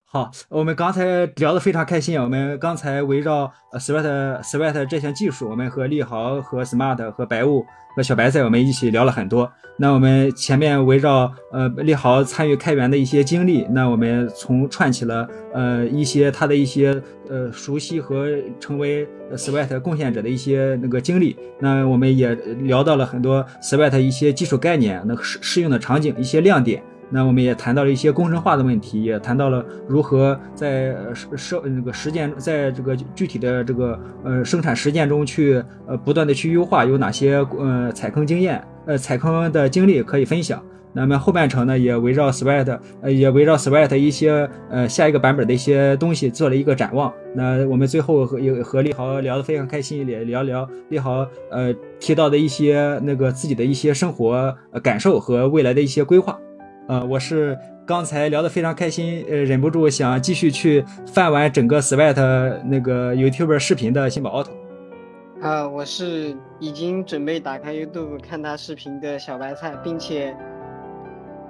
[0.09, 9.51] 好，我们刚才聊得非常开心，我们刚才围绕呃 Sweat Sweat 这项技术，我们和立豪、和 Smart、和白雾、和小白菜，我们一起聊了很多。
[9.77, 18.29] 那我们前面围绕呃立豪参与开源的一些经历，那我们从串起了呃一些他的一些呃熟悉和
[18.61, 21.35] 成为 Sweat 贡献者的一些那个经历。
[21.59, 26.81] 那我们也聊到了很多 Sweat 一些基础概念，那适适用的场景，一些亮点。
[27.09, 40.61] 那我们也谈到了一些工程化的问题，也谈到了如何在呃实实那个实践，在这个具体的这个呃生产实践中去呃不断的去优化，有哪些呃踩坑经验，呃踩坑的经历可以分享。
[40.93, 47.13] 那么后半程呢，也围绕 Sweat，呃，也围绕 Sweat 一些呃下一个版本的一些东西做了一个展望。
[47.35, 56.35] 那我们最后和有和利豪聊得非常开心，也聊聊利豪呃提到的一些那个自己的一些生活呃感受和未来的一些规划。
[56.87, 62.15] 呃，我是刚才聊得非常开心，呃，忍不住想继续去翻完整个 Sweat
[62.65, 64.49] 那个 YouTube 视频的新宝 auto。
[65.41, 70.35] 呃，我是已经准备打开 YouTube 看他视频的小白菜，并且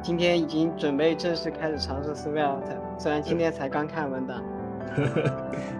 [0.02, 4.44] 今天已经准备正式开始尝试 Svelte，虽然今天才刚看文档。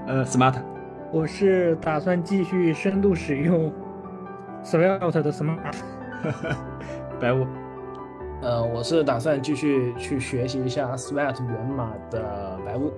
[0.06, 0.54] 呃，Smart。
[1.12, 3.74] 我是打算继续深度使用
[4.64, 5.76] Svelte 的 Smart。
[7.20, 7.46] 白雾。
[8.42, 12.94] 呃，我是打算继续去学习一下 Sweat 源码的白雾。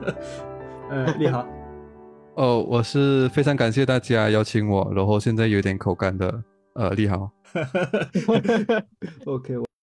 [0.90, 1.46] 呃，你好。
[2.34, 6.42] 哦，我是非常感谢大家邀请我，然后现在有点口干的
[6.74, 7.30] 呃立豪。
[9.26, 9.64] OK，我